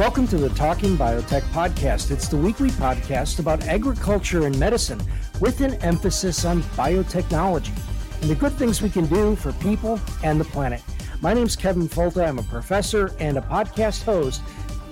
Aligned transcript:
Welcome 0.00 0.26
to 0.28 0.38
the 0.38 0.48
Talking 0.48 0.96
Biotech 0.96 1.42
podcast. 1.52 2.10
It's 2.10 2.26
the 2.26 2.36
weekly 2.38 2.70
podcast 2.70 3.38
about 3.38 3.68
agriculture 3.68 4.46
and 4.46 4.58
medicine 4.58 4.98
with 5.40 5.60
an 5.60 5.74
emphasis 5.82 6.46
on 6.46 6.62
biotechnology 6.62 7.78
and 8.22 8.30
the 8.30 8.34
good 8.34 8.54
things 8.54 8.80
we 8.80 8.88
can 8.88 9.04
do 9.08 9.36
for 9.36 9.52
people 9.52 10.00
and 10.24 10.40
the 10.40 10.46
planet. 10.46 10.82
My 11.20 11.34
name's 11.34 11.54
Kevin 11.54 11.86
Folta. 11.86 12.26
I'm 12.26 12.38
a 12.38 12.42
professor 12.44 13.14
and 13.20 13.36
a 13.36 13.42
podcast 13.42 14.02
host 14.04 14.40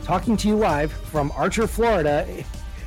talking 0.05 0.37
to 0.37 0.47
you 0.47 0.57
live 0.57 0.93
from 0.93 1.33
Archer, 1.35 1.67
Florida 1.67 2.45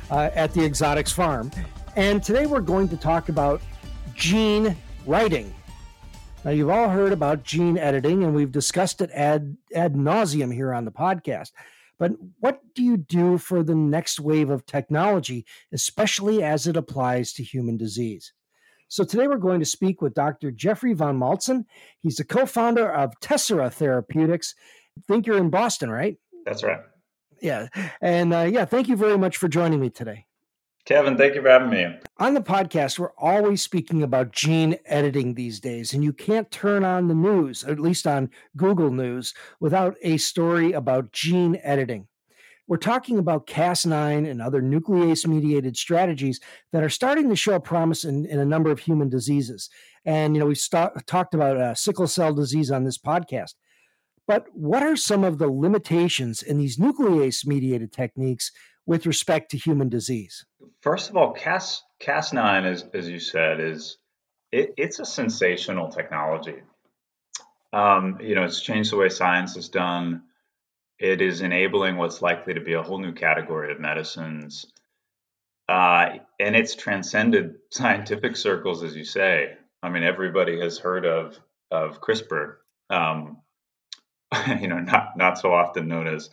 uh, 0.08 0.30
at 0.32 0.54
the 0.54 0.64
Exotics 0.64 1.10
Farm. 1.10 1.50
And 1.96 2.22
today 2.22 2.46
we're 2.46 2.60
going 2.60 2.88
to 2.90 2.96
talk 2.96 3.30
about 3.30 3.60
gene 4.14 4.76
writing. 5.06 5.52
Now, 6.44 6.52
you've 6.52 6.70
all 6.70 6.88
heard 6.88 7.12
about 7.12 7.42
gene 7.42 7.78
editing, 7.78 8.22
and 8.22 8.32
we've 8.32 8.52
discussed 8.52 9.00
it 9.00 9.10
ad, 9.10 9.56
ad 9.74 9.94
nauseum 9.94 10.54
here 10.54 10.72
on 10.72 10.84
the 10.84 10.92
podcast. 10.92 11.50
But 12.02 12.14
what 12.40 12.60
do 12.74 12.82
you 12.82 12.96
do 12.96 13.38
for 13.38 13.62
the 13.62 13.76
next 13.76 14.18
wave 14.18 14.50
of 14.50 14.66
technology, 14.66 15.46
especially 15.72 16.42
as 16.42 16.66
it 16.66 16.76
applies 16.76 17.32
to 17.34 17.44
human 17.44 17.76
disease? 17.76 18.32
So 18.88 19.04
today 19.04 19.28
we're 19.28 19.36
going 19.36 19.60
to 19.60 19.64
speak 19.64 20.02
with 20.02 20.12
Dr. 20.12 20.50
Jeffrey 20.50 20.94
von 20.94 21.16
Maltzen. 21.16 21.64
He's 22.00 22.16
the 22.16 22.24
co-founder 22.24 22.92
of 22.92 23.12
Tessera 23.20 23.70
Therapeutics. 23.70 24.56
I 24.98 25.02
think 25.06 25.28
you're 25.28 25.38
in 25.38 25.50
Boston, 25.50 25.90
right? 25.92 26.16
That's 26.44 26.64
right. 26.64 26.80
Yeah. 27.40 27.68
And 28.00 28.34
uh, 28.34 28.48
yeah, 28.50 28.64
thank 28.64 28.88
you 28.88 28.96
very 28.96 29.16
much 29.16 29.36
for 29.36 29.46
joining 29.46 29.78
me 29.78 29.88
today. 29.88 30.26
Kevin, 30.84 31.16
thank 31.16 31.36
you 31.36 31.42
for 31.42 31.48
having 31.48 31.70
me. 31.70 31.96
On 32.18 32.34
the 32.34 32.40
podcast, 32.40 32.98
we're 32.98 33.12
always 33.16 33.62
speaking 33.62 34.02
about 34.02 34.32
gene 34.32 34.76
editing 34.84 35.34
these 35.34 35.60
days, 35.60 35.94
and 35.94 36.02
you 36.02 36.12
can't 36.12 36.50
turn 36.50 36.84
on 36.84 37.06
the 37.06 37.14
news, 37.14 37.62
at 37.62 37.78
least 37.78 38.06
on 38.06 38.30
Google 38.56 38.90
News, 38.90 39.32
without 39.60 39.96
a 40.02 40.16
story 40.16 40.72
about 40.72 41.12
gene 41.12 41.60
editing. 41.62 42.08
We're 42.66 42.78
talking 42.78 43.18
about 43.18 43.46
Cas9 43.46 44.28
and 44.28 44.42
other 44.42 44.60
nuclease 44.60 45.26
mediated 45.26 45.76
strategies 45.76 46.40
that 46.72 46.82
are 46.82 46.88
starting 46.88 47.28
to 47.28 47.36
show 47.36 47.60
promise 47.60 48.04
in, 48.04 48.26
in 48.26 48.40
a 48.40 48.44
number 48.44 48.70
of 48.70 48.80
human 48.80 49.08
diseases. 49.08 49.68
And, 50.04 50.34
you 50.34 50.40
know, 50.40 50.46
we've 50.46 50.58
st- 50.58 51.06
talked 51.06 51.34
about 51.34 51.58
uh, 51.58 51.74
sickle 51.74 52.06
cell 52.08 52.34
disease 52.34 52.70
on 52.70 52.84
this 52.84 52.98
podcast. 52.98 53.54
But 54.26 54.46
what 54.52 54.82
are 54.82 54.96
some 54.96 55.24
of 55.24 55.38
the 55.38 55.48
limitations 55.48 56.42
in 56.42 56.56
these 56.56 56.78
nuclease 56.78 57.46
mediated 57.46 57.92
techniques 57.92 58.52
with 58.86 59.06
respect 59.06 59.50
to 59.50 59.56
human 59.56 59.88
disease? 59.88 60.44
First 60.80 61.10
of 61.10 61.16
all, 61.16 61.32
Cas 61.32 61.82
Cas9, 62.00 62.64
as 62.64 62.84
as 62.94 63.08
you 63.08 63.18
said, 63.18 63.60
is 63.60 63.98
it, 64.50 64.74
it's 64.76 64.98
a 64.98 65.04
sensational 65.04 65.88
technology. 65.88 66.56
Um, 67.72 68.18
you 68.20 68.34
know, 68.34 68.44
it's 68.44 68.60
changed 68.60 68.92
the 68.92 68.96
way 68.96 69.08
science 69.08 69.56
is 69.56 69.68
done. 69.68 70.24
It 70.98 71.20
is 71.20 71.40
enabling 71.40 71.96
what's 71.96 72.20
likely 72.20 72.54
to 72.54 72.60
be 72.60 72.74
a 72.74 72.82
whole 72.82 72.98
new 72.98 73.12
category 73.12 73.72
of 73.72 73.80
medicines, 73.80 74.66
uh, 75.68 76.18
and 76.38 76.54
it's 76.54 76.74
transcended 76.74 77.56
scientific 77.70 78.36
circles, 78.36 78.82
as 78.82 78.94
you 78.94 79.04
say. 79.04 79.54
I 79.82 79.88
mean, 79.88 80.02
everybody 80.02 80.60
has 80.60 80.78
heard 80.78 81.06
of 81.06 81.38
of 81.70 82.00
CRISPR. 82.00 82.56
Um, 82.90 83.38
you 84.60 84.68
know, 84.68 84.78
not 84.78 85.16
not 85.16 85.38
so 85.38 85.52
often 85.52 85.88
known 85.88 86.06
as 86.06 86.30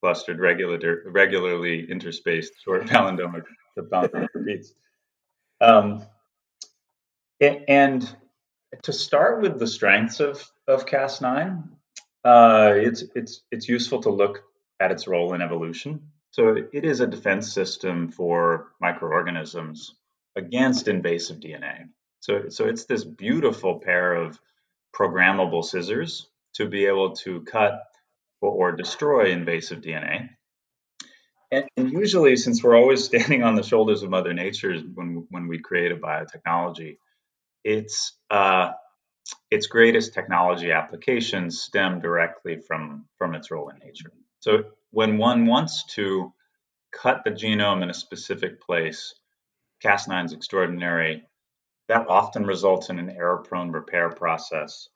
clustered 0.00 0.38
regular, 0.38 1.02
regularly 1.06 1.86
interspaced 1.86 2.50
short 2.62 2.86
palindromic 2.86 3.44
the 3.76 3.82
palindromic 3.82 4.28
repeats. 4.34 4.72
Um, 5.60 6.04
and 7.40 8.16
to 8.82 8.92
start 8.92 9.40
with 9.40 9.58
the 9.58 9.66
strengths 9.66 10.20
of 10.20 10.44
of 10.66 10.86
Cas9, 10.86 11.68
uh, 12.24 12.72
it's 12.76 13.04
it's 13.14 13.42
it's 13.50 13.68
useful 13.68 14.02
to 14.02 14.10
look 14.10 14.42
at 14.80 14.90
its 14.90 15.06
role 15.06 15.34
in 15.34 15.42
evolution. 15.42 16.10
So 16.30 16.56
it 16.72 16.84
is 16.84 17.00
a 17.00 17.06
defense 17.06 17.52
system 17.52 18.10
for 18.10 18.68
microorganisms 18.80 19.94
against 20.36 20.88
invasive 20.88 21.40
DNA. 21.40 21.88
So 22.20 22.48
so 22.48 22.66
it's 22.66 22.84
this 22.84 23.04
beautiful 23.04 23.78
pair 23.78 24.14
of 24.14 24.38
programmable 24.94 25.64
scissors 25.64 26.28
to 26.54 26.66
be 26.66 26.86
able 26.86 27.14
to 27.16 27.42
cut 27.42 27.87
or, 28.40 28.72
destroy 28.72 29.30
invasive 29.30 29.80
DNA. 29.80 30.28
And, 31.50 31.64
and, 31.76 31.90
usually, 31.90 32.36
since 32.36 32.62
we're 32.62 32.76
always 32.76 33.04
standing 33.10 33.42
on 33.42 33.54
the 33.54 33.62
shoulders 33.62 34.02
of 34.02 34.10
Mother 34.10 34.34
Nature 34.34 34.76
when 34.94 35.26
when 35.30 35.48
we 35.48 35.58
create 35.58 35.92
a 35.92 35.96
biotechnology, 35.96 36.98
its 37.64 38.16
uh, 38.30 38.70
its 39.50 39.66
greatest 39.66 40.14
technology 40.14 40.72
applications 40.72 41.60
stem 41.60 42.00
directly 42.00 42.58
from 42.66 43.06
from 43.16 43.34
its 43.34 43.50
role 43.50 43.70
in 43.70 43.78
nature. 43.78 44.12
So 44.40 44.64
when 44.90 45.18
one 45.18 45.46
wants 45.46 45.84
to 45.94 46.32
cut 46.92 47.22
the 47.24 47.30
genome 47.30 47.82
in 47.82 47.90
a 47.90 47.94
specific 47.94 48.60
place, 48.60 49.14
Cas9 49.84 50.26
is 50.26 50.32
extraordinary. 50.32 51.24
That 51.88 52.08
often 52.08 52.44
results 52.44 52.90
in 52.90 52.98
an 52.98 53.10
error-prone 53.10 53.72
repair 53.72 54.10
process 54.10 54.88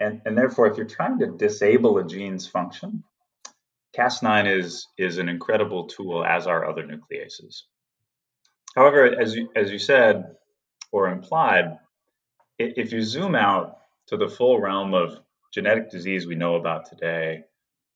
and, 0.00 0.20
and 0.24 0.36
therefore, 0.36 0.66
if 0.66 0.76
you're 0.76 0.86
trying 0.86 1.18
to 1.20 1.26
disable 1.26 1.98
a 1.98 2.04
gene's 2.04 2.46
function, 2.46 3.04
Cas9 3.96 4.58
is, 4.58 4.88
is 4.98 5.18
an 5.18 5.28
incredible 5.28 5.86
tool, 5.86 6.24
as 6.24 6.46
are 6.46 6.68
other 6.68 6.82
nucleases. 6.82 7.62
However, 8.74 9.20
as 9.20 9.36
you, 9.36 9.50
as 9.54 9.70
you 9.70 9.78
said 9.78 10.34
or 10.90 11.08
implied, 11.08 11.78
if 12.58 12.92
you 12.92 13.02
zoom 13.02 13.34
out 13.34 13.78
to 14.08 14.16
the 14.16 14.28
full 14.28 14.60
realm 14.60 14.94
of 14.94 15.20
genetic 15.52 15.90
disease 15.90 16.26
we 16.26 16.34
know 16.34 16.56
about 16.56 16.86
today, 16.86 17.44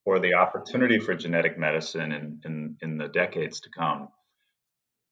or 0.05 0.21
the 0.21 0.35
opportunity 0.35 0.99
for 0.99 1.15
genetic 1.15 1.59
medicine 1.59 2.13
in, 2.13 2.41
in, 2.45 2.77
in 2.81 2.97
the 2.97 3.09
decades 3.09 3.61
to 3.61 3.71
come, 3.77 4.09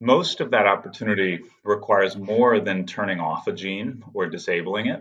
most 0.00 0.41
of 0.41 0.53
that 0.53 0.66
opportunity 0.66 1.41
requires 1.64 2.16
more 2.16 2.60
than 2.60 2.86
turning 2.86 3.18
off 3.18 3.47
a 3.47 3.53
gene 3.53 4.04
or 4.14 4.26
disabling 4.26 4.86
it 4.86 5.00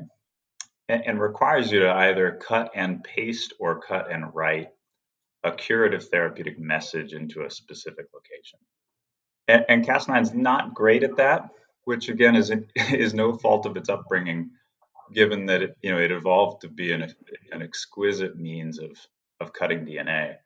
and, 0.90 1.06
and 1.06 1.22
requires 1.22 1.72
you 1.72 1.79
to 1.81 1.91
either 1.91 2.40
cut 2.41 2.72
and 2.75 3.03
paste 3.03 3.53
or 3.59 3.79
cut 3.79 4.12
and 4.12 4.34
write 4.34 4.69
a 5.44 5.51
curative 5.51 6.07
therapeutic 6.09 6.59
message 6.59 7.13
into 7.13 7.46
a 7.46 7.51
specific 7.51 8.07
location. 8.13 8.59
And, 9.47 9.66
and 9.69 9.85
Cas9 9.85 10.22
is 10.22 10.34
not 10.34 10.73
great 10.73 11.03
at 11.03 11.18
that, 11.18 11.50
which 11.84 12.09
again 12.09 12.35
is 12.35 12.51
is 12.75 13.13
no 13.13 13.34
fault 13.34 13.66
of 13.66 13.78
its 13.78 13.90
upbringing, 13.90 14.51
given 15.13 15.46
that 15.46 15.62
it 15.62 15.78
you 15.81 15.91
know 15.91 16.00
it 16.00 16.12
evolved 16.12 16.62
to 16.62 16.68
be 16.68 16.91
an, 16.91 17.13
an 17.52 17.62
exquisite 17.62 18.35
means 18.38 18.79
of 18.79 18.97
of 19.40 19.53
cutting 19.53 19.85
DNA. 19.85 20.37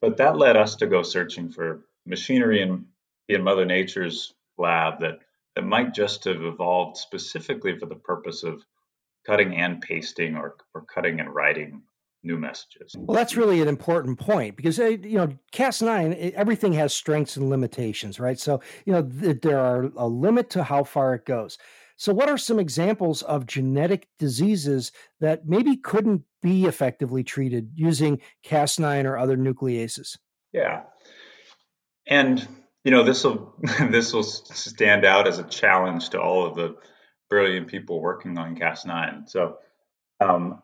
But 0.00 0.16
that 0.18 0.38
led 0.38 0.56
us 0.56 0.76
to 0.76 0.86
go 0.86 1.02
searching 1.02 1.50
for 1.50 1.84
machinery 2.06 2.62
in 2.62 2.86
in 3.28 3.42
Mother 3.42 3.66
Nature's 3.66 4.32
lab 4.56 5.00
that 5.00 5.18
that 5.54 5.62
might 5.62 5.92
just 5.92 6.24
have 6.24 6.42
evolved 6.42 6.96
specifically 6.96 7.78
for 7.78 7.86
the 7.86 7.96
purpose 7.96 8.42
of 8.42 8.64
cutting 9.28 9.54
and 9.56 9.80
pasting 9.82 10.36
or, 10.36 10.56
or 10.74 10.86
cutting 10.86 11.20
and 11.20 11.34
writing 11.34 11.82
new 12.22 12.38
messages. 12.38 12.94
Well, 12.96 13.14
that's 13.14 13.36
really 13.36 13.60
an 13.60 13.68
important 13.68 14.18
point 14.18 14.56
because 14.56 14.80
uh, 14.80 14.86
you 14.86 15.18
know 15.18 15.28
Cas9 15.52 16.32
everything 16.32 16.72
has 16.72 16.94
strengths 16.94 17.36
and 17.36 17.50
limitations, 17.50 18.18
right? 18.18 18.38
So 18.38 18.60
you 18.86 18.92
know 18.92 19.02
th- 19.02 19.42
there 19.42 19.58
are 19.58 19.92
a 19.96 20.08
limit 20.08 20.50
to 20.50 20.64
how 20.64 20.82
far 20.82 21.14
it 21.14 21.26
goes. 21.26 21.58
So, 21.96 22.14
what 22.14 22.28
are 22.28 22.38
some 22.38 22.58
examples 22.58 23.22
of 23.22 23.46
genetic 23.46 24.08
diseases 24.18 24.92
that 25.20 25.46
maybe 25.46 25.76
couldn't 25.76 26.22
be 26.42 26.64
effectively 26.64 27.24
treated 27.24 27.72
using 27.74 28.20
Cas9 28.46 29.04
or 29.04 29.18
other 29.18 29.36
nucleases? 29.36 30.16
Yeah, 30.52 30.82
and 32.06 32.46
you 32.84 32.90
know 32.90 33.04
this 33.04 33.24
will 33.24 33.54
this 33.90 34.12
will 34.12 34.24
stand 34.24 35.04
out 35.04 35.28
as 35.28 35.38
a 35.38 35.44
challenge 35.44 36.10
to 36.10 36.20
all 36.20 36.46
of 36.46 36.56
the 36.56 36.76
brilliant 37.28 37.68
people 37.68 38.00
working 38.00 38.38
on 38.38 38.56
Cas9. 38.56 39.28
So, 39.28 39.58
um, 40.20 40.62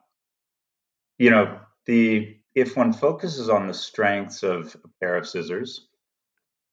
you 1.18 1.30
know, 1.30 1.58
the 1.86 2.36
if 2.54 2.76
one 2.76 2.92
focuses 2.92 3.48
on 3.48 3.66
the 3.66 3.74
strengths 3.74 4.42
of 4.42 4.76
a 4.84 4.88
pair 5.00 5.16
of 5.16 5.28
scissors, 5.28 5.88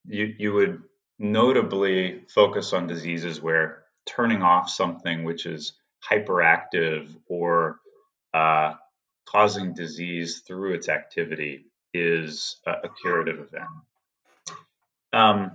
you 0.06 0.34
you 0.38 0.54
would 0.54 0.82
notably 1.20 2.24
focus 2.34 2.74
on 2.74 2.88
diseases 2.88 3.42
where 3.42 3.84
turning 4.06 4.42
off 4.42 4.70
something 4.70 5.24
which 5.24 5.46
is 5.46 5.74
hyperactive 6.04 7.16
or 7.28 7.80
uh, 8.34 8.74
causing 9.26 9.74
disease 9.74 10.42
through 10.48 10.74
its 10.74 10.90
activity 10.90 11.66
is 11.94 12.58
a, 12.66 12.72
a 12.72 12.90
curative 13.02 13.40
event. 13.40 13.70
Um, 15.14 15.52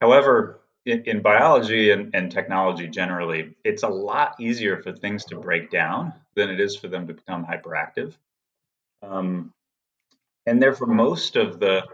however, 0.00 0.59
in, 0.86 1.20
biology 1.20 1.90
and, 1.90 2.14
and, 2.14 2.32
technology 2.32 2.88
generally, 2.88 3.54
it's 3.64 3.82
a 3.82 3.88
lot 3.88 4.34
easier 4.40 4.82
for 4.82 4.92
things 4.92 5.24
to 5.26 5.36
break 5.36 5.70
down 5.70 6.12
than 6.34 6.48
it 6.48 6.58
is 6.58 6.76
for 6.76 6.88
them 6.88 7.06
to 7.06 7.14
become 7.14 7.44
hyperactive. 7.44 8.14
Um, 9.02 9.52
and 10.46 10.62
therefore, 10.62 10.88
most 10.88 11.36
of 11.36 11.60
the 11.60 11.84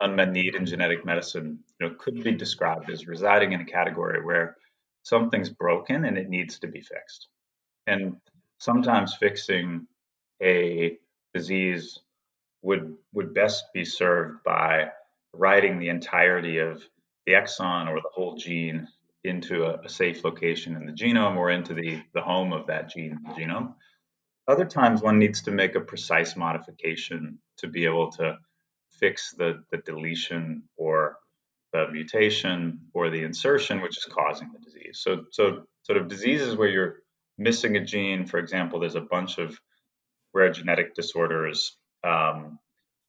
unmet 0.00 0.32
need 0.32 0.54
in 0.54 0.66
genetic 0.66 1.04
medicine 1.04 1.58
you 1.78 1.88
know, 1.88 1.94
could 1.94 2.22
be 2.22 2.32
described 2.32 2.90
as 2.90 3.06
residing 3.06 3.52
in 3.52 3.60
a 3.60 3.64
category 3.64 4.24
where 4.24 4.56
something's 5.02 5.50
broken 5.50 6.04
and 6.06 6.18
it 6.18 6.28
needs 6.28 6.58
to 6.58 6.66
be 6.66 6.80
fixed. 6.80 7.28
And 7.86 8.16
sometimes 8.58 9.14
fixing 9.14 9.86
a 10.42 10.98
disease 11.32 12.00
would 12.62 12.96
would 13.12 13.34
best 13.34 13.66
be 13.74 13.84
served 13.84 14.42
by 14.42 14.90
writing 15.34 15.78
the 15.78 15.88
entirety 15.88 16.58
of 16.58 16.82
the 17.26 17.32
exon 17.32 17.88
or 17.88 17.96
the 18.00 18.10
whole 18.12 18.36
gene 18.36 18.88
into 19.24 19.64
a, 19.64 19.80
a, 19.84 19.88
safe 19.88 20.22
location 20.24 20.76
in 20.76 20.84
the 20.84 20.92
genome 20.92 21.36
or 21.36 21.50
into 21.50 21.72
the, 21.72 22.02
the 22.12 22.20
home 22.20 22.52
of 22.52 22.66
that 22.66 22.90
gene 22.90 23.12
in 23.12 23.22
the 23.22 23.30
genome. 23.30 23.74
Other 24.46 24.66
times 24.66 25.00
one 25.00 25.18
needs 25.18 25.42
to 25.42 25.50
make 25.50 25.74
a 25.74 25.80
precise 25.80 26.36
modification 26.36 27.38
to 27.58 27.66
be 27.66 27.86
able 27.86 28.12
to 28.12 28.36
fix 28.90 29.32
the, 29.32 29.64
the 29.70 29.78
deletion 29.78 30.64
or 30.76 31.16
the 31.72 31.88
mutation 31.90 32.78
or 32.92 33.10
the 33.10 33.22
insertion 33.22 33.80
which 33.80 33.96
is 33.96 34.04
causing 34.04 34.52
the 34.52 34.58
disease. 34.58 35.00
So 35.02 35.24
so 35.30 35.64
sort 35.82 35.98
of 35.98 36.08
diseases 36.08 36.56
where 36.56 36.68
you're 36.68 36.96
missing 37.36 37.76
a 37.76 37.84
gene, 37.84 38.26
for 38.26 38.38
example, 38.38 38.78
there's 38.80 38.94
a 38.94 39.00
bunch 39.00 39.38
of 39.38 39.58
rare 40.32 40.52
genetic 40.52 40.94
disorders 40.94 41.76
um, 42.04 42.58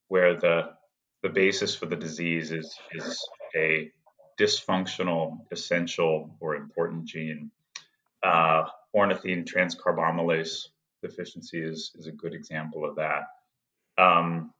where 0.07 0.39
the 0.39 0.69
the 1.21 1.29
basis 1.29 1.75
for 1.75 1.85
the 1.85 1.95
disease 1.95 2.51
is 2.51 2.75
is 2.93 3.19
a 3.55 3.91
dysfunctional, 4.39 5.39
essential, 5.51 6.35
or 6.39 6.55
important 6.55 7.05
gene. 7.05 7.51
Uh, 8.23 8.65
ornithine 8.95 9.45
transcarbamylase 9.45 10.67
deficiency 11.01 11.61
is, 11.61 11.91
is 11.95 12.07
a 12.07 12.11
good 12.11 12.33
example 12.33 12.85
of 12.85 12.95
that. 12.95 13.23
Um, 13.97 14.53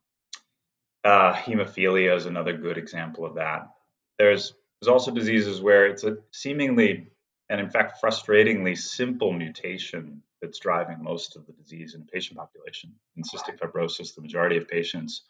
uh, 1.03 1.33
hemophilia 1.33 2.15
is 2.15 2.25
another 2.25 2.57
good 2.57 2.77
example 2.77 3.25
of 3.25 3.35
that. 3.35 3.69
There's 4.17 4.53
there's 4.81 4.89
also 4.91 5.11
diseases 5.11 5.61
where 5.61 5.85
it's 5.85 6.03
a 6.03 6.17
seemingly 6.31 7.07
and 7.49 7.61
in 7.61 7.69
fact 7.69 8.01
frustratingly 8.01 8.77
simple 8.77 9.31
mutation 9.31 10.21
that's 10.41 10.59
driving 10.59 11.01
most 11.01 11.35
of 11.35 11.45
the 11.45 11.53
disease 11.53 11.93
in 11.93 12.01
the 12.01 12.11
patient 12.11 12.37
population. 12.37 12.93
In 13.15 13.23
cystic 13.23 13.57
fibrosis, 13.57 14.15
the 14.15 14.21
majority 14.21 14.57
of 14.57 14.67
patients 14.67 15.21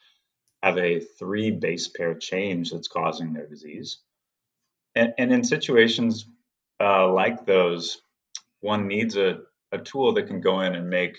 have 0.63 0.77
a 0.77 1.00
three 1.00 1.51
base 1.51 1.88
pair 1.88 2.15
change 2.15 2.71
that's 2.71 2.88
causing 2.88 3.33
their 3.33 3.45
disease. 3.45 4.00
And, 4.95 5.13
and 5.18 5.33
in 5.33 5.44
situations 5.44 6.27
uh, 6.80 7.12
like 7.12 7.45
those, 7.45 8.01
one 8.62 8.88
needs 8.88 9.18
a, 9.18 9.39
a 9.71 9.77
tool 9.77 10.13
that 10.13 10.27
can 10.27 10.42
go 10.42 10.62
in 10.62 10.75
and 10.75 10.89
make 10.89 11.18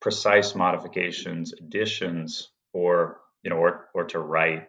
precise 0.00 0.54
modifications, 0.54 1.52
additions, 1.54 2.50
or 2.72 3.20
you 3.42 3.50
know, 3.50 3.56
or 3.56 3.88
or 3.94 4.04
to 4.04 4.18
write 4.18 4.68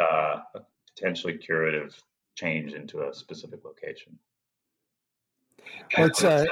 uh, 0.00 0.38
a 0.54 0.60
potentially 0.94 1.38
curative 1.38 1.94
change 2.34 2.72
into 2.72 3.08
a 3.08 3.14
specific 3.14 3.64
location. 3.64 4.18
It's 5.96 6.24
uh, 6.24 6.44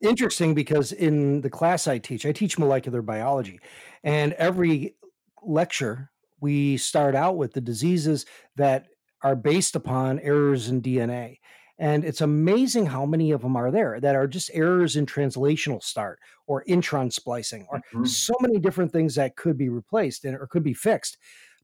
interesting 0.00 0.54
because 0.54 0.92
in 0.92 1.40
the 1.42 1.50
class 1.50 1.86
I 1.86 1.98
teach, 1.98 2.24
I 2.26 2.32
teach 2.32 2.58
molecular 2.58 3.02
biology, 3.02 3.60
and 4.02 4.32
every 4.34 4.96
lecture 5.42 6.10
we 6.40 6.76
start 6.76 7.14
out 7.14 7.36
with 7.36 7.52
the 7.52 7.60
diseases 7.60 8.26
that 8.56 8.88
are 9.22 9.36
based 9.36 9.76
upon 9.76 10.20
errors 10.20 10.68
in 10.68 10.82
DNA. 10.82 11.38
And 11.78 12.04
it's 12.04 12.22
amazing 12.22 12.86
how 12.86 13.04
many 13.04 13.32
of 13.32 13.42
them 13.42 13.54
are 13.56 13.70
there 13.70 14.00
that 14.00 14.14
are 14.14 14.26
just 14.26 14.50
errors 14.54 14.96
in 14.96 15.04
translational 15.04 15.82
start 15.82 16.18
or 16.46 16.64
intron 16.64 17.12
splicing 17.12 17.66
or 17.70 17.78
mm-hmm. 17.78 18.04
so 18.04 18.34
many 18.40 18.58
different 18.58 18.92
things 18.92 19.14
that 19.16 19.36
could 19.36 19.58
be 19.58 19.68
replaced 19.68 20.24
and, 20.24 20.36
or 20.36 20.46
could 20.46 20.62
be 20.62 20.72
fixed. 20.72 21.18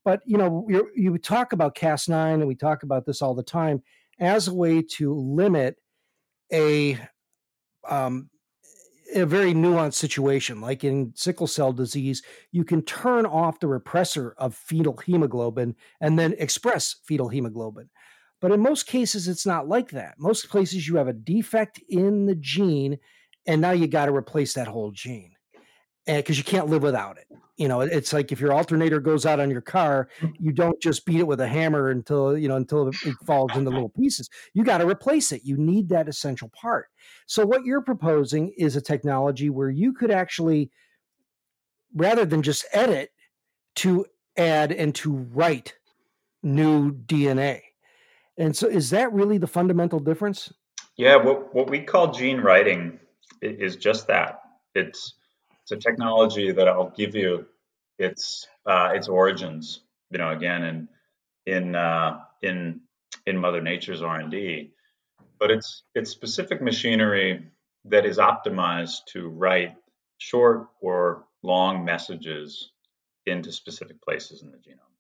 But 0.04 0.20
you 0.26 0.36
know, 0.36 0.66
you 0.94 1.16
talk 1.16 1.52
about 1.52 1.76
Cas9 1.76 2.34
and 2.34 2.46
we 2.46 2.56
talk 2.56 2.82
about 2.82 3.06
this 3.06 3.22
all 3.22 3.34
the 3.34 3.42
time 3.42 3.82
as 4.18 4.48
a 4.48 4.54
way 4.54 4.82
to 4.82 5.14
limit 5.14 5.76
a 6.52 6.98
um, 7.88 8.28
a 9.14 9.26
very 9.26 9.54
nuanced 9.54 9.94
situation. 9.94 10.60
Like 10.60 10.84
in 10.84 11.12
sickle 11.14 11.46
cell 11.46 11.72
disease, 11.72 12.22
you 12.50 12.64
can 12.64 12.82
turn 12.82 13.26
off 13.26 13.60
the 13.60 13.66
repressor 13.66 14.32
of 14.38 14.54
fetal 14.54 14.96
hemoglobin 14.96 15.76
and 16.00 16.18
then 16.18 16.34
express 16.38 16.96
fetal 17.04 17.28
hemoglobin. 17.28 17.90
But 18.40 18.52
in 18.52 18.60
most 18.60 18.86
cases, 18.86 19.28
it's 19.28 19.46
not 19.46 19.68
like 19.68 19.90
that. 19.90 20.14
Most 20.18 20.48
places, 20.48 20.88
you 20.88 20.96
have 20.96 21.08
a 21.08 21.12
defect 21.12 21.80
in 21.88 22.26
the 22.26 22.34
gene, 22.34 22.98
and 23.46 23.60
now 23.60 23.70
you 23.70 23.86
got 23.86 24.06
to 24.06 24.14
replace 24.14 24.54
that 24.54 24.66
whole 24.66 24.90
gene 24.90 25.32
Eh, 26.06 26.16
because 26.16 26.36
you 26.36 26.44
can't 26.44 26.68
live 26.68 26.82
without 26.82 27.16
it. 27.16 27.26
You 27.56 27.68
know, 27.68 27.80
it's 27.80 28.12
like 28.12 28.32
if 28.32 28.40
your 28.40 28.52
alternator 28.52 28.98
goes 28.98 29.24
out 29.24 29.38
on 29.38 29.50
your 29.50 29.60
car, 29.60 30.08
mm. 30.20 30.32
you 30.40 30.52
don't 30.52 30.80
just 30.82 31.06
beat 31.06 31.20
it 31.20 31.26
with 31.26 31.40
a 31.40 31.46
hammer 31.46 31.90
until 31.90 32.36
you 32.36 32.48
know 32.48 32.56
until 32.56 32.88
it 32.88 32.96
falls 33.24 33.54
into 33.54 33.70
little 33.70 33.90
pieces. 33.90 34.28
You 34.52 34.64
got 34.64 34.78
to 34.78 34.86
replace 34.86 35.30
it. 35.30 35.42
You 35.44 35.56
need 35.56 35.88
that 35.90 36.08
essential 36.08 36.48
part. 36.48 36.88
So 37.26 37.46
what 37.46 37.64
you're 37.64 37.82
proposing 37.82 38.52
is 38.58 38.74
a 38.74 38.80
technology 38.80 39.48
where 39.48 39.70
you 39.70 39.92
could 39.92 40.10
actually, 40.10 40.70
rather 41.94 42.24
than 42.24 42.42
just 42.42 42.66
edit, 42.72 43.10
to 43.76 44.06
add 44.36 44.72
and 44.72 44.92
to 44.96 45.12
write 45.12 45.74
new 46.42 46.92
DNA. 46.92 47.60
And 48.38 48.56
so, 48.56 48.66
is 48.66 48.90
that 48.90 49.12
really 49.12 49.38
the 49.38 49.46
fundamental 49.46 50.00
difference? 50.00 50.52
Yeah, 50.96 51.14
what 51.14 51.54
what 51.54 51.70
we 51.70 51.80
call 51.80 52.10
gene 52.10 52.40
writing 52.40 52.98
is 53.40 53.76
just 53.76 54.08
that. 54.08 54.40
It's 54.74 55.14
a 55.72 55.76
technology 55.76 56.52
that 56.52 56.68
I'll 56.68 56.90
give 56.90 57.14
you 57.14 57.46
its 57.98 58.46
uh, 58.66 58.92
its 58.94 59.08
origins. 59.08 59.80
You 60.10 60.18
know, 60.18 60.30
again, 60.30 60.62
in 60.64 60.88
in 61.46 61.74
uh, 61.74 62.20
in 62.42 62.80
in 63.26 63.38
Mother 63.38 63.60
Nature's 63.60 64.02
R 64.02 64.20
and 64.20 64.30
D, 64.30 64.72
but 65.38 65.50
it's 65.50 65.82
it's 65.94 66.10
specific 66.10 66.62
machinery 66.62 67.50
that 67.86 68.06
is 68.06 68.18
optimized 68.18 69.06
to 69.08 69.28
write 69.28 69.74
short 70.18 70.68
or 70.80 71.24
long 71.42 71.84
messages 71.84 72.70
into 73.26 73.50
specific 73.50 74.00
places 74.02 74.42
in 74.42 74.50
the 74.50 74.58
genome. 74.58 74.91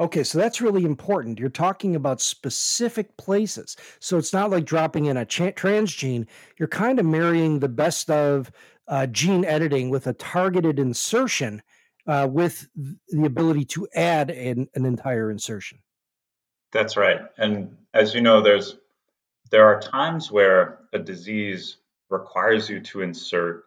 Okay, 0.00 0.24
so 0.24 0.38
that's 0.38 0.60
really 0.60 0.84
important. 0.84 1.38
You're 1.38 1.48
talking 1.48 1.94
about 1.94 2.20
specific 2.20 3.16
places. 3.16 3.76
So 4.00 4.18
it's 4.18 4.32
not 4.32 4.50
like 4.50 4.64
dropping 4.64 5.06
in 5.06 5.16
a 5.16 5.24
transgene. 5.24 6.26
You're 6.58 6.68
kind 6.68 6.98
of 6.98 7.06
marrying 7.06 7.60
the 7.60 7.68
best 7.68 8.10
of 8.10 8.50
uh, 8.88 9.06
gene 9.06 9.44
editing 9.44 9.90
with 9.90 10.06
a 10.08 10.12
targeted 10.14 10.78
insertion 10.78 11.62
uh, 12.06 12.28
with 12.30 12.68
the 12.74 13.24
ability 13.24 13.64
to 13.64 13.88
add 13.94 14.30
an, 14.30 14.68
an 14.74 14.84
entire 14.84 15.30
insertion. 15.30 15.78
That's 16.72 16.96
right. 16.96 17.20
And 17.38 17.76
as 17.94 18.14
you 18.14 18.20
know, 18.20 18.40
there's 18.40 18.76
there 19.50 19.66
are 19.66 19.80
times 19.80 20.32
where 20.32 20.80
a 20.92 20.98
disease 20.98 21.76
requires 22.10 22.68
you 22.68 22.80
to 22.80 23.02
insert 23.02 23.64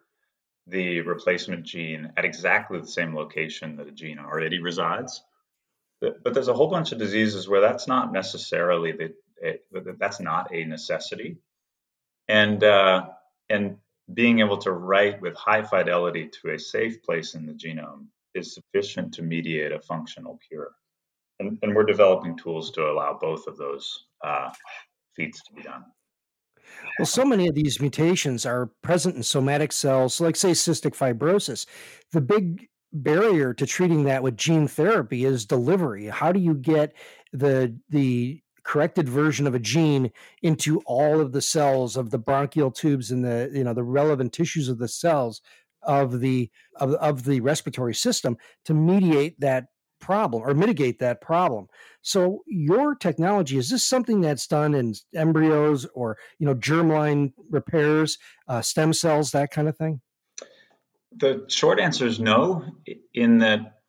the 0.67 0.99
replacement 1.01 1.63
gene 1.63 2.11
at 2.17 2.25
exactly 2.25 2.79
the 2.79 2.87
same 2.87 3.15
location 3.15 3.77
that 3.77 3.87
a 3.87 3.91
gene 3.91 4.19
already 4.19 4.59
resides. 4.59 5.23
But 5.99 6.33
there's 6.33 6.47
a 6.47 6.53
whole 6.53 6.69
bunch 6.69 6.91
of 6.91 6.99
diseases 6.99 7.47
where 7.47 7.61
that's 7.61 7.87
not 7.87 8.11
necessarily 8.11 8.91
the 8.91 9.13
that's 9.99 10.19
not 10.19 10.53
a 10.53 10.63
necessity, 10.63 11.37
and 12.27 12.63
uh, 12.63 13.07
and 13.49 13.77
being 14.13 14.39
able 14.39 14.57
to 14.57 14.71
write 14.71 15.21
with 15.21 15.35
high 15.35 15.63
fidelity 15.63 16.29
to 16.41 16.51
a 16.51 16.59
safe 16.59 17.01
place 17.03 17.35
in 17.35 17.45
the 17.45 17.53
genome 17.53 18.05
is 18.35 18.53
sufficient 18.53 19.13
to 19.15 19.21
mediate 19.21 19.71
a 19.71 19.79
functional 19.79 20.39
cure. 20.47 20.71
And, 21.39 21.57
and 21.61 21.75
we're 21.75 21.83
developing 21.83 22.37
tools 22.37 22.71
to 22.71 22.89
allow 22.89 23.17
both 23.19 23.47
of 23.47 23.57
those 23.57 24.05
uh, 24.23 24.49
feats 25.15 25.43
to 25.43 25.53
be 25.53 25.61
done. 25.61 25.83
Well, 26.97 27.05
so 27.05 27.25
many 27.25 27.47
of 27.47 27.55
these 27.55 27.79
mutations 27.79 28.45
are 28.45 28.71
present 28.81 29.15
in 29.15 29.23
somatic 29.23 29.71
cells, 29.71 30.19
like 30.19 30.35
say 30.35 30.51
cystic 30.51 30.95
fibrosis. 30.95 31.65
The 32.11 32.21
big 32.21 32.67
barrier 32.93 33.53
to 33.53 33.65
treating 33.65 34.03
that 34.05 34.23
with 34.23 34.37
gene 34.37 34.67
therapy 34.67 35.25
is 35.25 35.45
delivery. 35.45 36.05
How 36.07 36.31
do 36.31 36.39
you 36.39 36.53
get 36.53 36.93
the 37.33 37.77
the 37.89 38.41
corrected 38.63 39.07
version 39.07 39.47
of 39.47 39.55
a 39.55 39.59
gene 39.59 40.11
into 40.41 40.81
all 40.85 41.21
of 41.21 41.31
the 41.31 41.41
cells 41.41 41.95
of 41.95 42.09
the 42.09 42.17
bronchial 42.17 42.71
tubes 42.71 43.11
and 43.11 43.23
the 43.23 43.49
you 43.53 43.63
know 43.63 43.73
the 43.73 43.83
relevant 43.83 44.33
tissues 44.33 44.67
of 44.67 44.77
the 44.77 44.87
cells 44.87 45.41
of 45.83 46.19
the 46.19 46.49
of, 46.75 46.93
of 46.93 47.23
the 47.23 47.39
respiratory 47.39 47.95
system 47.95 48.37
to 48.65 48.73
mediate 48.73 49.39
that 49.39 49.67
problem 49.99 50.43
or 50.43 50.53
mitigate 50.53 50.99
that 50.99 51.21
problem. 51.21 51.67
So 52.01 52.43
your 52.45 52.95
technology 52.95 53.57
is 53.57 53.69
this 53.69 53.83
something 53.83 54.21
that's 54.21 54.47
done 54.47 54.75
in 54.75 54.93
embryos 55.15 55.85
or 55.93 56.17
you 56.39 56.45
know 56.45 56.55
germline 56.55 57.33
repairs, 57.49 58.17
uh, 58.47 58.61
stem 58.61 58.93
cells, 58.93 59.31
that 59.31 59.51
kind 59.51 59.67
of 59.67 59.77
thing? 59.77 60.01
The 61.19 61.45
short 61.47 61.79
answer 61.79 62.05
is 62.05 62.19
no. 62.19 62.65
In 63.13 63.39
that 63.39 63.79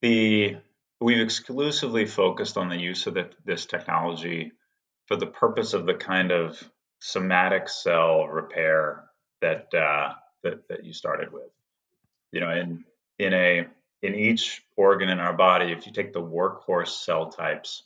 the 0.00 0.56
we've 1.00 1.20
exclusively 1.20 2.06
focused 2.06 2.56
on 2.56 2.68
the 2.68 2.78
use 2.78 3.06
of 3.06 3.14
the, 3.14 3.30
this 3.44 3.66
technology 3.66 4.52
for 5.06 5.16
the 5.16 5.26
purpose 5.26 5.74
of 5.74 5.86
the 5.86 5.94
kind 5.94 6.30
of 6.32 6.58
somatic 7.00 7.68
cell 7.68 8.26
repair 8.26 9.04
that 9.42 9.66
uh, 9.74 10.14
that, 10.42 10.68
that 10.68 10.84
you 10.84 10.92
started 10.92 11.32
with. 11.32 11.50
You 12.32 12.40
know, 12.40 12.50
in 12.50 12.84
in 13.18 13.32
a 13.32 13.66
in 14.02 14.14
each 14.14 14.62
organ 14.76 15.08
in 15.08 15.20
our 15.20 15.34
body, 15.34 15.72
if 15.72 15.86
you 15.86 15.92
take 15.92 16.12
the 16.12 16.22
workhorse 16.22 17.04
cell 17.04 17.30
types, 17.30 17.82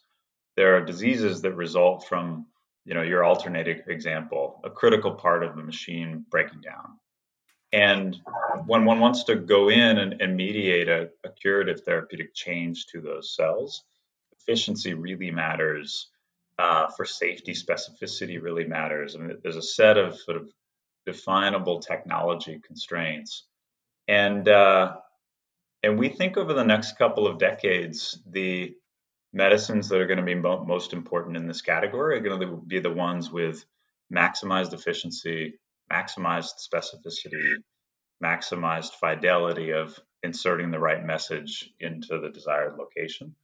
there 0.57 0.77
are 0.77 0.85
diseases 0.85 1.43
that 1.43 1.53
result 1.53 2.07
from, 2.09 2.47
you 2.85 2.95
know, 2.95 3.03
your 3.03 3.25
alternating 3.25 3.81
example, 3.89 4.61
a 4.65 4.71
critical 4.71 5.12
part 5.12 5.45
of 5.45 5.57
the 5.57 5.62
machine 5.62 6.25
breaking 6.31 6.61
down. 6.61 6.99
And 7.73 8.17
when 8.67 8.85
one 8.85 9.00
wants 9.00 9.25
to 9.25 9.37
go 9.37 9.69
in 9.69 9.99
and, 9.99 10.21
and 10.21 10.37
mediate 10.37 10.89
a, 10.89 11.11
a, 11.25 11.31
curative 11.31 11.83
therapeutic 11.83 12.35
change 12.35 12.87
to 12.87 13.00
those 13.00 13.35
cells, 13.37 13.85
efficiency 14.39 14.95
really 14.95 15.31
matters. 15.31 16.09
Uh, 16.59 16.89
for 16.89 17.07
safety, 17.07 17.55
specificity 17.55 18.43
really 18.43 18.67
matters. 18.67 19.17
I 19.17 19.19
mean, 19.21 19.39
there's 19.43 19.57
a 19.57 19.62
set 19.62 19.97
of 19.97 20.19
sort 20.19 20.37
of 20.37 20.50
definable 21.07 21.81
technology 21.81 22.61
constraints, 22.62 23.47
and 24.07 24.47
uh, 24.47 24.97
and 25.83 25.99
we 25.99 26.11
think 26.11 26.37
over 26.37 26.53
the 26.53 26.65
next 26.65 26.99
couple 26.99 27.27
of 27.27 27.39
decades, 27.39 28.19
the 28.27 28.75
medicines 29.33 29.89
that 29.89 30.00
are 30.00 30.07
going 30.07 30.19
to 30.19 30.25
be 30.25 30.35
mo- 30.35 30.65
most 30.65 30.93
important 30.93 31.37
in 31.37 31.47
this 31.47 31.62
category 31.62 32.17
are 32.17 32.21
going 32.21 32.41
to 32.41 32.57
be 32.67 32.81
the 32.81 32.93
ones 32.93 33.31
with 33.31 33.65
maximized 34.12 34.75
efficiency, 34.75 35.55
maximized 35.93 36.55
specificity, 36.73 37.55
maximized 38.23 38.93
fidelity 38.93 39.73
of 39.73 39.99
inserting 40.23 40.71
the 40.71 40.79
right 40.79 41.05
message 41.05 41.71
into 41.81 42.19
the 42.21 42.29
desired 42.29 42.77
location. 42.77 43.35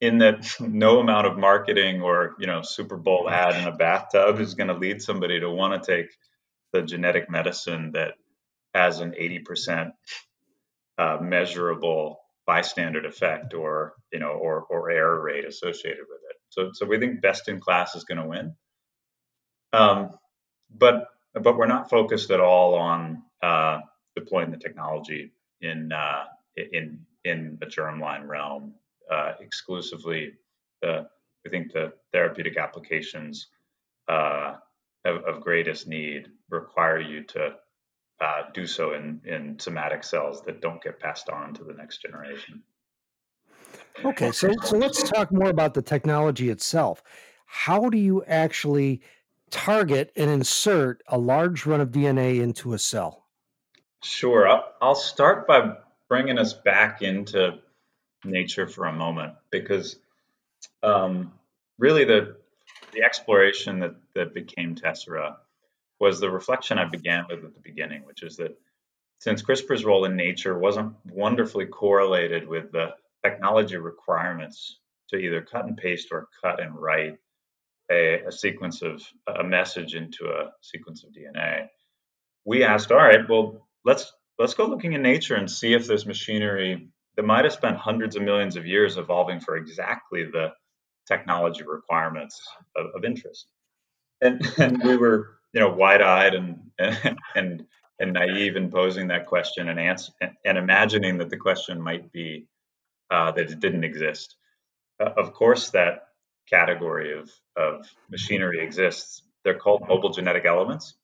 In 0.00 0.18
that 0.18 0.46
no 0.60 1.00
amount 1.00 1.26
of 1.26 1.38
marketing 1.38 2.02
or 2.02 2.36
you 2.38 2.46
know 2.46 2.62
Super 2.62 2.96
Bowl 2.96 3.28
ad 3.28 3.60
in 3.60 3.68
a 3.68 3.76
bathtub 3.76 4.40
is 4.40 4.54
going 4.54 4.68
to 4.68 4.74
lead 4.74 5.02
somebody 5.02 5.40
to 5.40 5.50
want 5.50 5.82
to 5.82 5.96
take 5.96 6.10
the 6.72 6.82
genetic 6.82 7.30
medicine 7.30 7.92
that 7.92 8.14
has 8.74 9.00
an 9.00 9.12
80% 9.12 9.92
uh, 10.98 11.18
measurable 11.20 12.20
bystander 12.46 13.04
effect 13.06 13.54
or 13.54 13.94
you 14.12 14.20
know 14.20 14.30
or 14.30 14.62
or 14.62 14.90
error 14.90 15.20
rate 15.22 15.44
associated 15.44 16.04
with 16.08 16.20
it. 16.30 16.36
So 16.50 16.70
so 16.72 16.86
we 16.86 16.98
think 16.98 17.20
best 17.20 17.48
in 17.48 17.60
class 17.60 17.94
is 17.94 18.04
going 18.04 18.18
to 18.20 18.28
win. 18.28 18.54
Um, 19.72 20.10
but 20.70 21.06
but 21.42 21.56
we're 21.56 21.66
not 21.66 21.90
focused 21.90 22.30
at 22.30 22.40
all 22.40 22.74
on 22.74 23.22
uh, 23.42 23.80
deploying 24.14 24.50
the 24.50 24.56
technology 24.56 25.32
in 25.60 25.92
uh, 25.92 26.24
in 26.72 27.00
in 27.24 27.58
the 27.60 27.66
germline 27.66 28.26
realm 28.26 28.74
uh, 29.10 29.32
exclusively. 29.40 30.32
The 30.82 31.08
we 31.44 31.50
think 31.50 31.72
the 31.72 31.92
therapeutic 32.12 32.56
applications 32.56 33.48
uh, 34.08 34.54
of, 35.04 35.24
of 35.24 35.40
greatest 35.40 35.86
need 35.86 36.28
require 36.50 37.00
you 37.00 37.22
to 37.22 37.54
uh, 38.20 38.42
do 38.52 38.66
so 38.66 38.94
in, 38.94 39.20
in 39.24 39.58
somatic 39.58 40.02
cells 40.02 40.42
that 40.42 40.60
don't 40.60 40.82
get 40.82 40.98
passed 40.98 41.28
on 41.28 41.54
to 41.54 41.64
the 41.64 41.74
next 41.74 42.02
generation. 42.02 42.62
Okay, 44.04 44.32
so, 44.32 44.52
so 44.64 44.76
let's 44.76 45.02
talk 45.08 45.30
more 45.32 45.50
about 45.50 45.74
the 45.74 45.82
technology 45.82 46.50
itself. 46.50 47.02
How 47.46 47.88
do 47.88 47.98
you 47.98 48.24
actually 48.24 49.02
target 49.50 50.12
and 50.16 50.30
insert 50.30 51.02
a 51.08 51.18
large 51.18 51.66
run 51.66 51.80
of 51.80 51.90
DNA 51.90 52.40
into 52.40 52.72
a 52.72 52.78
cell? 52.78 53.24
Sure. 54.02 54.48
I'll, 54.80 54.94
start 54.94 55.46
by 55.46 55.76
bringing 56.08 56.38
us 56.38 56.52
back 56.52 57.02
into 57.02 57.58
nature 58.24 58.66
for 58.66 58.86
a 58.86 58.92
moment 58.92 59.34
because 59.50 59.96
um, 60.82 61.32
really 61.78 62.04
the 62.04 62.36
the 62.92 63.02
exploration 63.02 63.78
that, 63.80 63.94
that 64.14 64.32
became 64.32 64.74
Tessera 64.74 65.36
was 66.00 66.20
the 66.20 66.30
reflection 66.30 66.78
I 66.78 66.84
began 66.84 67.26
with 67.28 67.44
at 67.44 67.54
the 67.54 67.60
beginning, 67.60 68.04
which 68.04 68.22
is 68.22 68.36
that 68.36 68.56
since 69.18 69.42
CRISPR's 69.42 69.84
role 69.84 70.04
in 70.04 70.16
nature 70.16 70.58
wasn't 70.58 70.94
wonderfully 71.10 71.66
correlated 71.66 72.46
with 72.46 72.72
the 72.72 72.94
technology 73.24 73.76
requirements 73.76 74.78
to 75.08 75.16
either 75.16 75.42
cut 75.42 75.66
and 75.66 75.76
paste 75.76 76.08
or 76.10 76.28
cut 76.42 76.60
and 76.60 76.74
write 76.74 77.18
a, 77.90 78.22
a 78.26 78.32
sequence 78.32 78.82
of 78.82 79.02
a 79.26 79.44
message 79.44 79.94
into 79.94 80.26
a 80.26 80.52
sequence 80.60 81.04
of 81.04 81.10
DNA, 81.10 81.68
we 82.44 82.64
asked, 82.64 82.92
all 82.92 82.98
right, 82.98 83.28
well, 83.28 83.66
let's 83.84 84.12
let's 84.38 84.54
go 84.54 84.66
looking 84.66 84.92
in 84.92 85.02
nature 85.02 85.36
and 85.36 85.50
see 85.50 85.72
if 85.72 85.86
there's 85.86 86.06
machinery 86.06 86.88
that 87.16 87.24
might 87.24 87.44
have 87.44 87.52
spent 87.52 87.76
hundreds 87.76 88.16
of 88.16 88.22
millions 88.22 88.56
of 88.56 88.66
years 88.66 88.98
evolving 88.98 89.40
for 89.40 89.56
exactly 89.56 90.24
the 90.24 90.52
technology 91.08 91.62
requirements 91.62 92.42
of, 92.76 92.86
of 92.94 93.04
interest. 93.04 93.46
And, 94.20 94.46
and 94.58 94.82
we 94.82 94.96
were 94.96 95.36
you 95.56 95.60
know, 95.60 95.70
wide-eyed 95.70 96.34
and 96.34 96.60
and 97.34 97.66
and 97.98 98.12
naive 98.12 98.56
in 98.56 98.70
posing 98.70 99.08
that 99.08 99.24
question 99.24 99.70
and 99.70 99.80
answer 99.80 100.12
and 100.44 100.58
imagining 100.58 101.16
that 101.16 101.30
the 101.30 101.36
question 101.38 101.80
might 101.80 102.12
be 102.12 102.46
uh, 103.10 103.30
that 103.32 103.50
it 103.50 103.58
didn't 103.58 103.84
exist. 103.84 104.36
Uh, 105.00 105.12
of 105.16 105.32
course, 105.32 105.70
that 105.70 106.08
category 106.48 107.18
of 107.18 107.30
of 107.56 107.86
machinery 108.10 108.62
exists. 108.62 109.22
They're 109.44 109.58
called 109.58 109.88
mobile 109.88 110.10
genetic 110.10 110.44
elements, 110.44 110.94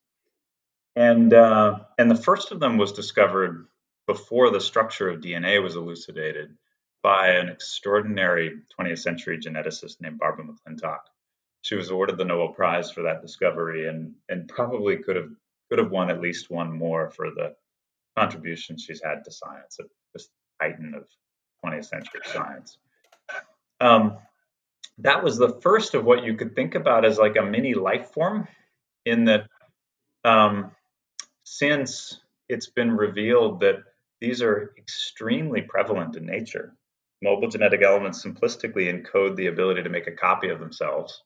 and 0.96 1.32
uh, 1.32 1.80
and 1.98 2.10
the 2.10 2.16
first 2.16 2.52
of 2.52 2.60
them 2.60 2.78
was 2.78 2.92
discovered 2.92 3.66
before 4.06 4.50
the 4.50 4.60
structure 4.60 5.08
of 5.08 5.20
DNA 5.20 5.62
was 5.62 5.76
elucidated 5.76 6.56
by 7.02 7.30
an 7.30 7.48
extraordinary 7.48 8.60
20th 8.78 8.98
century 8.98 9.38
geneticist 9.38 10.00
named 10.00 10.18
Barbara 10.18 10.46
McClintock 10.46 11.00
she 11.62 11.76
was 11.76 11.90
awarded 11.90 12.18
the 12.18 12.24
Nobel 12.24 12.52
Prize 12.52 12.90
for 12.90 13.02
that 13.02 13.22
discovery, 13.22 13.88
and 13.88 14.14
and 14.28 14.48
probably 14.48 14.98
could 14.98 15.16
have 15.16 15.30
could 15.70 15.78
have 15.78 15.90
won 15.90 16.10
at 16.10 16.20
least 16.20 16.50
one 16.50 16.76
more 16.76 17.10
for 17.10 17.30
the 17.30 17.54
contribution 18.16 18.76
she's 18.76 19.00
had 19.02 19.24
to 19.24 19.30
science, 19.30 19.78
this 20.12 20.28
titan 20.60 20.92
of 20.94 21.06
20th 21.64 21.86
century 21.86 22.20
science. 22.24 22.76
Um, 23.80 24.18
that 24.98 25.22
was 25.22 25.38
the 25.38 25.60
first 25.60 25.94
of 25.94 26.04
what 26.04 26.24
you 26.24 26.34
could 26.34 26.54
think 26.54 26.74
about 26.74 27.04
as 27.04 27.18
like 27.18 27.36
a 27.36 27.42
mini 27.42 27.74
life 27.74 28.10
form, 28.12 28.46
in 29.04 29.24
that 29.24 29.46
um, 30.24 30.70
since 31.44 32.20
it's 32.48 32.68
been 32.68 32.92
revealed 32.92 33.60
that 33.60 33.82
these 34.20 34.42
are 34.42 34.74
extremely 34.78 35.62
prevalent 35.62 36.16
in 36.16 36.24
nature. 36.24 36.74
Mobile 37.22 37.48
genetic 37.48 37.82
elements 37.82 38.24
simplistically 38.24 38.88
encode 38.92 39.36
the 39.36 39.46
ability 39.46 39.82
to 39.82 39.88
make 39.88 40.06
a 40.06 40.12
copy 40.12 40.48
of 40.48 40.60
themselves 40.60 41.22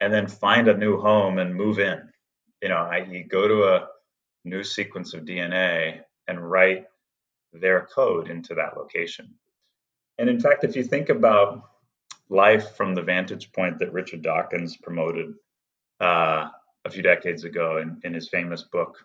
and 0.00 0.12
then 0.12 0.26
find 0.26 0.68
a 0.68 0.76
new 0.76 1.00
home 1.00 1.38
and 1.38 1.54
move 1.54 1.78
in. 1.78 2.08
You 2.62 2.68
know, 2.68 2.76
i.e., 2.76 3.26
go 3.28 3.48
to 3.48 3.64
a 3.64 3.88
new 4.44 4.62
sequence 4.62 5.14
of 5.14 5.24
DNA 5.24 6.00
and 6.28 6.50
write 6.50 6.86
their 7.52 7.86
code 7.86 8.30
into 8.30 8.54
that 8.54 8.76
location. 8.76 9.34
And 10.18 10.28
in 10.28 10.40
fact, 10.40 10.64
if 10.64 10.76
you 10.76 10.84
think 10.84 11.08
about 11.08 11.62
life 12.28 12.76
from 12.76 12.94
the 12.94 13.02
vantage 13.02 13.52
point 13.52 13.78
that 13.78 13.92
Richard 13.92 14.22
Dawkins 14.22 14.76
promoted 14.76 15.34
uh, 16.00 16.48
a 16.84 16.90
few 16.90 17.02
decades 17.02 17.44
ago 17.44 17.78
in, 17.78 18.00
in 18.04 18.14
his 18.14 18.28
famous 18.28 18.62
book 18.62 18.96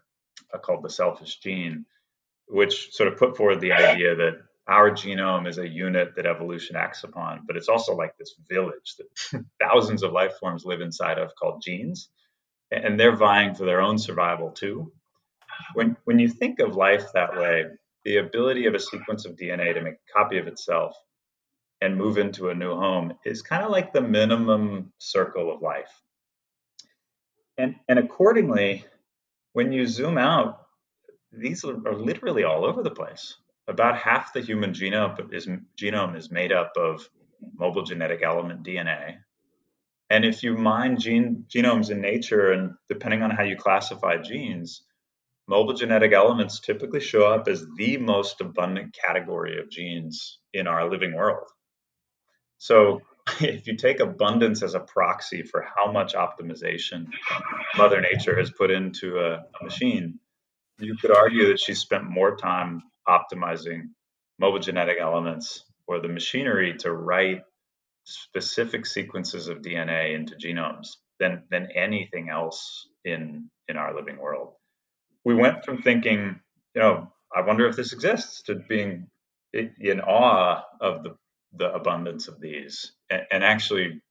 uh, 0.54 0.58
called 0.58 0.84
The 0.84 0.90
Selfish 0.90 1.40
Gene, 1.40 1.86
which 2.48 2.92
sort 2.94 3.12
of 3.12 3.18
put 3.18 3.38
forward 3.38 3.62
the 3.62 3.74
idea 3.74 4.16
that 4.16 4.42
our 4.68 4.92
genome 4.92 5.48
is 5.48 5.58
a 5.58 5.68
unit 5.68 6.16
that 6.16 6.26
evolution 6.26 6.76
acts 6.76 7.04
upon, 7.04 7.42
but 7.46 7.58
it's 7.58 7.68
also 7.68 7.96
like 7.96 8.18
this 8.18 8.36
village 8.50 8.96
that 8.98 9.46
thousands 9.60 10.04
of 10.04 10.12
life 10.12 10.34
forms 10.40 10.66
live 10.66 10.82
inside 10.82 11.18
of 11.18 11.36
called 11.36 11.62
genes, 11.62 12.10
and 12.72 13.00
they're 13.00 13.16
vying 13.16 13.54
for 13.54 13.66
their 13.66 13.82
own 13.82 13.98
survival 13.98 14.52
too. 14.52 14.92
When 15.74 15.98
when 16.06 16.20
you 16.20 16.30
think 16.30 16.60
of 16.60 16.76
life 16.76 17.12
that 17.14 17.36
way, 17.36 17.66
the 18.06 18.18
ability 18.18 18.66
of 18.66 18.76
a 18.76 18.80
sequence 18.80 19.26
of 19.26 19.36
DNA 19.36 19.74
to 19.74 19.82
make 19.82 19.96
a 19.96 20.14
copy 20.18 20.38
of 20.38 20.48
itself 20.48 20.96
and 21.82 21.98
move 21.98 22.18
into 22.18 22.50
a 22.50 22.56
new 22.56 22.76
home 22.76 23.14
is 23.26 23.42
kind 23.42 23.64
of 23.64 23.72
like 23.72 23.92
the 23.92 24.02
minimum 24.02 24.94
circle 25.00 25.52
of 25.52 25.62
life. 25.62 26.02
And 27.58 27.76
and 27.90 28.00
accordingly, 28.00 28.86
when 29.54 29.72
you 29.72 29.88
zoom 29.88 30.18
out, 30.18 30.68
these 31.32 31.64
are, 31.64 31.74
literally 31.94 32.44
all 32.44 32.66
over 32.66 32.84
the 32.84 32.92
place 32.92 33.36
about 33.68 33.98
half 33.98 34.34
the 34.34 34.42
human 34.42 34.72
genome 34.72 35.34
is 35.34 35.48
genome 35.80 36.16
is 36.16 36.32
made 36.32 36.52
up 36.52 36.74
of 36.78 37.08
mobile 37.58 37.84
genetic 37.84 38.22
element 38.24 38.64
DNA. 38.64 39.18
And 40.10 40.26
if 40.26 40.44
you 40.44 40.58
mine 40.58 41.00
gene 41.00 41.46
genomes 41.50 41.90
in 41.90 42.02
nature, 42.02 42.52
and 42.52 42.74
depending 42.90 43.22
on 43.24 43.32
how 43.32 43.44
you 43.44 43.56
classify 43.56 44.18
genes, 44.18 44.84
mobile 45.48 45.74
genetic 45.74 46.12
elements 46.12 46.60
typically 46.60 47.00
show 47.00 47.26
up 47.26 47.48
as 47.48 47.66
the 47.78 47.98
most 47.98 48.42
abundant 48.42 48.94
category 48.94 49.60
of 49.60 49.70
genes 49.70 50.40
in 50.54 50.68
our 50.68 50.90
living 50.90 51.16
world. 51.16 51.48
So, 52.62 53.02
if 53.40 53.66
you 53.66 53.76
take 53.76 54.00
abundance 54.00 54.62
as 54.62 54.76
a 54.76 54.80
proxy 54.80 55.42
for 55.42 55.66
how 55.76 55.92
much 55.92 56.14
optimization 56.14 57.08
Mother 57.76 58.00
Nature 58.02 58.38
has 58.38 58.52
put 58.52 58.70
into 58.70 59.18
a, 59.18 59.34
a 59.34 59.64
machine, 59.64 60.20
you 60.80 60.96
could 60.96 61.16
argue 61.16 61.48
that 61.48 61.60
she 61.60 61.74
spent 61.74 62.04
more 62.04 62.36
time 62.38 62.84
optimizing 63.08 63.90
mobile 64.38 64.60
genetic 64.60 64.98
elements 65.00 65.64
or 65.88 66.00
the 66.00 66.08
machinery 66.08 66.76
to 66.78 66.92
write 66.92 67.42
specific 68.04 68.86
sequences 68.86 69.48
of 69.48 69.64
DNA 69.64 70.14
into 70.14 70.36
genomes 70.36 70.98
than 71.20 71.44
than 71.50 71.68
anything 71.76 72.30
else 72.30 72.88
in 73.04 73.50
in 73.70 73.76
our 73.76 73.96
living 73.96 74.20
world. 74.20 74.54
We 75.26 75.34
went 75.34 75.66
from 75.66 75.82
thinking, 75.82 76.40
you 76.76 76.82
know, 76.82 77.12
I 77.36 77.42
wonder 77.42 77.68
if 77.68 77.76
this 77.76 77.94
exists, 77.94 78.44
to 78.44 78.56
being 78.56 79.08
in 79.54 80.00
awe 80.02 80.64
of 80.80 81.04
the 81.04 81.16
the 81.54 81.74
abundance 81.74 82.28
of 82.28 82.40
these, 82.40 82.94
and, 83.10 83.24
and 83.32 83.44
actually, 83.44 84.02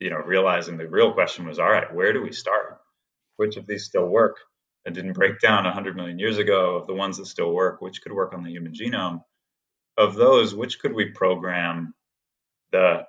you 0.00 0.10
know, 0.10 0.18
realizing 0.18 0.76
the 0.76 0.88
real 0.88 1.12
question 1.12 1.46
was, 1.46 1.58
all 1.58 1.70
right, 1.70 1.94
where 1.94 2.12
do 2.12 2.22
we 2.22 2.32
start? 2.32 2.78
Which 3.36 3.56
of 3.56 3.66
these 3.66 3.84
still 3.84 4.06
work? 4.06 4.36
And 4.84 4.94
didn't 4.94 5.14
break 5.14 5.40
down 5.40 5.64
100 5.64 5.96
million 5.96 6.18
years 6.18 6.38
ago 6.38 6.76
of 6.76 6.86
the 6.86 6.94
ones 6.94 7.16
that 7.16 7.26
still 7.26 7.52
work, 7.52 7.80
which 7.80 8.02
could 8.02 8.12
work 8.12 8.32
on 8.32 8.44
the 8.44 8.50
human 8.50 8.72
genome. 8.72 9.22
Of 9.98 10.14
those, 10.14 10.54
which 10.54 10.78
could 10.78 10.92
we 10.92 11.06
program 11.06 11.92
the 12.70 13.06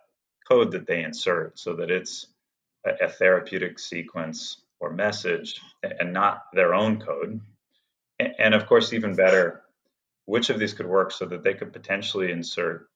code 0.47 0.71
that 0.71 0.87
they 0.87 1.03
insert 1.03 1.59
so 1.59 1.75
that 1.75 1.91
it's 1.91 2.27
a, 2.85 3.05
a 3.05 3.09
therapeutic 3.09 3.79
sequence 3.79 4.61
or 4.79 4.91
message 4.91 5.61
and 5.83 6.13
not 6.13 6.43
their 6.53 6.73
own 6.73 6.99
code. 6.99 7.41
And, 8.19 8.33
and 8.39 8.53
of 8.53 8.65
course, 8.65 8.93
even 8.93 9.15
better, 9.15 9.61
which 10.25 10.49
of 10.49 10.59
these 10.59 10.73
could 10.73 10.85
work 10.87 11.11
so 11.11 11.25
that 11.25 11.43
they 11.43 11.53
could 11.53 11.73
potentially 11.73 12.31
insert 12.31 12.87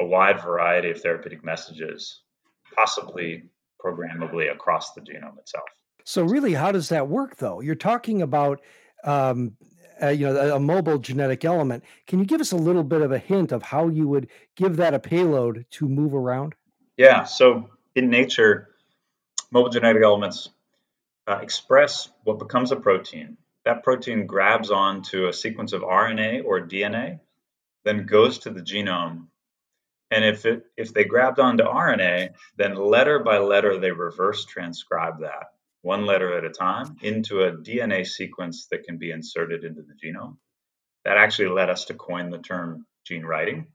a 0.00 0.04
wide 0.04 0.40
variety 0.40 0.90
of 0.90 1.00
therapeutic 1.00 1.44
messages, 1.44 2.22
possibly 2.76 3.44
programmably 3.84 4.50
across 4.52 4.92
the 4.92 5.00
genome 5.00 5.38
itself. 5.38 5.68
So, 6.04 6.24
really, 6.24 6.54
how 6.54 6.72
does 6.72 6.88
that 6.88 7.08
work, 7.08 7.36
though? 7.36 7.60
You're 7.60 7.74
talking 7.74 8.22
about 8.22 8.60
um, 9.04 9.56
uh, 10.02 10.08
you 10.08 10.26
know 10.26 10.36
a, 10.36 10.56
a 10.56 10.60
mobile 10.60 10.98
genetic 10.98 11.44
element. 11.44 11.84
Can 12.06 12.18
you 12.18 12.24
give 12.24 12.40
us 12.40 12.52
a 12.52 12.56
little 12.56 12.84
bit 12.84 13.02
of 13.02 13.12
a 13.12 13.18
hint 13.18 13.52
of 13.52 13.62
how 13.62 13.88
you 13.88 14.08
would 14.08 14.28
give 14.56 14.76
that 14.76 14.94
a 14.94 14.98
payload 14.98 15.66
to 15.72 15.88
move 15.88 16.14
around? 16.14 16.54
Yeah. 16.96 17.24
So 17.24 17.70
in 17.94 18.10
nature, 18.10 18.70
mobile 19.50 19.70
genetic 19.70 20.02
elements 20.02 20.50
uh, 21.26 21.38
express 21.42 22.10
what 22.24 22.38
becomes 22.38 22.72
a 22.72 22.76
protein. 22.76 23.36
That 23.64 23.84
protein 23.84 24.26
grabs 24.26 24.70
onto 24.70 25.26
a 25.26 25.32
sequence 25.32 25.72
of 25.72 25.82
RNA 25.82 26.44
or 26.44 26.60
DNA, 26.60 27.20
then 27.84 28.06
goes 28.06 28.40
to 28.40 28.50
the 28.50 28.60
genome. 28.60 29.26
And 30.12 30.26
if 30.26 30.44
it 30.44 30.66
if 30.76 30.92
they 30.92 31.04
grabbed 31.04 31.40
onto 31.40 31.64
RNA, 31.64 32.34
then 32.58 32.74
letter 32.74 33.18
by 33.20 33.38
letter 33.38 33.78
they 33.78 33.92
reverse 33.92 34.44
transcribe 34.44 35.20
that 35.20 35.46
one 35.80 36.06
letter 36.06 36.36
at 36.36 36.44
a 36.44 36.50
time 36.50 36.96
into 37.02 37.42
a 37.42 37.52
DNA 37.52 38.06
sequence 38.06 38.66
that 38.70 38.84
can 38.84 38.98
be 38.98 39.10
inserted 39.10 39.64
into 39.64 39.82
the 39.82 39.94
genome. 39.94 40.36
That 41.04 41.16
actually 41.16 41.48
led 41.48 41.70
us 41.70 41.86
to 41.86 41.94
coin 41.94 42.30
the 42.30 42.38
term 42.38 42.86
gene 43.04 43.24
writing. 43.24 43.66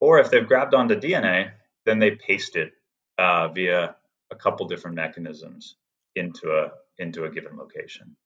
Or 0.00 0.18
if 0.18 0.30
they've 0.30 0.46
grabbed 0.46 0.74
onto 0.74 1.00
DNA, 1.00 1.52
then 1.86 1.98
they 1.98 2.10
paste 2.10 2.56
it 2.56 2.72
uh, 3.16 3.48
via 3.48 3.96
a 4.30 4.36
couple 4.36 4.66
different 4.66 4.96
mechanisms 4.96 5.76
into 6.16 6.50
a 6.50 6.72
into 6.98 7.24
a 7.24 7.30
given 7.30 7.56
location. 7.56 8.16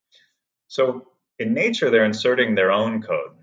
So 0.67 1.09
in 1.39 1.53
nature, 1.55 1.91
they're 1.91 2.05
inserting 2.05 2.55
their 2.55 2.73
own 2.73 3.03
code. 3.03 3.37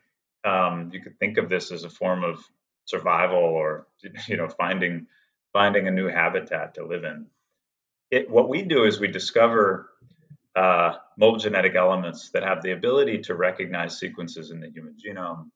Um, 0.43 0.89
you 0.91 1.01
could 1.01 1.17
think 1.17 1.37
of 1.37 1.49
this 1.49 1.71
as 1.71 1.83
a 1.83 1.89
form 1.89 2.23
of 2.23 2.43
survival, 2.85 3.37
or 3.37 3.87
you 4.27 4.37
know, 4.37 4.49
finding 4.49 5.07
finding 5.53 5.87
a 5.87 5.91
new 5.91 6.07
habitat 6.07 6.75
to 6.75 6.85
live 6.85 7.03
in. 7.03 7.27
It, 8.11 8.29
what 8.29 8.49
we 8.49 8.61
do 8.63 8.83
is 8.83 8.99
we 8.99 9.07
discover 9.07 9.89
uh, 10.55 10.95
mobile 11.17 11.39
genetic 11.39 11.75
elements 11.75 12.29
that 12.31 12.43
have 12.43 12.61
the 12.61 12.71
ability 12.71 13.19
to 13.19 13.35
recognize 13.35 13.99
sequences 13.99 14.51
in 14.51 14.59
the 14.59 14.69
human 14.69 14.95
genome 14.95 15.49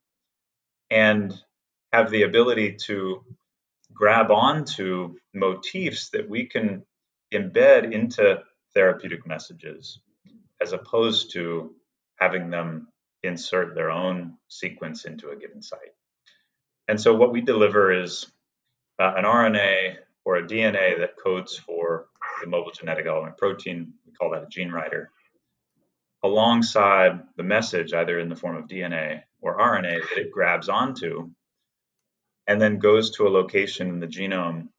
and 0.89 1.33
have 1.93 2.09
the 2.11 2.23
ability 2.23 2.77
to 2.85 3.23
grab 3.93 4.31
onto 4.31 5.15
motifs 5.33 6.09
that 6.09 6.29
we 6.29 6.45
can 6.45 6.83
embed 7.33 7.91
into 7.91 8.41
therapeutic 8.73 9.25
messages 9.25 9.99
as 10.61 10.73
opposed 10.73 11.31
to 11.33 11.73
having 12.17 12.49
them 12.49 12.87
insert 13.23 13.75
their 13.75 13.91
own 13.91 14.37
sequence 14.47 15.05
into 15.05 15.29
a 15.29 15.35
given 15.35 15.61
site. 15.61 15.93
And 16.89 16.99
so 16.99 17.13
what 17.13 17.31
we 17.31 17.41
deliver 17.41 17.93
is 17.93 18.25
uh, 18.97 19.13
an 19.15 19.23
RNA 19.23 19.97
or 20.25 20.37
a 20.37 20.43
DNA 20.43 20.97
that 20.97 21.17
codes 21.23 21.55
for 21.55 22.07
the 22.41 22.47
mobile 22.47 22.71
genetic 22.71 23.05
element 23.05 23.37
protein. 23.37 23.93
We 24.07 24.13
call 24.13 24.31
that 24.31 24.41
a 24.41 24.47
gene 24.47 24.71
writer. 24.71 25.11
Alongside 26.23 27.21
the 27.37 27.43
message, 27.43 27.93
either 27.93 28.19
in 28.19 28.27
the 28.27 28.35
form 28.35 28.57
of 28.57 28.67
DNA 28.67 29.21
or 29.39 29.59
RNA, 29.59 30.01
that 30.09 30.17
it 30.17 30.31
grabs 30.31 30.67
onto 30.67 31.29
and 32.47 32.59
then 32.59 32.79
goes 32.79 33.11
to 33.11 33.27
a 33.27 33.29
location 33.29 33.89
in 33.89 33.99
the 33.99 34.07
genome 34.07 34.69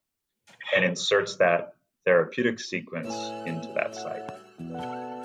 and 0.75 0.85
inserts 0.85 1.37
that 1.37 1.75
therapeutic 2.05 2.59
sequence 2.59 3.15
into 3.47 3.73
that 3.77 3.95
site. 3.95 5.20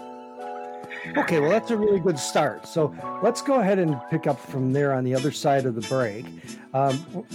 Okay, 1.18 1.39
well, 1.39 1.50
that's 1.50 1.72
a 1.72 1.78
really 1.78 2.00
good 2.00 2.20
start. 2.20 2.68
So 2.68 2.94
let's 3.24 3.41
go 3.41 3.60
ahead 3.60 3.80
and 3.80 4.00
pick 4.10 4.28
up 4.28 4.39
from 4.39 4.74
there 4.74 4.94
on 4.94 5.04
the 5.04 5.15
other 5.15 5.32
side 5.32 5.65
of 5.65 5.76
the 5.76 5.88
break. 5.88 6.26
Um, 6.74 7.26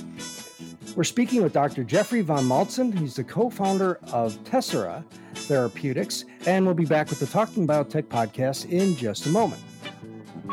we're 0.96 1.04
speaking 1.04 1.42
with 1.42 1.52
Dr. 1.52 1.84
Jeffrey 1.84 2.20
von 2.20 2.44
Maltzen. 2.44 2.96
He's 2.96 3.16
the 3.16 3.24
co 3.24 3.48
founder 3.48 3.98
of 4.12 4.42
Tessera 4.44 5.04
Therapeutics, 5.34 6.24
and 6.46 6.66
we'll 6.66 6.74
be 6.74 6.84
back 6.84 7.08
with 7.10 7.20
the 7.20 7.26
Talking 7.26 7.66
Biotech 7.66 8.04
podcast 8.04 8.68
in 8.70 8.96
just 8.96 9.26
a 9.26 9.30
moment. 9.30 9.62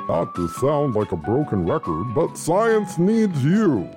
Not 0.08 0.36
to 0.36 0.48
sound 0.48 0.96
like 0.96 1.12
a 1.12 1.18
broken 1.18 1.66
record, 1.66 2.14
but 2.14 2.38
science 2.38 2.98
needs 2.98 3.44
you. 3.44 3.90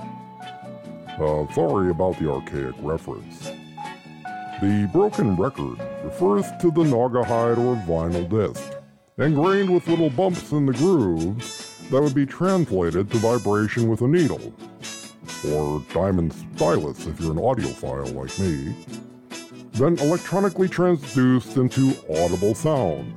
Uh, 1.21 1.47
sorry 1.53 1.91
about 1.91 2.19
the 2.19 2.31
archaic 2.31 2.75
reference. 2.81 3.51
The 4.61 4.89
broken 4.93 5.37
record 5.37 5.79
refers 6.03 6.45
to 6.61 6.71
the 6.71 6.83
Naugahyde 6.83 7.59
or 7.59 7.77
vinyl 7.87 8.29
disc, 8.29 8.70
ingrained 9.21 9.73
with 9.73 9.87
little 9.87 10.11
bumps 10.11 10.53
in 10.53 10.67
the 10.67 10.73
grooves 10.73 11.77
that 11.91 12.01
would 12.01 12.15
be 12.15 12.25
translated 12.25 13.11
to 13.11 13.19
vibration 13.19 13.89
with 13.89 14.01
a 14.01 14.09
needle, 14.09 14.53
or 15.49 15.85
diamond 15.93 16.33
stylus 16.33 17.07
if 17.07 17.21
you're 17.21 17.33
an 17.33 17.39
audiophile 17.39 18.15
like 18.15 18.39
me, 18.39 18.75
then 19.73 19.99
electronically 19.99 20.69
transduced 20.69 21.57
into 21.57 21.95
audible 22.23 22.55
sound. 22.55 23.15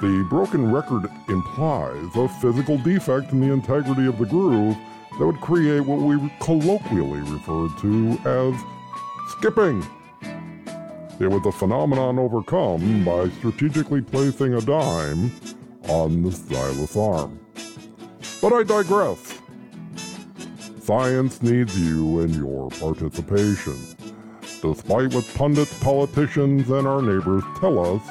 The 0.00 0.26
broken 0.30 0.72
record 0.72 1.10
implies 1.28 2.16
a 2.16 2.28
physical 2.40 2.78
defect 2.78 3.32
in 3.32 3.40
the 3.40 3.52
integrity 3.52 4.06
of 4.06 4.18
the 4.18 4.24
groove 4.24 4.76
that 5.18 5.26
would 5.26 5.40
create 5.40 5.80
what 5.80 6.00
we 6.00 6.32
colloquially 6.40 7.20
refer 7.20 7.68
to 7.80 8.18
as 8.24 8.54
skipping. 9.32 9.84
It 11.20 11.30
was 11.30 11.44
a 11.44 11.52
phenomenon 11.52 12.18
overcome 12.18 13.04
by 13.04 13.28
strategically 13.28 14.00
placing 14.00 14.54
a 14.54 14.60
dime 14.62 15.30
on 15.86 16.22
the 16.22 16.32
stylus 16.32 16.96
arm. 16.96 17.38
But 18.40 18.54
I 18.54 18.62
digress. 18.62 19.38
Science 20.80 21.42
needs 21.42 21.78
you 21.78 22.20
and 22.20 22.34
your 22.34 22.70
participation. 22.70 23.76
Despite 24.62 25.12
what 25.12 25.30
pundits, 25.34 25.78
politicians, 25.80 26.70
and 26.70 26.88
our 26.88 27.02
neighbors 27.02 27.44
tell 27.60 27.96
us, 27.96 28.02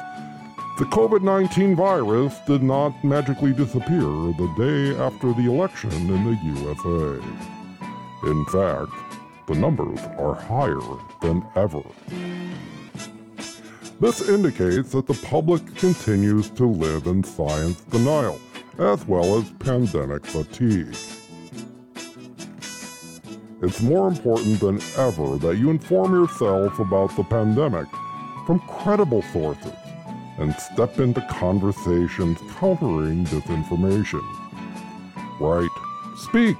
the 0.78 0.84
COVID 0.84 1.24
19 1.24 1.74
virus 1.74 2.38
did 2.46 2.62
not 2.62 3.02
magically 3.02 3.52
disappear 3.52 4.06
the 4.38 4.54
day 4.56 4.96
after 5.02 5.32
the 5.32 5.50
election 5.50 5.90
in 5.90 6.24
the 6.24 6.38
USA. 6.60 7.26
In 8.30 8.44
fact, 8.44 8.92
the 9.48 9.56
numbers 9.56 9.98
are 10.16 10.36
higher 10.36 10.78
than 11.20 11.44
ever. 11.56 11.82
This 14.00 14.30
indicates 14.30 14.92
that 14.92 15.06
the 15.06 15.26
public 15.26 15.62
continues 15.76 16.48
to 16.50 16.64
live 16.64 17.06
in 17.06 17.22
science 17.22 17.82
denial, 17.82 18.40
as 18.78 19.06
well 19.06 19.36
as 19.36 19.50
pandemic 19.58 20.24
fatigue. 20.24 20.96
It's 23.60 23.82
more 23.82 24.08
important 24.08 24.58
than 24.58 24.80
ever 24.96 25.36
that 25.36 25.58
you 25.58 25.68
inform 25.68 26.14
yourself 26.14 26.78
about 26.78 27.14
the 27.14 27.24
pandemic 27.24 27.86
from 28.46 28.60
credible 28.60 29.20
sources 29.34 29.74
and 30.38 30.54
step 30.54 30.98
into 30.98 31.20
conversations 31.28 32.38
countering 32.52 33.26
disinformation. 33.26 34.24
Write, 35.38 35.68
speak, 36.16 36.56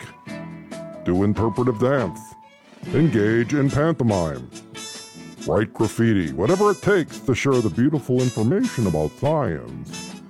do 1.06 1.22
interpretive 1.22 1.78
dance, 1.80 2.20
engage 2.92 3.54
in 3.54 3.70
pantomime, 3.70 4.50
write 5.46 5.72
graffiti, 5.72 6.32
whatever 6.32 6.70
it 6.70 6.82
takes 6.82 7.18
to 7.20 7.34
share 7.34 7.60
the 7.60 7.70
beautiful 7.70 8.20
information 8.20 8.86
about 8.86 9.10
science 9.12 10.20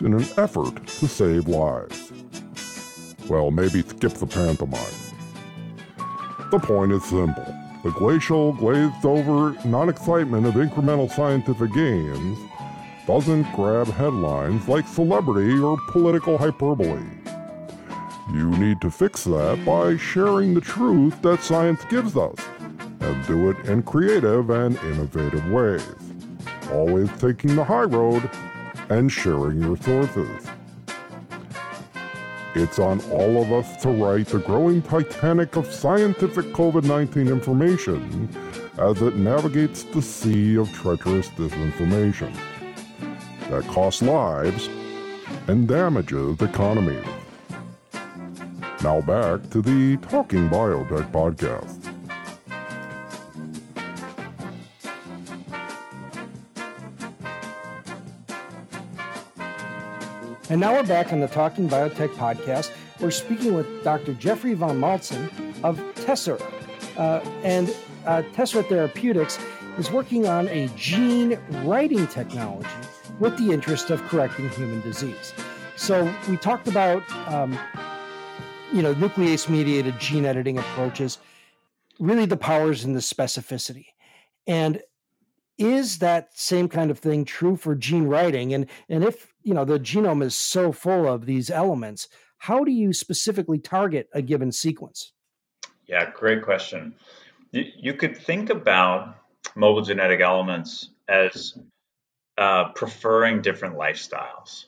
in 0.00 0.14
an 0.14 0.26
effort 0.36 0.86
to 0.86 1.06
save 1.06 1.48
lives. 1.48 2.12
Well, 3.28 3.50
maybe 3.50 3.82
skip 3.82 4.12
the 4.14 4.26
pantomime. 4.26 4.80
The 6.50 6.58
point 6.58 6.92
is 6.92 7.04
simple. 7.04 7.46
The 7.82 7.90
glacial, 7.90 8.52
glazed 8.52 9.04
over 9.04 9.54
non 9.66 9.88
excitement 9.88 10.46
of 10.46 10.54
incremental 10.54 11.10
scientific 11.10 11.72
gains 11.72 12.38
doesn't 13.06 13.50
grab 13.54 13.86
headlines 13.88 14.66
like 14.68 14.88
celebrity 14.88 15.58
or 15.58 15.76
political 15.88 16.38
hyperbole. 16.38 17.02
You 18.32 18.50
need 18.56 18.80
to 18.80 18.90
fix 18.90 19.24
that 19.24 19.62
by 19.66 19.98
sharing 19.98 20.54
the 20.54 20.60
truth 20.62 21.20
that 21.22 21.42
science 21.42 21.84
gives 21.90 22.16
us 22.16 22.38
and 23.04 23.26
do 23.26 23.50
it 23.50 23.58
in 23.66 23.82
creative 23.82 24.50
and 24.50 24.76
innovative 24.78 25.46
ways. 25.50 25.86
Always 26.72 27.10
taking 27.18 27.54
the 27.54 27.64
high 27.64 27.82
road 27.82 28.30
and 28.88 29.12
sharing 29.12 29.60
your 29.60 29.76
sources. 29.76 30.48
It's 32.54 32.78
on 32.78 33.00
all 33.10 33.42
of 33.42 33.52
us 33.52 33.82
to 33.82 33.90
right 33.90 34.26
the 34.26 34.38
growing 34.38 34.80
Titanic 34.80 35.56
of 35.56 35.72
scientific 35.72 36.46
COVID 36.46 36.84
19 36.84 37.28
information 37.28 38.28
as 38.78 39.02
it 39.02 39.16
navigates 39.16 39.82
the 39.82 40.00
sea 40.00 40.56
of 40.56 40.72
treacherous 40.72 41.28
disinformation 41.30 42.34
that 43.50 43.64
costs 43.64 44.02
lives 44.02 44.68
and 45.48 45.68
damages 45.68 46.40
economies. 46.40 47.04
Now 48.82 49.00
back 49.00 49.48
to 49.50 49.60
the 49.60 49.96
Talking 50.08 50.48
Biotech 50.48 51.10
podcast. 51.10 51.83
And 60.50 60.60
now 60.60 60.74
we're 60.74 60.82
back 60.82 61.10
on 61.10 61.20
the 61.20 61.26
Talking 61.26 61.70
Biotech 61.70 62.10
podcast. 62.16 62.70
We're 63.00 63.10
speaking 63.10 63.54
with 63.54 63.82
Dr. 63.82 64.12
Jeffrey 64.12 64.52
von 64.52 64.78
Maltzen 64.78 65.30
of 65.64 65.78
Tessera. 65.94 66.38
Uh, 66.98 67.20
and 67.42 67.74
uh, 68.04 68.20
Tessera 68.34 68.62
Therapeutics 68.68 69.38
is 69.78 69.90
working 69.90 70.26
on 70.26 70.48
a 70.48 70.68
gene 70.76 71.38
writing 71.62 72.06
technology 72.08 72.68
with 73.18 73.38
the 73.38 73.52
interest 73.52 73.88
of 73.88 74.02
correcting 74.02 74.50
human 74.50 74.82
disease. 74.82 75.32
So 75.76 76.14
we 76.28 76.36
talked 76.36 76.68
about, 76.68 77.10
um, 77.26 77.58
you 78.70 78.82
know, 78.82 78.94
nuclease 78.94 79.48
mediated 79.48 79.98
gene 79.98 80.26
editing 80.26 80.58
approaches, 80.58 81.18
really 81.98 82.26
the 82.26 82.36
powers 82.36 82.84
and 82.84 82.94
the 82.94 83.00
specificity. 83.00 83.86
And 84.46 84.82
is 85.56 86.00
that 86.00 86.36
same 86.38 86.68
kind 86.68 86.90
of 86.90 86.98
thing 86.98 87.24
true 87.24 87.56
for 87.56 87.74
gene 87.74 88.04
writing? 88.04 88.52
And, 88.52 88.66
and 88.90 89.04
if 89.04 89.33
you 89.44 89.54
know 89.54 89.64
the 89.64 89.78
genome 89.78 90.22
is 90.22 90.36
so 90.36 90.72
full 90.72 91.06
of 91.06 91.26
these 91.26 91.50
elements 91.50 92.08
how 92.38 92.62
do 92.62 92.70
you 92.70 92.92
specifically 92.92 93.58
target 93.58 94.08
a 94.12 94.20
given 94.20 94.52
sequence? 94.52 95.12
Yeah 95.86 96.10
great 96.10 96.42
question. 96.42 96.94
You, 97.52 97.94
could 97.94 98.18
think 98.18 98.50
about 98.50 99.16
mobile 99.54 99.80
genetic 99.80 100.20
elements 100.20 100.90
as 101.08 101.56
uh, 102.36 102.70
preferring 102.72 103.40
different 103.40 103.76
lifestyles. 103.76 104.64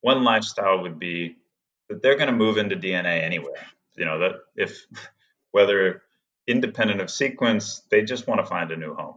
One 0.00 0.24
lifestyle 0.24 0.82
would 0.82 0.98
be 0.98 1.36
that 1.88 2.02
they're 2.02 2.16
going 2.16 2.26
to 2.26 2.36
move 2.36 2.58
into 2.58 2.76
dna 2.76 3.22
anywhere. 3.22 3.64
You 3.96 4.04
know 4.04 4.18
that 4.18 4.32
if 4.54 4.84
whether 5.52 6.02
independent 6.46 7.00
of 7.00 7.10
sequence 7.10 7.82
they 7.90 8.02
just 8.02 8.26
want 8.26 8.38
to 8.40 8.46
find 8.46 8.70
a 8.70 8.76
new 8.76 8.94
home 8.94 9.16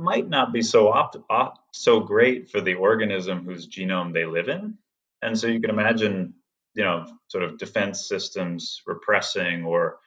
might 0.00 0.28
not 0.28 0.52
be 0.52 0.62
so 0.62 0.88
opt, 0.88 1.58
so 1.72 2.00
great 2.00 2.50
for 2.50 2.60
the 2.60 2.74
organism 2.74 3.44
whose 3.44 3.68
genome 3.68 4.12
they 4.12 4.24
live 4.24 4.48
in. 4.48 4.76
And 5.22 5.38
so 5.38 5.46
you 5.46 5.60
can 5.60 5.70
imagine, 5.70 6.34
you 6.74 6.82
know, 6.82 7.06
sort 7.28 7.44
of 7.44 7.58
defense 7.58 8.08
systems 8.08 8.82
repressing 8.86 9.64
or 9.64 9.98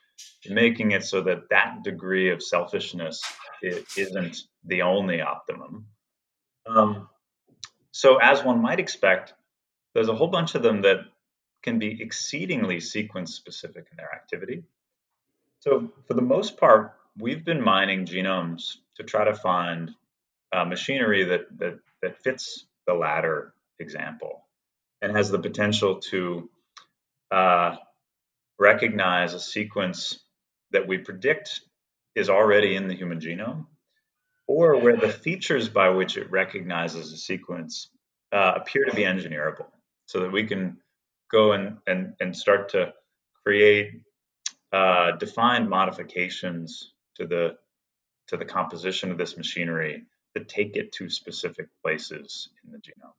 making 0.48 0.90
it 0.90 1.04
so 1.04 1.22
that 1.22 1.48
that 1.50 1.82
degree 1.82 2.30
of 2.30 2.42
selfishness 2.42 3.22
isn't 3.96 4.36
the 4.64 4.82
only 4.82 5.20
optimum. 5.20 5.86
Um, 6.66 7.08
so, 7.92 8.16
as 8.16 8.42
one 8.42 8.60
might 8.60 8.80
expect, 8.80 9.34
there's 9.94 10.08
a 10.08 10.14
whole 10.14 10.28
bunch 10.28 10.54
of 10.54 10.62
them 10.62 10.82
that 10.82 10.98
can 11.62 11.78
be 11.78 12.02
exceedingly 12.02 12.80
sequence 12.80 13.34
specific 13.34 13.86
in 13.90 13.96
their 13.96 14.12
activity. 14.12 14.64
So, 15.60 15.92
for 16.06 16.14
the 16.14 16.22
most 16.22 16.56
part, 16.56 16.94
we've 17.18 17.44
been 17.44 17.62
mining 17.62 18.04
genomes 18.04 18.76
to 18.96 19.02
try 19.02 19.24
to 19.24 19.34
find 19.34 19.90
uh, 20.52 20.64
machinery 20.64 21.24
that, 21.24 21.42
that 21.58 21.78
that 22.02 22.22
fits 22.22 22.66
the 22.86 22.94
latter 22.94 23.54
example 23.78 24.46
and 25.02 25.16
has 25.16 25.30
the 25.30 25.38
potential 25.38 25.96
to 25.96 26.48
uh, 27.30 27.76
recognize 28.58 29.34
a 29.34 29.40
sequence 29.40 30.20
that 30.70 30.86
we 30.86 30.98
predict 30.98 31.60
is 32.14 32.30
already 32.30 32.76
in 32.76 32.88
the 32.88 32.94
human 32.94 33.20
genome, 33.20 33.66
or 34.46 34.76
where 34.78 34.96
the 34.96 35.08
features 35.08 35.68
by 35.68 35.88
which 35.88 36.16
it 36.16 36.30
recognizes 36.30 37.12
a 37.12 37.16
sequence 37.16 37.88
uh, 38.32 38.52
appear 38.56 38.84
to 38.84 38.94
be 38.94 39.02
engineerable, 39.02 39.66
so 40.06 40.20
that 40.20 40.32
we 40.32 40.44
can 40.44 40.76
go 41.30 41.52
and, 41.52 41.78
and, 41.86 42.14
and 42.20 42.36
start 42.36 42.68
to 42.68 42.92
create 43.44 43.92
uh, 44.72 45.12
defined 45.12 45.68
modifications 45.68 46.92
to 47.16 47.26
the 47.26 47.56
to 48.28 48.36
the 48.36 48.44
composition 48.44 49.10
of 49.10 49.18
this 49.18 49.36
machinery 49.36 50.04
to 50.36 50.44
take 50.44 50.76
it 50.76 50.92
to 50.92 51.08
specific 51.08 51.68
places 51.82 52.48
in 52.64 52.72
the 52.72 52.78
genome. 52.78 53.12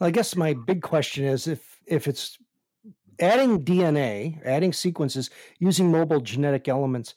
I 0.00 0.10
guess 0.10 0.36
my 0.36 0.54
big 0.54 0.82
question 0.82 1.24
is 1.24 1.48
if 1.48 1.78
if 1.86 2.06
it's 2.06 2.38
adding 3.20 3.64
DNA, 3.64 4.40
adding 4.44 4.72
sequences 4.72 5.30
using 5.58 5.90
mobile 5.90 6.20
genetic 6.20 6.68
elements, 6.68 7.14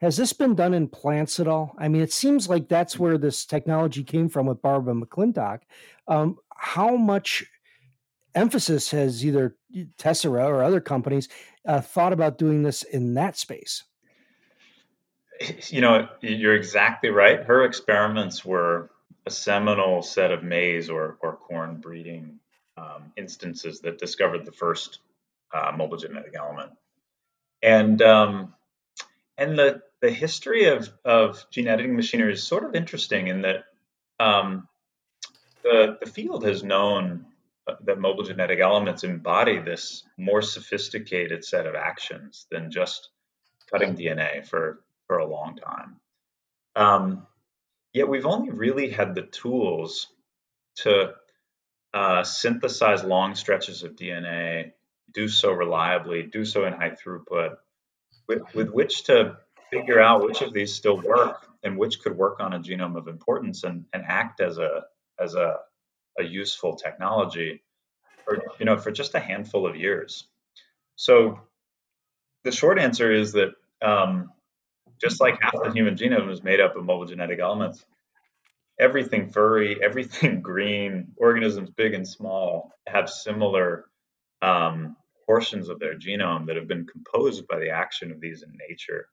has 0.00 0.16
this 0.16 0.32
been 0.32 0.54
done 0.54 0.74
in 0.74 0.88
plants 0.88 1.38
at 1.38 1.48
all? 1.48 1.74
I 1.78 1.88
mean, 1.88 2.02
it 2.02 2.12
seems 2.12 2.48
like 2.48 2.68
that's 2.68 2.98
where 2.98 3.18
this 3.18 3.44
technology 3.44 4.02
came 4.04 4.28
from 4.28 4.46
with 4.46 4.62
Barbara 4.62 4.94
McClintock. 4.94 5.60
Um, 6.08 6.36
how 6.56 6.96
much 6.96 7.44
emphasis 8.34 8.90
has 8.90 9.24
either 9.24 9.56
Tessera 9.98 10.46
or 10.46 10.62
other 10.62 10.80
companies 10.80 11.28
uh, 11.66 11.80
thought 11.80 12.12
about 12.12 12.38
doing 12.38 12.62
this 12.62 12.82
in 12.82 13.14
that 13.14 13.36
space? 13.36 13.84
You 15.68 15.80
know, 15.80 16.08
you're 16.20 16.54
exactly 16.54 17.10
right. 17.10 17.42
Her 17.42 17.64
experiments 17.64 18.44
were 18.44 18.90
a 19.26 19.30
seminal 19.30 20.02
set 20.02 20.30
of 20.30 20.42
maize 20.42 20.90
or, 20.90 21.16
or 21.20 21.36
corn 21.36 21.76
breeding 21.76 22.38
um, 22.76 23.12
instances 23.16 23.80
that 23.80 23.98
discovered 23.98 24.44
the 24.44 24.52
first 24.52 24.98
uh, 25.52 25.72
mobile 25.76 25.96
genetic 25.96 26.34
element. 26.36 26.72
And 27.62 28.00
um, 28.02 28.54
and 29.38 29.58
the 29.58 29.82
the 30.00 30.10
history 30.10 30.66
of 30.66 30.90
of 31.04 31.46
gene 31.50 31.68
editing 31.68 31.96
machinery 31.96 32.34
is 32.34 32.42
sort 32.42 32.64
of 32.64 32.74
interesting 32.74 33.28
in 33.28 33.42
that 33.42 33.64
um, 34.20 34.68
the 35.62 35.96
the 36.00 36.10
field 36.10 36.44
has 36.44 36.62
known 36.62 37.26
uh, 37.66 37.76
that 37.84 37.98
mobile 37.98 38.24
genetic 38.24 38.60
elements 38.60 39.04
embody 39.04 39.58
this 39.58 40.04
more 40.18 40.42
sophisticated 40.42 41.44
set 41.44 41.66
of 41.66 41.74
actions 41.74 42.46
than 42.50 42.70
just 42.70 43.08
cutting 43.70 43.96
DNA 43.96 44.46
for 44.46 44.80
for 45.14 45.20
a 45.20 45.26
long 45.26 45.56
time. 45.56 46.00
Um, 46.74 47.26
yet 47.92 48.08
we've 48.08 48.26
only 48.26 48.50
really 48.50 48.90
had 48.90 49.14
the 49.14 49.22
tools 49.22 50.08
to 50.78 51.12
uh, 51.92 52.24
synthesize 52.24 53.04
long 53.04 53.36
stretches 53.36 53.84
of 53.84 53.94
DNA, 53.94 54.72
do 55.12 55.28
so 55.28 55.52
reliably, 55.52 56.24
do 56.24 56.44
so 56.44 56.64
in 56.64 56.72
high 56.72 56.90
throughput, 56.90 57.58
with, 58.26 58.42
with 58.56 58.70
which 58.70 59.04
to 59.04 59.36
figure 59.70 60.00
out 60.00 60.24
which 60.24 60.42
of 60.42 60.52
these 60.52 60.74
still 60.74 61.00
work 61.00 61.46
and 61.62 61.78
which 61.78 62.00
could 62.00 62.16
work 62.16 62.40
on 62.40 62.52
a 62.52 62.58
genome 62.58 62.96
of 62.96 63.06
importance 63.06 63.62
and, 63.62 63.84
and 63.92 64.02
act 64.08 64.40
as 64.40 64.58
a 64.58 64.82
as 65.20 65.36
a, 65.36 65.58
a 66.18 66.24
useful 66.24 66.74
technology 66.74 67.62
for 68.24 68.42
you 68.58 68.66
know 68.66 68.76
for 68.76 68.90
just 68.90 69.14
a 69.14 69.20
handful 69.20 69.64
of 69.64 69.76
years. 69.76 70.24
So 70.96 71.38
the 72.42 72.50
short 72.50 72.80
answer 72.80 73.12
is 73.12 73.32
that 73.34 73.52
um, 73.80 74.32
just 75.00 75.20
like 75.20 75.40
half 75.40 75.54
the 75.62 75.72
human 75.72 75.96
genome 75.96 76.30
is 76.30 76.42
made 76.42 76.60
up 76.60 76.76
of 76.76 76.84
mobile 76.84 77.06
genetic 77.06 77.40
elements, 77.40 77.84
everything 78.78 79.30
furry, 79.30 79.78
everything 79.82 80.40
green, 80.40 81.12
organisms 81.16 81.70
big 81.70 81.94
and 81.94 82.06
small 82.06 82.72
have 82.86 83.08
similar 83.08 83.86
um, 84.42 84.96
portions 85.26 85.68
of 85.68 85.78
their 85.78 85.94
genome 85.94 86.46
that 86.46 86.56
have 86.56 86.68
been 86.68 86.86
composed 86.86 87.46
by 87.48 87.58
the 87.58 87.70
action 87.70 88.10
of 88.10 88.20
these 88.20 88.42
in 88.42 88.52
nature. 88.68 89.08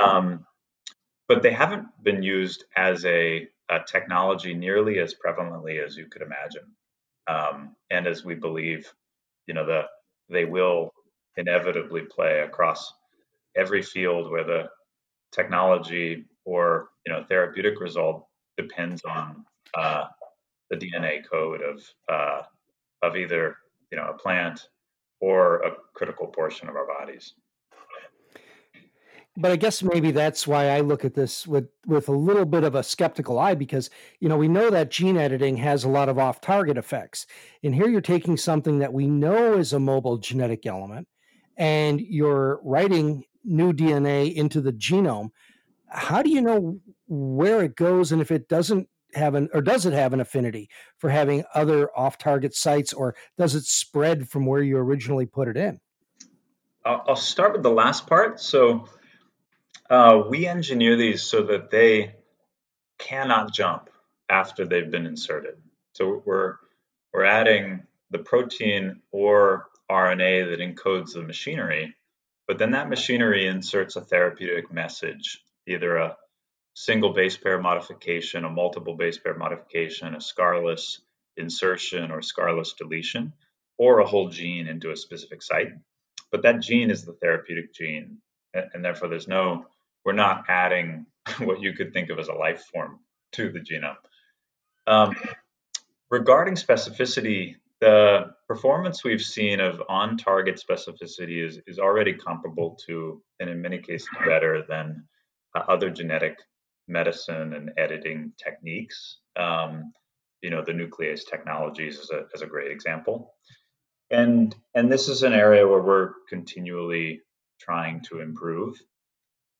Um, 0.00 0.46
but 1.28 1.42
they 1.42 1.52
haven't 1.52 1.86
been 2.02 2.22
used 2.22 2.64
as 2.76 3.04
a, 3.04 3.48
a, 3.68 3.78
technology 3.86 4.52
nearly 4.52 4.98
as 4.98 5.14
prevalently 5.14 5.84
as 5.84 5.96
you 5.96 6.06
could 6.06 6.22
imagine. 6.22 6.74
Um, 7.28 7.76
and 7.90 8.06
as 8.06 8.24
we 8.24 8.34
believe, 8.34 8.92
you 9.46 9.54
know, 9.54 9.64
the, 9.64 9.82
they 10.28 10.44
will 10.44 10.92
inevitably 11.36 12.02
play 12.02 12.40
across 12.40 12.92
every 13.56 13.82
field 13.82 14.30
where 14.30 14.44
the 14.44 14.68
technology 15.32 16.24
or 16.44 16.90
you 17.06 17.12
know 17.12 17.24
therapeutic 17.28 17.80
result 17.80 18.26
depends 18.56 19.02
on 19.04 19.44
uh, 19.74 20.04
the 20.70 20.76
DNA 20.76 21.28
code 21.28 21.62
of 21.62 21.82
uh, 22.10 22.42
of 23.02 23.16
either 23.16 23.56
you 23.90 23.98
know 23.98 24.08
a 24.08 24.14
plant 24.14 24.68
or 25.20 25.60
a 25.60 25.72
critical 25.94 26.26
portion 26.26 26.68
of 26.68 26.76
our 26.76 26.86
bodies. 26.86 27.34
But 29.36 29.52
I 29.52 29.56
guess 29.56 29.82
maybe 29.82 30.10
that's 30.10 30.46
why 30.46 30.70
I 30.70 30.80
look 30.80 31.04
at 31.04 31.14
this 31.14 31.46
with 31.46 31.68
with 31.86 32.08
a 32.08 32.12
little 32.12 32.44
bit 32.44 32.64
of 32.64 32.74
a 32.74 32.82
skeptical 32.82 33.38
eye 33.38 33.54
because 33.54 33.88
you 34.18 34.28
know 34.28 34.36
we 34.36 34.48
know 34.48 34.70
that 34.70 34.90
gene 34.90 35.16
editing 35.16 35.56
has 35.58 35.84
a 35.84 35.88
lot 35.88 36.08
of 36.08 36.18
off 36.18 36.40
target 36.40 36.76
effects, 36.76 37.26
and 37.62 37.74
here 37.74 37.88
you're 37.88 38.00
taking 38.00 38.36
something 38.36 38.80
that 38.80 38.92
we 38.92 39.06
know 39.06 39.54
is 39.54 39.72
a 39.72 39.80
mobile 39.80 40.18
genetic 40.18 40.66
element, 40.66 41.06
and 41.56 42.00
you're 42.00 42.60
writing 42.64 43.24
new 43.44 43.72
DNA 43.72 44.34
into 44.34 44.60
the 44.60 44.72
genome. 44.72 45.30
How 45.88 46.22
do 46.22 46.30
you 46.30 46.40
know 46.40 46.78
where 47.08 47.62
it 47.62 47.76
goes, 47.76 48.12
and 48.12 48.22
if 48.22 48.30
it 48.30 48.48
doesn't 48.48 48.88
have 49.14 49.34
an 49.34 49.48
or 49.52 49.60
does 49.60 49.86
it 49.86 49.92
have 49.92 50.12
an 50.12 50.20
affinity 50.20 50.68
for 50.98 51.10
having 51.10 51.44
other 51.54 51.90
off 51.96 52.18
target 52.18 52.54
sites, 52.54 52.92
or 52.92 53.14
does 53.36 53.54
it 53.54 53.64
spread 53.64 54.28
from 54.28 54.46
where 54.46 54.62
you 54.62 54.76
originally 54.76 55.26
put 55.26 55.48
it 55.48 55.56
in? 55.56 55.80
I'll 56.84 57.16
start 57.16 57.52
with 57.52 57.62
the 57.62 57.70
last 57.70 58.06
part. 58.06 58.40
So 58.40 58.88
uh, 59.90 60.22
we 60.28 60.46
engineer 60.46 60.96
these 60.96 61.22
so 61.22 61.42
that 61.42 61.70
they 61.70 62.14
cannot 62.98 63.52
jump 63.52 63.90
after 64.28 64.64
they've 64.64 64.90
been 64.90 65.06
inserted. 65.06 65.56
So 65.92 66.22
we're 66.24 66.56
we're 67.12 67.24
adding 67.24 67.82
the 68.10 68.18
protein 68.18 69.00
or 69.10 69.66
RNA 69.90 70.50
that 70.50 70.60
encodes 70.60 71.14
the 71.14 71.22
machinery, 71.22 71.94
but 72.50 72.58
then 72.58 72.72
that 72.72 72.88
machinery 72.88 73.46
inserts 73.46 73.94
a 73.94 74.00
therapeutic 74.00 74.72
message, 74.72 75.40
either 75.68 75.98
a 75.98 76.16
single 76.74 77.12
base 77.12 77.36
pair 77.36 77.60
modification, 77.60 78.44
a 78.44 78.50
multiple 78.50 78.96
base 78.96 79.18
pair 79.18 79.36
modification, 79.36 80.16
a 80.16 80.18
scarless 80.18 80.98
insertion 81.36 82.10
or 82.10 82.18
scarless 82.18 82.76
deletion, 82.76 83.32
or 83.78 84.00
a 84.00 84.04
whole 84.04 84.30
gene 84.30 84.66
into 84.66 84.90
a 84.90 84.96
specific 84.96 85.44
site. 85.44 85.68
But 86.32 86.42
that 86.42 86.60
gene 86.60 86.90
is 86.90 87.04
the 87.04 87.12
therapeutic 87.12 87.72
gene, 87.72 88.18
and 88.52 88.84
therefore 88.84 89.10
there's 89.10 89.28
no 89.28 89.66
we're 90.04 90.12
not 90.14 90.46
adding 90.48 91.06
what 91.38 91.60
you 91.60 91.72
could 91.74 91.92
think 91.92 92.10
of 92.10 92.18
as 92.18 92.26
a 92.26 92.34
life 92.34 92.64
form 92.64 92.98
to 93.34 93.52
the 93.52 93.60
genome. 93.60 93.94
Um, 94.88 95.14
regarding 96.10 96.56
specificity, 96.56 97.54
the 97.80 98.34
performance 98.50 99.04
we've 99.04 99.22
seen 99.22 99.60
of 99.60 99.80
on 99.88 100.16
target 100.16 100.60
specificity 100.60 101.46
is, 101.46 101.60
is 101.68 101.78
already 101.78 102.12
comparable 102.12 102.76
to, 102.86 103.22
and 103.38 103.48
in 103.48 103.62
many 103.62 103.78
cases 103.78 104.08
better 104.26 104.64
than 104.68 105.04
uh, 105.54 105.62
other 105.68 105.88
genetic 105.88 106.36
medicine 106.88 107.52
and 107.54 107.70
editing 107.76 108.32
techniques. 108.42 109.18
Um, 109.36 109.92
you 110.42 110.50
know, 110.50 110.64
the 110.64 110.72
nuclease 110.72 111.20
technologies 111.28 111.96
is 111.98 112.10
a, 112.10 112.24
is 112.34 112.42
a 112.42 112.46
great 112.46 112.72
example. 112.72 113.34
And, 114.10 114.52
and 114.74 114.90
this 114.90 115.08
is 115.08 115.22
an 115.22 115.32
area 115.32 115.68
where 115.68 115.82
we're 115.82 116.14
continually 116.28 117.20
trying 117.60 118.00
to 118.08 118.20
improve 118.20 118.76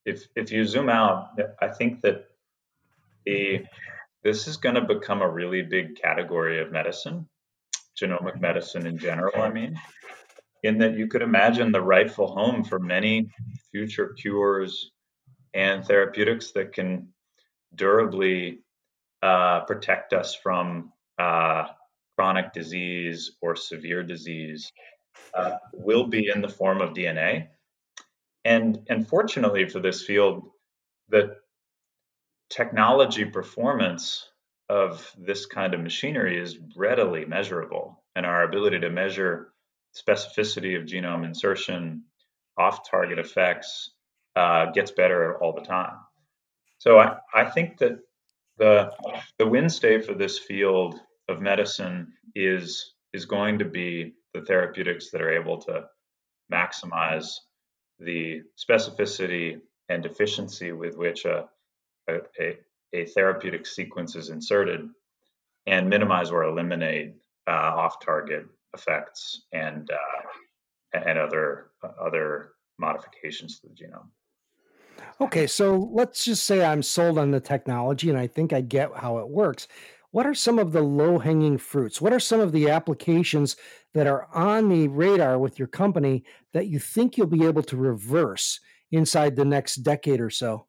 if 0.04 0.26
if 0.34 0.50
you 0.50 0.64
zoom 0.64 0.88
out, 0.88 1.38
I 1.60 1.68
think 1.68 2.00
that 2.02 2.24
the 3.26 3.64
this 4.24 4.48
is 4.48 4.56
going 4.56 4.74
to 4.74 4.94
become 4.94 5.22
a 5.22 5.28
really 5.28 5.62
big 5.62 6.00
category 6.00 6.60
of 6.60 6.72
medicine, 6.72 7.28
genomic 7.98 8.40
medicine 8.40 8.86
in 8.86 8.98
general. 8.98 9.40
I 9.40 9.50
mean, 9.50 9.78
in 10.62 10.78
that 10.78 10.96
you 10.96 11.06
could 11.06 11.22
imagine 11.22 11.72
the 11.72 11.80
rightful 11.80 12.26
home 12.28 12.64
for 12.64 12.78
many 12.78 13.30
future 13.70 14.14
cures 14.18 14.90
and 15.54 15.84
therapeutics 15.84 16.52
that 16.52 16.72
can 16.72 17.08
durably 17.74 18.60
uh, 19.22 19.60
protect 19.60 20.12
us 20.12 20.34
from 20.34 20.92
uh, 21.18 21.66
chronic 22.16 22.52
disease 22.52 23.32
or 23.40 23.56
severe 23.56 24.02
disease 24.02 24.70
uh, 25.34 25.52
will 25.72 26.06
be 26.06 26.30
in 26.32 26.40
the 26.40 26.48
form 26.48 26.80
of 26.80 26.90
DNA. 26.90 27.48
And, 28.44 28.78
and 28.88 29.06
fortunately 29.06 29.68
for 29.68 29.80
this 29.80 30.02
field, 30.02 30.50
the 31.08 31.36
technology 32.48 33.24
performance 33.24 34.29
of 34.70 35.12
this 35.18 35.46
kind 35.46 35.74
of 35.74 35.80
machinery 35.80 36.40
is 36.40 36.56
readily 36.76 37.24
measurable, 37.24 38.04
and 38.14 38.24
our 38.24 38.44
ability 38.44 38.78
to 38.78 38.88
measure 38.88 39.52
specificity 40.00 40.78
of 40.78 40.86
genome 40.86 41.24
insertion, 41.24 42.04
off 42.56 42.88
target 42.88 43.18
effects, 43.18 43.90
uh, 44.36 44.66
gets 44.70 44.92
better 44.92 45.36
all 45.42 45.52
the 45.52 45.60
time. 45.62 45.96
So 46.78 47.00
I, 47.00 47.16
I 47.34 47.46
think 47.46 47.78
that 47.78 47.98
the, 48.58 48.92
the 49.38 49.46
win-stay 49.48 50.02
for 50.02 50.14
this 50.14 50.38
field 50.38 50.94
of 51.28 51.40
medicine 51.40 52.12
is, 52.36 52.94
is 53.12 53.24
going 53.24 53.58
to 53.58 53.64
be 53.64 54.14
the 54.34 54.42
therapeutics 54.42 55.10
that 55.10 55.20
are 55.20 55.36
able 55.36 55.58
to 55.62 55.86
maximize 56.52 57.34
the 57.98 58.42
specificity 58.56 59.58
and 59.88 60.06
efficiency 60.06 60.70
with 60.70 60.96
which 60.96 61.24
a, 61.24 61.48
a 62.08 62.20
therapeutic 62.92 63.66
sequence 63.66 64.16
is 64.16 64.30
inserted 64.30 64.88
and 65.66 65.88
minimize 65.88 66.30
or 66.30 66.44
eliminate 66.44 67.14
uh, 67.46 67.50
off-target 67.50 68.46
effects 68.74 69.42
and 69.52 69.90
uh, 69.90 70.98
and 70.98 71.18
other 71.18 71.70
other 72.00 72.52
modifications 72.78 73.60
to 73.60 73.68
the 73.68 73.74
genome. 73.74 74.08
Okay, 75.20 75.46
so 75.46 75.90
let's 75.92 76.24
just 76.24 76.44
say 76.46 76.64
I'm 76.64 76.82
sold 76.82 77.18
on 77.18 77.30
the 77.30 77.40
technology 77.40 78.10
and 78.10 78.18
I 78.18 78.26
think 78.26 78.52
I 78.52 78.60
get 78.60 78.90
how 78.94 79.18
it 79.18 79.28
works. 79.28 79.68
What 80.12 80.26
are 80.26 80.34
some 80.34 80.58
of 80.58 80.72
the 80.72 80.82
low 80.82 81.18
hanging 81.18 81.56
fruits? 81.56 82.00
What 82.00 82.12
are 82.12 82.20
some 82.20 82.40
of 82.40 82.52
the 82.52 82.68
applications 82.68 83.56
that 83.94 84.06
are 84.06 84.28
on 84.34 84.68
the 84.68 84.88
radar 84.88 85.38
with 85.38 85.58
your 85.58 85.68
company 85.68 86.24
that 86.52 86.66
you 86.66 86.78
think 86.78 87.16
you'll 87.16 87.26
be 87.28 87.46
able 87.46 87.62
to 87.64 87.76
reverse 87.76 88.60
inside 88.90 89.36
the 89.36 89.44
next 89.44 89.76
decade 89.76 90.20
or 90.20 90.30
so? 90.30 90.66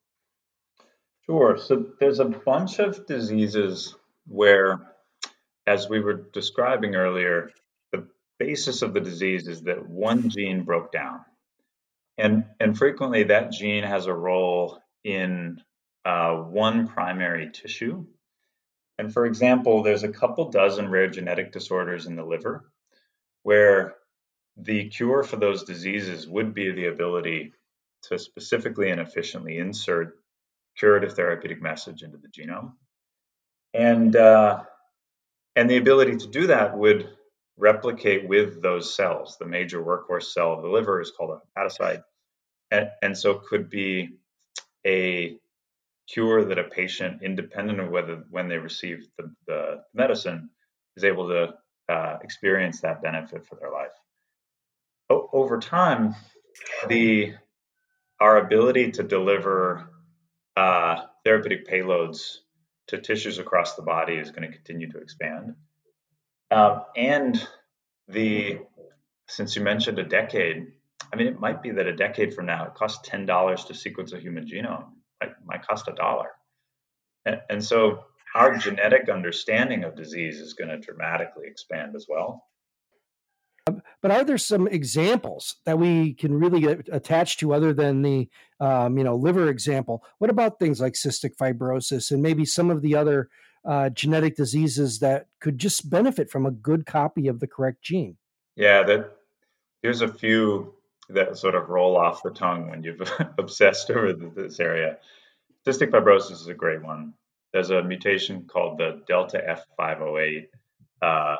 Sure. 1.25 1.57
So 1.57 1.85
there's 1.99 2.19
a 2.19 2.25
bunch 2.25 2.79
of 2.79 3.05
diseases 3.05 3.95
where, 4.27 4.93
as 5.67 5.89
we 5.89 5.99
were 5.99 6.25
describing 6.33 6.95
earlier, 6.95 7.51
the 7.91 8.07
basis 8.39 8.81
of 8.81 8.93
the 8.93 9.01
disease 9.01 9.47
is 9.47 9.63
that 9.63 9.87
one 9.87 10.29
gene 10.29 10.63
broke 10.63 10.91
down. 10.91 11.21
And, 12.17 12.45
and 12.59 12.77
frequently 12.77 13.23
that 13.23 13.51
gene 13.51 13.83
has 13.83 14.05
a 14.05 14.13
role 14.13 14.79
in 15.03 15.61
uh, 16.05 16.35
one 16.35 16.87
primary 16.87 17.49
tissue 17.51 18.05
and 19.01 19.11
for 19.11 19.25
example, 19.25 19.81
there's 19.81 20.03
a 20.03 20.09
couple 20.09 20.51
dozen 20.51 20.87
rare 20.87 21.09
genetic 21.09 21.51
disorders 21.51 22.05
in 22.05 22.15
the 22.15 22.23
liver 22.23 22.71
where 23.41 23.95
the 24.57 24.89
cure 24.89 25.23
for 25.23 25.37
those 25.37 25.63
diseases 25.63 26.27
would 26.27 26.53
be 26.53 26.71
the 26.71 26.85
ability 26.85 27.53
to 28.03 28.19
specifically 28.19 28.91
and 28.91 29.01
efficiently 29.01 29.57
insert 29.57 30.19
curative 30.77 31.13
therapeutic 31.13 31.61
message 31.61 32.03
into 32.03 32.17
the 32.17 32.27
genome. 32.27 32.73
And, 33.73 34.15
uh, 34.15 34.63
and 35.55 35.69
the 35.69 35.77
ability 35.77 36.17
to 36.17 36.27
do 36.27 36.47
that 36.47 36.77
would 36.77 37.09
replicate 37.57 38.27
with 38.27 38.61
those 38.61 38.95
cells. 38.95 39.37
The 39.39 39.45
major 39.45 39.83
workhorse 39.83 40.33
cell 40.33 40.53
of 40.53 40.61
the 40.61 40.69
liver 40.69 41.01
is 41.01 41.11
called 41.11 41.37
a 41.37 41.59
hepatocyte. 41.59 42.03
And, 42.71 42.89
and 43.01 43.17
so 43.17 43.35
could 43.35 43.69
be 43.69 44.17
a 44.85 45.37
cure 46.07 46.45
that 46.45 46.59
a 46.59 46.63
patient, 46.63 47.21
independent 47.21 47.79
of 47.79 47.89
whether 47.89 48.23
when 48.29 48.47
they 48.47 48.57
receive 48.57 49.07
the, 49.17 49.33
the 49.47 49.83
medicine, 49.93 50.49
is 50.97 51.03
able 51.03 51.27
to 51.29 51.53
uh, 51.89 52.17
experience 52.23 52.81
that 52.81 53.01
benefit 53.01 53.45
for 53.45 53.55
their 53.55 53.71
life. 53.71 53.91
O- 55.09 55.29
over 55.33 55.59
time, 55.59 56.15
the 56.87 57.33
our 58.19 58.37
ability 58.37 58.91
to 58.91 59.03
deliver 59.03 59.89
uh, 60.55 61.05
therapeutic 61.23 61.67
payloads 61.67 62.37
to 62.87 62.99
tissues 62.99 63.39
across 63.39 63.75
the 63.75 63.81
body 63.81 64.15
is 64.15 64.31
going 64.31 64.49
to 64.49 64.55
continue 64.55 64.91
to 64.91 64.97
expand. 64.99 65.55
Um, 66.49 66.83
and 66.95 67.47
the 68.07 68.59
since 69.27 69.55
you 69.55 69.61
mentioned 69.61 69.97
a 69.97 70.03
decade, 70.03 70.67
I 71.11 71.15
mean, 71.15 71.27
it 71.27 71.39
might 71.39 71.63
be 71.63 71.71
that 71.71 71.87
a 71.87 71.95
decade 71.95 72.33
from 72.33 72.47
now 72.47 72.65
it 72.65 72.73
costs 72.73 73.07
ten 73.07 73.25
dollars 73.25 73.65
to 73.65 73.73
sequence 73.73 74.11
a 74.11 74.19
human 74.19 74.45
genome 74.45 74.87
might, 75.21 75.31
might 75.45 75.67
cost 75.67 75.87
a 75.87 75.93
dollar. 75.93 76.29
And, 77.25 77.39
and 77.49 77.63
so 77.63 78.03
our 78.35 78.57
genetic 78.57 79.09
understanding 79.09 79.83
of 79.83 79.95
disease 79.95 80.39
is 80.39 80.53
going 80.53 80.69
to 80.69 80.77
dramatically 80.77 81.47
expand 81.47 81.95
as 81.95 82.07
well. 82.09 82.43
Um, 83.67 83.81
but 84.01 84.11
are 84.11 84.23
there 84.23 84.37
some 84.37 84.67
examples 84.67 85.57
that 85.65 85.77
we 85.77 86.13
can 86.13 86.33
really 86.33 86.65
attach 86.91 87.37
to 87.37 87.53
other 87.53 87.73
than 87.73 88.01
the 88.01 88.29
um, 88.59 88.97
you 88.97 89.03
know 89.03 89.15
liver 89.15 89.49
example? 89.49 90.03
What 90.17 90.29
about 90.29 90.59
things 90.59 90.81
like 90.81 90.93
cystic 90.93 91.35
fibrosis 91.35 92.11
and 92.11 92.21
maybe 92.21 92.45
some 92.45 92.71
of 92.71 92.81
the 92.81 92.95
other 92.95 93.29
uh, 93.63 93.89
genetic 93.89 94.35
diseases 94.35 94.99
that 94.99 95.27
could 95.39 95.59
just 95.59 95.89
benefit 95.89 96.29
from 96.29 96.45
a 96.45 96.51
good 96.51 96.85
copy 96.85 97.27
of 97.27 97.39
the 97.39 97.47
correct 97.47 97.83
gene? 97.83 98.17
Yeah, 98.55 98.83
that 98.83 99.11
here's 99.81 100.01
a 100.01 100.07
few 100.07 100.73
that 101.09 101.37
sort 101.37 101.55
of 101.55 101.69
roll 101.69 101.97
off 101.97 102.23
the 102.23 102.31
tongue 102.31 102.69
when 102.69 102.83
you've 102.83 103.01
obsessed 103.37 103.91
over 103.91 104.13
this 104.13 104.59
area. 104.59 104.97
Cystic 105.67 105.91
fibrosis 105.91 106.31
is 106.31 106.47
a 106.47 106.53
great 106.53 106.81
one. 106.81 107.13
there's 107.53 107.69
a 107.69 107.83
mutation 107.83 108.45
called 108.45 108.79
the 108.79 109.03
delta 109.07 109.61
F508 109.79 110.47
uh, 111.01 111.35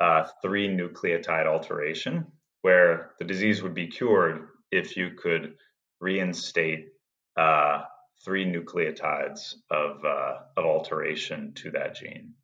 uh, 0.00 0.24
three 0.42 0.68
nucleotide 0.68 1.46
alteration, 1.46 2.26
where 2.62 3.12
the 3.18 3.24
disease 3.24 3.62
would 3.62 3.74
be 3.74 3.86
cured 3.86 4.48
if 4.70 4.96
you 4.96 5.10
could 5.10 5.54
reinstate 6.00 6.88
uh, 7.36 7.82
three 8.24 8.44
nucleotides 8.44 9.54
of, 9.70 10.04
uh, 10.04 10.38
of 10.56 10.64
alteration 10.64 11.52
to 11.54 11.70
that 11.70 11.94
gene. 11.94 12.34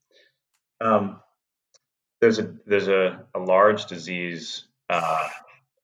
Um, 0.80 1.20
there's 2.20 2.38
a 2.38 2.54
there's 2.66 2.88
a, 2.88 3.24
a 3.34 3.38
large 3.38 3.86
disease, 3.86 4.64
uh, 4.88 5.28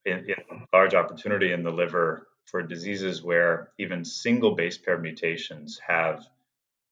in, 0.05 0.19
in 0.19 0.67
large 0.73 0.95
opportunity 0.95 1.53
in 1.53 1.63
the 1.63 1.71
liver 1.71 2.29
for 2.47 2.63
diseases 2.63 3.23
where 3.23 3.73
even 3.79 4.05
single 4.05 4.55
base 4.55 4.79
pair 4.79 4.99
mutations 4.99 5.81
have 5.87 6.25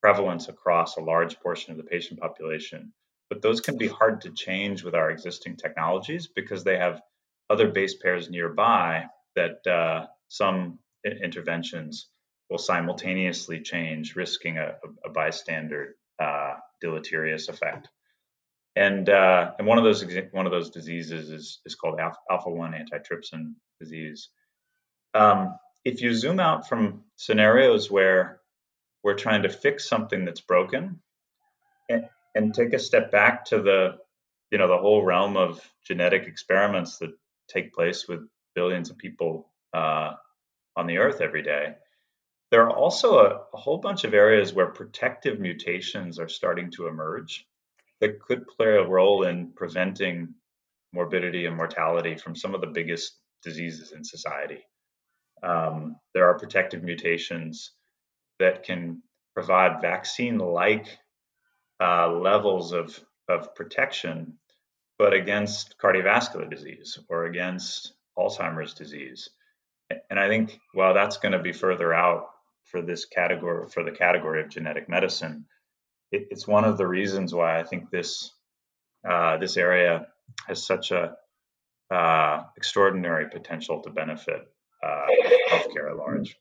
prevalence 0.02 0.48
across 0.48 0.96
a 0.96 1.00
large 1.00 1.38
portion 1.40 1.70
of 1.70 1.78
the 1.78 1.84
patient 1.84 2.20
population. 2.20 2.92
But 3.28 3.42
those 3.42 3.60
can 3.60 3.76
be 3.76 3.88
hard 3.88 4.20
to 4.22 4.30
change 4.30 4.84
with 4.84 4.94
our 4.94 5.10
existing 5.10 5.56
technologies 5.56 6.28
because 6.28 6.62
they 6.62 6.78
have 6.78 7.02
other 7.50 7.68
base 7.68 7.94
pairs 7.94 8.30
nearby 8.30 9.06
that 9.34 9.66
uh, 9.66 10.06
some 10.28 10.78
interventions 11.04 12.08
will 12.50 12.58
simultaneously 12.58 13.60
change, 13.60 14.16
risking 14.16 14.58
a, 14.58 14.74
a 15.04 15.10
bystander 15.10 15.96
uh, 16.18 16.54
deleterious 16.80 17.48
effect. 17.48 17.88
And 18.76 19.08
uh, 19.08 19.52
and 19.58 19.66
one 19.66 19.78
of 19.78 19.84
those 19.84 20.04
one 20.32 20.46
of 20.46 20.52
those 20.52 20.70
diseases 20.70 21.30
is 21.30 21.60
is 21.64 21.74
called 21.74 21.98
alpha 21.98 22.50
one 22.50 22.72
antitrypsin 22.72 23.54
disease. 23.80 24.28
Um, 25.14 25.56
if 25.84 26.02
you 26.02 26.12
zoom 26.14 26.40
out 26.40 26.68
from 26.68 27.04
scenarios 27.16 27.90
where 27.90 28.40
we're 29.02 29.14
trying 29.14 29.44
to 29.44 29.48
fix 29.48 29.88
something 29.88 30.24
that's 30.26 30.42
broken, 30.42 31.00
and, 31.88 32.06
and 32.36 32.54
take 32.54 32.74
a 32.74 32.78
step 32.78 33.10
back 33.10 33.46
to 33.46 33.62
the 33.62 33.96
you 34.50 34.58
know 34.58 34.68
the 34.68 34.78
whole 34.78 35.02
realm 35.02 35.36
of 35.36 35.60
genetic 35.84 36.26
experiments 36.26 36.98
that 36.98 37.10
take 37.48 37.74
place 37.74 38.06
with 38.06 38.28
billions 38.54 38.90
of 38.90 38.98
people 38.98 39.50
uh, 39.72 40.12
on 40.76 40.86
the 40.86 40.98
earth 40.98 41.20
every 41.20 41.42
day. 41.42 41.74
There 42.50 42.62
are 42.62 42.70
also 42.70 43.18
a, 43.18 43.40
a, 43.52 43.56
whole 43.56 43.78
bunch 43.78 44.04
of 44.04 44.14
areas 44.14 44.52
where 44.52 44.66
protective 44.66 45.40
mutations 45.40 46.20
are 46.20 46.28
starting 46.28 46.70
to 46.72 46.86
emerge 46.86 47.44
that 48.00 48.20
could 48.20 48.46
play 48.46 48.68
a 48.68 48.86
role 48.86 49.24
in 49.24 49.52
preventing 49.52 50.34
morbidity 50.92 51.46
and 51.46 51.56
mortality 51.56 52.16
from 52.16 52.36
some 52.36 52.54
of 52.54 52.60
the 52.60 52.68
biggest 52.68 53.16
diseases 53.42 53.92
in 53.92 54.04
society. 54.04 54.62
Um, 55.42 55.96
there 56.14 56.28
are 56.28 56.38
protective 56.38 56.82
mutations 56.82 57.72
that 58.38 58.62
can 58.62 59.02
provide 59.34 59.82
vaccine 59.82 60.38
like 60.38 60.98
uh, 61.80 62.10
levels 62.12 62.72
of, 62.72 62.98
of 63.28 63.54
protection, 63.54 64.34
but 64.98 65.12
against 65.12 65.76
cardiovascular 65.78 66.48
disease 66.48 66.98
or 67.08 67.26
against 67.26 67.92
Alzheimer's 68.18 68.74
disease. 68.74 69.28
And 70.10 70.18
I 70.18 70.28
think 70.28 70.58
while 70.72 70.94
that's 70.94 71.18
going 71.18 71.32
to 71.32 71.38
be 71.38 71.52
further 71.52 71.92
out 71.92 72.28
for 72.64 72.82
this 72.82 73.04
category, 73.04 73.68
for 73.68 73.84
the 73.84 73.92
category 73.92 74.42
of 74.42 74.48
genetic 74.48 74.88
medicine, 74.88 75.46
it, 76.10 76.28
it's 76.30 76.46
one 76.46 76.64
of 76.64 76.78
the 76.78 76.86
reasons 76.86 77.34
why 77.34 77.60
I 77.60 77.64
think 77.64 77.90
this 77.90 78.32
uh, 79.08 79.36
this 79.36 79.56
area 79.56 80.08
has 80.48 80.66
such 80.66 80.90
a 80.90 81.14
uh, 81.94 82.42
extraordinary 82.56 83.28
potential 83.30 83.80
to 83.82 83.90
benefit 83.90 84.42
uh, 84.82 85.06
healthcare 85.50 85.90
at 85.90 85.96
large. 85.96 86.36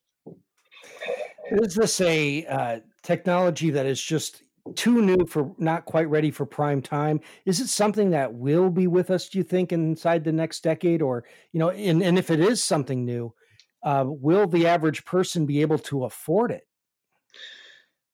Is 1.51 1.75
this 1.75 2.01
a 2.01 2.45
uh, 2.45 2.79
technology 3.03 3.69
that 3.71 3.85
is 3.85 4.01
just 4.01 4.41
too 4.75 5.01
new 5.01 5.25
for 5.27 5.53
not 5.57 5.85
quite 5.85 6.09
ready 6.09 6.31
for 6.31 6.45
prime 6.45 6.81
time? 6.81 7.19
Is 7.45 7.59
it 7.59 7.67
something 7.67 8.09
that 8.11 8.33
will 8.33 8.69
be 8.69 8.87
with 8.87 9.11
us, 9.11 9.29
do 9.29 9.37
you 9.37 9.43
think, 9.43 9.71
inside 9.71 10.23
the 10.23 10.31
next 10.31 10.63
decade? 10.63 11.01
Or, 11.01 11.23
you 11.51 11.59
know, 11.59 11.69
and, 11.69 12.01
and 12.01 12.17
if 12.17 12.31
it 12.31 12.39
is 12.39 12.63
something 12.63 13.05
new, 13.05 13.33
uh, 13.83 14.03
will 14.07 14.47
the 14.47 14.67
average 14.67 15.05
person 15.05 15.45
be 15.45 15.61
able 15.61 15.77
to 15.77 16.05
afford 16.05 16.51
it? 16.51 16.67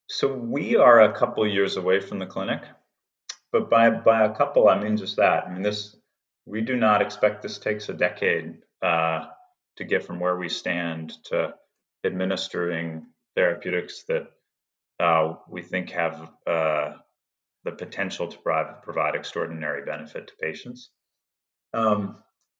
So 0.08 0.34
we 0.34 0.76
are 0.76 1.02
a 1.02 1.14
couple 1.14 1.48
years 1.48 1.78
away 1.78 2.02
from 2.02 2.20
the 2.20 2.26
clinic, 2.26 2.64
but 3.54 3.70
by 3.70 3.90
by 3.90 4.26
a 4.26 4.36
couple 4.36 4.68
I 4.68 4.78
mean 4.78 4.98
just 4.98 5.16
that. 5.16 5.46
I 5.48 5.54
mean 5.54 5.62
this 5.62 5.96
we 6.46 6.60
do 6.60 6.76
not 6.76 7.02
expect 7.02 7.42
this 7.42 7.58
takes 7.58 7.88
a 7.88 7.94
decade 7.94 8.58
uh, 8.82 9.28
to 9.78 9.86
get 9.86 10.04
from 10.04 10.20
where 10.20 10.36
we 10.36 10.50
stand 10.50 11.14
to 11.26 11.54
administering 12.04 13.06
therapeutics 13.36 14.04
that 14.10 14.32
uh, 15.02 15.36
we 15.50 15.64
think 15.64 15.90
have 15.90 16.30
uh, 16.46 16.94
the 17.64 17.72
potential 17.72 18.28
to 18.28 18.38
provide, 18.84 19.16
extraordinary 19.16 19.84
benefit 19.84 20.28
to 20.28 20.34
patients. 20.40 20.90
Um, 21.74 22.18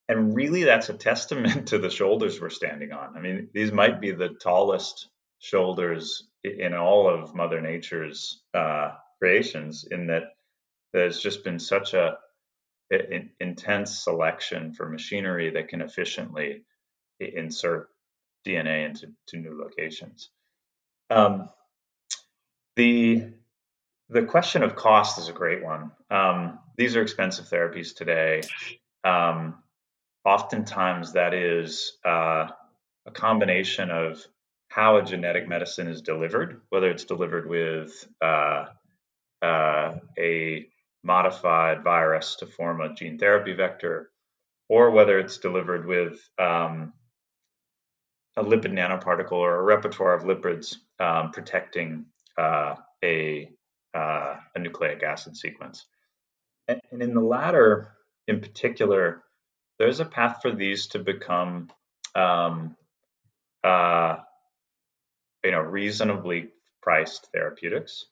and 0.10 0.36
really, 0.36 0.64
that's 0.64 0.90
a 0.90 0.94
testament 0.94 1.68
to 1.70 1.78
the 1.78 1.90
shoulders 1.90 2.42
we're 2.42 2.50
standing 2.50 2.92
on. 2.92 3.16
I 3.16 3.22
mean, 3.22 3.50
these 3.54 3.72
might 3.72 4.02
be 4.02 4.12
the 4.12 4.30
tallest 4.30 5.10
shoulders 5.40 6.28
in 6.44 6.74
all 6.74 7.08
of 7.08 7.36
Mother 7.36 7.62
Nature's 7.62 8.42
uh, 8.54 8.92
creations, 9.20 9.86
in 9.90 10.08
that 10.08 10.24
there's 10.94 11.20
just 11.20 11.44
been 11.44 11.60
such 11.60 11.94
a, 11.94 12.18
a 12.92 13.30
intense 13.40 14.04
selection 14.04 14.74
for 14.74 14.90
machinery 14.90 15.52
that 15.52 15.68
can 15.68 15.82
efficiently 15.82 16.64
insert 17.20 17.90
DNA 18.46 18.88
into 18.88 19.12
to 19.28 19.38
new 19.38 19.62
locations. 19.62 20.32
Um, 21.12 21.50
the 22.76 23.28
the 24.10 24.24
question 24.24 24.62
of 24.62 24.76
cost 24.76 25.18
is 25.18 25.30
a 25.30 25.34
great 25.34 25.64
one. 25.64 25.92
Um, 26.10 26.60
these 26.78 26.96
are 26.96 27.02
expensive 27.02 27.46
therapies 27.46 27.96
today. 27.96 28.42
Um, 29.06 29.64
oftentimes, 30.26 31.14
that 31.14 31.34
is 31.34 31.94
uh, 32.06 32.48
a 33.06 33.12
combination 33.14 33.90
of 33.90 34.22
how 34.68 34.98
a 34.98 35.04
genetic 35.04 35.48
medicine 35.48 35.88
is 35.88 36.02
delivered, 36.02 36.62
whether 36.70 36.90
it's 36.90 37.06
delivered 37.06 37.48
with 37.48 38.06
uh, 38.22 38.66
uh, 39.42 39.96
a 40.20 40.68
modified 41.04 41.84
virus 41.84 42.36
to 42.38 42.46
form 42.46 42.82
a 42.82 42.94
gene 42.94 43.18
therapy 43.18 43.54
vector, 43.54 44.12
or 44.70 44.92
whether 44.92 45.20
it's 45.20 45.38
delivered 45.38 45.86
with 45.86 46.20
um, 46.38 46.94
a 48.38 48.44
lipid 48.44 48.72
nanoparticle 48.72 49.34
or 49.34 49.56
a 49.56 49.64
repertoire 49.64 50.14
of 50.14 50.24
lipids 50.24 50.76
um, 51.00 51.32
protecting 51.32 52.06
uh, 52.38 52.76
a, 53.04 53.50
uh, 53.94 54.36
a 54.56 54.60
nucleic 54.60 55.04
acid 55.04 55.36
sequence. 55.36 55.86
And, 56.68 56.80
and, 56.92 57.02
in 57.02 57.14
the 57.14 57.22
latter, 57.22 57.94
in 58.28 58.40
particular, 58.40 59.24
there's 59.80 60.00
a 60.00 60.06
path 60.06 60.40
for 60.42 60.52
these 60.52 60.88
to 60.88 61.00
become 61.00 61.70
um, 62.16 62.76
uh, 63.64 64.18
you 65.44 65.52
know 65.52 65.60
reasonably 65.60 66.50
priced 66.82 67.30
therapeutics 67.34 68.06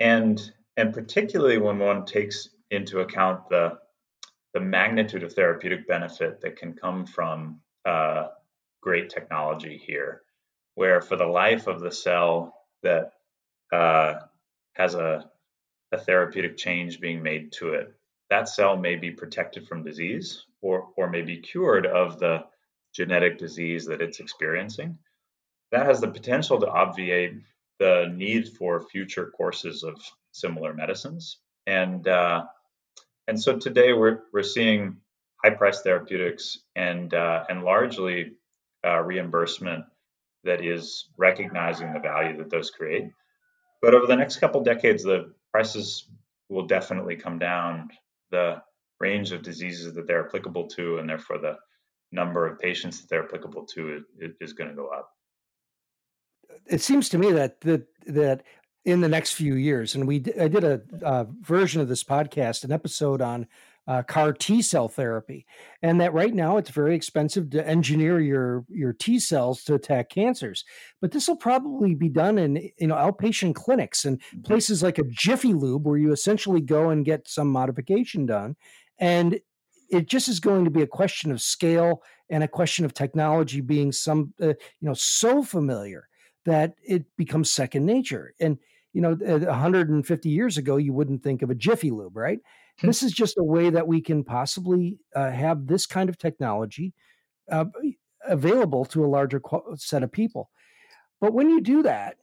and 0.00 0.52
and 0.76 0.94
particularly 0.94 1.58
when 1.58 1.78
one 1.78 2.04
takes 2.04 2.48
into 2.70 3.00
account 3.00 3.48
the 3.48 3.78
the 4.54 4.60
magnitude 4.60 5.22
of 5.22 5.32
therapeutic 5.32 5.86
benefit 5.86 6.40
that 6.40 6.56
can 6.56 6.72
come 6.72 7.06
from 7.06 7.60
uh, 7.84 8.28
great 8.80 9.10
technology 9.10 9.80
here 9.84 10.22
where 10.74 11.00
for 11.00 11.16
the 11.16 11.26
life 11.26 11.66
of 11.66 11.80
the 11.80 11.90
cell 11.90 12.54
that 12.82 13.12
uh, 13.72 14.14
has 14.74 14.94
a, 14.94 15.28
a 15.92 15.98
therapeutic 15.98 16.56
change 16.56 17.00
being 17.00 17.22
made 17.22 17.52
to 17.52 17.74
it 17.74 17.94
that 18.30 18.48
cell 18.48 18.76
may 18.76 18.94
be 18.94 19.10
protected 19.10 19.66
from 19.66 19.82
disease 19.82 20.44
or 20.60 20.88
or 20.96 21.08
may 21.08 21.22
be 21.22 21.38
cured 21.38 21.86
of 21.86 22.18
the 22.18 22.44
genetic 22.94 23.38
disease 23.38 23.86
that 23.86 24.02
it's 24.02 24.20
experiencing 24.20 24.98
that 25.70 25.86
has 25.86 26.00
the 26.00 26.08
potential 26.08 26.60
to 26.60 26.68
obviate 26.68 27.34
the 27.78 28.12
need 28.14 28.48
for 28.48 28.80
future 28.80 29.26
courses 29.36 29.82
of 29.82 30.00
similar 30.32 30.74
medicines. 30.74 31.38
And 31.66 32.06
uh, 32.08 32.44
and 33.26 33.40
so 33.40 33.58
today 33.58 33.92
we're 33.92 34.20
we're 34.32 34.42
seeing 34.42 34.96
high 35.44 35.50
price 35.50 35.82
therapeutics 35.82 36.58
and 36.74 37.12
uh, 37.12 37.44
and 37.48 37.62
largely 37.62 38.32
uh, 38.84 39.00
reimbursement 39.00 39.84
that 40.44 40.64
is 40.64 41.08
recognizing 41.16 41.92
the 41.92 42.00
value 42.00 42.36
that 42.38 42.50
those 42.50 42.70
create. 42.70 43.10
But 43.80 43.94
over 43.94 44.06
the 44.06 44.16
next 44.16 44.36
couple 44.36 44.62
decades, 44.62 45.02
the 45.02 45.32
prices 45.52 46.08
will 46.48 46.66
definitely 46.66 47.16
come 47.16 47.38
down. 47.38 47.90
The 48.30 48.62
range 49.00 49.32
of 49.32 49.42
diseases 49.42 49.94
that 49.94 50.06
they're 50.06 50.26
applicable 50.26 50.66
to, 50.68 50.98
and 50.98 51.08
therefore 51.08 51.38
the 51.38 51.56
number 52.10 52.46
of 52.46 52.58
patients 52.58 53.00
that 53.00 53.08
they're 53.08 53.24
applicable 53.24 53.66
to, 53.74 54.02
is, 54.20 54.32
is 54.40 54.52
going 54.52 54.70
to 54.70 54.76
go 54.76 54.88
up 54.88 55.10
it 56.66 56.80
seems 56.80 57.08
to 57.10 57.18
me 57.18 57.32
that 57.32 57.60
that 57.62 57.86
that 58.06 58.42
in 58.84 59.00
the 59.00 59.08
next 59.08 59.32
few 59.32 59.54
years, 59.54 59.94
and 59.94 60.06
we 60.06 60.16
I 60.40 60.48
did 60.48 60.64
a, 60.64 60.80
a 61.02 61.26
version 61.40 61.80
of 61.80 61.88
this 61.88 62.04
podcast, 62.04 62.64
an 62.64 62.72
episode 62.72 63.20
on 63.20 63.46
uh, 63.88 64.02
CAR 64.02 64.34
T 64.34 64.60
cell 64.60 64.86
therapy, 64.86 65.46
and 65.82 66.00
that 66.00 66.12
right 66.12 66.34
now 66.34 66.58
it's 66.58 66.68
very 66.68 66.94
expensive 66.94 67.48
to 67.50 67.66
engineer 67.66 68.20
your 68.20 68.64
your 68.68 68.92
T 68.92 69.18
cells 69.18 69.64
to 69.64 69.74
attack 69.74 70.10
cancers. 70.10 70.62
But 71.00 71.12
this 71.12 71.26
will 71.26 71.36
probably 71.36 71.94
be 71.94 72.10
done 72.10 72.36
in 72.38 72.70
you 72.78 72.86
know 72.86 72.94
outpatient 72.94 73.54
clinics 73.54 74.04
and 74.04 74.20
mm-hmm. 74.20 74.42
places 74.42 74.82
like 74.82 74.98
a 74.98 75.04
Jiffy 75.04 75.54
Lube, 75.54 75.86
where 75.86 75.96
you 75.96 76.12
essentially 76.12 76.60
go 76.60 76.90
and 76.90 77.04
get 77.04 77.26
some 77.26 77.48
modification 77.48 78.26
done, 78.26 78.56
and 78.98 79.40
it 79.88 80.06
just 80.06 80.28
is 80.28 80.38
going 80.38 80.66
to 80.66 80.70
be 80.70 80.82
a 80.82 80.86
question 80.86 81.32
of 81.32 81.40
scale 81.40 82.02
and 82.28 82.44
a 82.44 82.48
question 82.48 82.84
of 82.84 82.92
technology 82.92 83.62
being 83.62 83.90
some 83.90 84.34
uh, 84.42 84.48
you 84.48 84.54
know 84.82 84.94
so 84.94 85.42
familiar 85.42 86.08
that 86.44 86.74
it 86.86 87.04
becomes 87.16 87.50
second 87.50 87.86
nature 87.86 88.34
and 88.38 88.58
you 88.92 89.00
know 89.00 89.14
150 89.14 90.28
years 90.28 90.58
ago 90.58 90.76
you 90.76 90.92
wouldn't 90.92 91.22
think 91.22 91.40
of 91.40 91.48
a 91.48 91.54
jiffy 91.54 91.90
lube 91.90 92.16
right. 92.16 92.40
This 92.82 93.02
is 93.02 93.12
just 93.12 93.38
a 93.38 93.42
way 93.42 93.70
that 93.70 93.88
we 93.88 94.00
can 94.00 94.24
possibly 94.24 94.98
uh, 95.14 95.30
have 95.30 95.66
this 95.66 95.86
kind 95.86 96.08
of 96.08 96.18
technology 96.18 96.94
uh, 97.50 97.64
available 98.26 98.84
to 98.86 99.04
a 99.04 99.08
larger 99.08 99.40
set 99.76 100.02
of 100.02 100.12
people. 100.12 100.50
But 101.20 101.32
when 101.34 101.50
you 101.50 101.60
do 101.60 101.82
that 101.82 102.16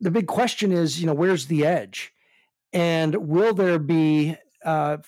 the 0.00 0.10
big 0.10 0.26
question 0.26 0.72
is 0.72 1.00
you 1.00 1.06
know 1.06 1.14
where's 1.14 1.46
the 1.46 1.64
edge? 1.64 2.12
And 2.72 3.28
will 3.28 3.54
there 3.54 3.78
be 3.78 4.36
uh, 4.64 4.98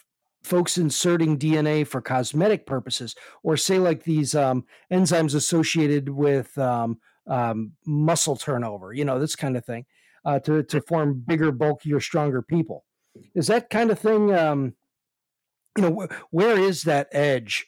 folks 0.43 0.79
inserting 0.79 1.39
DNA 1.39 1.87
for 1.87 2.01
cosmetic 2.01 2.67
purposes, 2.67 3.15
or 3.43 3.57
say 3.57 3.79
like 3.79 4.05
these 4.05 4.35
um, 4.35 4.65
enzymes 4.93 5.35
associated 5.35 6.09
with 6.09 6.57
um, 6.57 6.99
um, 7.27 7.73
muscle 7.85 8.37
turnover, 8.37 8.93
you 8.93 9.05
know, 9.05 9.19
this 9.19 9.37
kind 9.37 9.57
of 9.57 9.65
thing, 9.65 9.85
uh, 10.25 10.39
to 10.41 10.63
to 10.65 10.81
form 10.81 11.23
bigger, 11.27 11.53
bulkier, 11.53 12.01
stronger 12.01 12.43
people. 12.43 12.85
Is 13.35 13.47
that 13.49 13.71
kind 13.71 13.91
of 13.91 13.99
thing? 13.99 14.35
Um, 14.35 14.75
you 15.77 15.83
know, 15.83 16.07
wh- 16.07 16.35
where 16.35 16.59
is 16.59 16.83
that 16.85 17.09
edge 17.13 17.67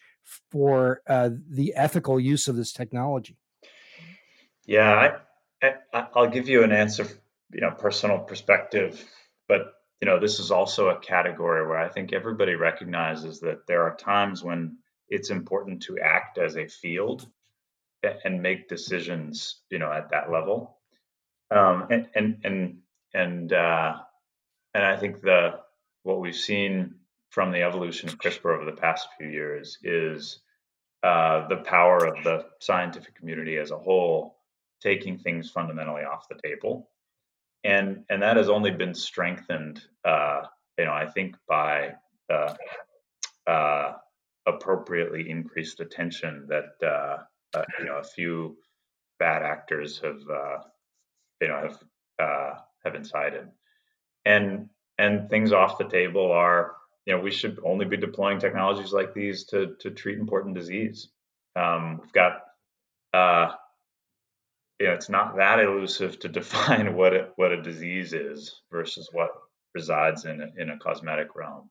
for 0.51 1.03
uh, 1.07 1.31
the 1.49 1.75
ethical 1.75 2.19
use 2.19 2.49
of 2.49 2.57
this 2.57 2.73
technology? 2.73 3.37
Yeah, 4.67 5.19
I, 5.63 5.75
I, 5.93 6.07
I'll 6.15 6.31
give 6.31 6.49
you 6.49 6.63
an 6.63 6.73
answer, 6.73 7.07
you 7.53 7.61
know, 7.61 7.71
personal 7.71 8.19
perspective, 8.19 9.05
but 9.49 9.75
you 10.01 10.07
know, 10.07 10.19
this 10.19 10.39
is 10.39 10.51
also 10.51 10.89
a 10.89 10.99
category 10.99 11.67
where 11.67 11.79
I 11.79 11.89
think 11.89 12.13
everybody 12.13 12.55
recognizes 12.55 13.41
that 13.41 13.67
there 13.67 13.83
are 13.83 13.97
times 13.97 14.43
when 14.43 14.79
it's 15.09 15.31
important 15.31 15.83
to 15.83 15.99
act 15.99 16.39
as 16.39 16.57
a 16.57 16.67
field 16.69 17.27
and 18.25 18.41
make 18.41 18.69
decisions, 18.69 19.61
you 19.71 19.79
know, 19.79 19.93
at 19.93 20.11
that 20.11 20.31
level. 20.31 20.79
Um, 21.51 21.89
and 21.91 22.09
and 22.15 22.41
and 22.45 22.79
and 23.13 23.53
uh, 23.53 23.97
and 24.75 24.85
I 24.85 24.97
think 24.97 25.21
the 25.21 25.61
what 26.03 26.21
we've 26.21 26.35
seen 26.35 26.95
from 27.31 27.53
the 27.53 27.63
evolution 27.63 28.09
of 28.09 28.19
CRISPR 28.19 28.55
over 28.57 28.65
the 28.65 28.77
past 28.77 29.09
few 29.19 29.29
years 29.29 29.79
is 29.83 30.41
uh, 31.03 31.47
the 31.49 31.59
power 31.59 32.05
of 32.05 32.25
the 32.25 32.47
scientific 32.61 33.15
community 33.15 33.57
as 33.57 33.71
a 33.71 33.79
whole 33.79 34.37
taking 34.83 35.19
things 35.19 35.51
fundamentally 35.51 36.03
off 36.03 36.29
the 36.29 36.41
table. 36.43 36.89
And 37.63 38.05
and 38.09 38.23
that 38.23 38.37
has 38.37 38.49
only 38.49 38.71
been 38.71 38.95
strengthened, 38.95 39.83
uh, 40.05 40.43
you 40.79 40.87
know, 40.87 40.93
I 40.93 41.07
think 41.07 41.37
by 41.47 41.93
uh, 42.31 42.55
uh, 43.47 43.93
appropriately 44.47 45.29
increased 45.29 45.81
attention 45.81 46.47
that 46.49 46.73
uh, 46.83 47.19
uh, 47.59 47.65
you 47.79 47.85
know 47.85 47.99
a 47.99 48.05
few 48.05 48.57
bad 49.19 49.43
actors 49.43 49.99
have 49.99 50.21
you 51.41 51.49
know 51.49 51.69
have 52.19 52.63
have 52.85 52.95
incited, 52.95 53.49
and 54.25 54.69
and 54.99 55.31
things 55.31 55.53
off 55.53 55.79
the 55.79 55.89
table 55.89 56.31
are 56.31 56.77
you 57.07 57.15
know 57.15 57.21
we 57.21 57.31
should 57.31 57.59
only 57.65 57.87
be 57.87 57.97
deploying 57.97 58.39
technologies 58.39 58.93
like 58.93 59.15
these 59.15 59.45
to 59.47 59.75
to 59.81 59.91
treat 59.91 60.19
important 60.19 60.55
disease. 60.55 61.09
Um, 61.57 62.01
we've 62.01 62.13
got 62.13 62.43
you 64.81 64.87
know, 64.87 64.95
it's 64.95 65.11
not 65.11 65.37
that 65.37 65.61
elusive 65.61 66.19
to 66.21 66.29
define 66.41 66.95
what 66.97 67.15
a, 67.15 67.29
what 67.37 67.53
a 67.53 67.63
disease 67.63 68.13
is 68.13 68.61
versus 68.73 69.09
what 69.13 69.31
resides 69.75 70.25
in 70.25 70.41
a, 70.41 70.61
in 70.61 70.71
a 70.71 70.79
cosmetic 70.79 71.37
realm. 71.37 71.71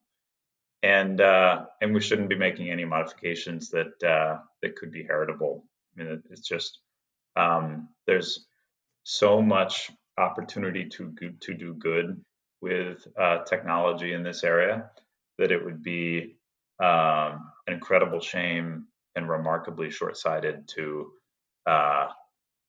And 0.81 1.19
uh, 1.19 1.65
and 1.81 1.93
we 1.93 1.99
shouldn't 1.99 2.29
be 2.29 2.37
making 2.37 2.69
any 2.69 2.85
modifications 2.85 3.69
that 3.71 4.01
uh, 4.01 4.37
that 4.61 4.77
could 4.77 4.91
be 4.91 5.03
heritable. 5.03 5.65
I 5.97 6.03
mean, 6.03 6.23
it's 6.29 6.47
just 6.47 6.79
um, 7.35 7.89
there's 8.07 8.45
so 9.03 9.41
much 9.41 9.91
opportunity 10.17 10.87
to 10.87 11.13
to 11.41 11.53
do 11.53 11.73
good 11.73 12.23
with 12.61 13.07
uh, 13.17 13.43
technology 13.43 14.13
in 14.13 14.23
this 14.23 14.43
area 14.43 14.89
that 15.37 15.51
it 15.51 15.63
would 15.63 15.81
be 15.81 16.35
um, 16.79 17.51
an 17.67 17.73
incredible 17.73 18.19
shame 18.19 18.85
and 19.15 19.29
remarkably 19.29 19.89
short-sighted 19.89 20.67
to 20.67 21.11
uh, 21.65 22.07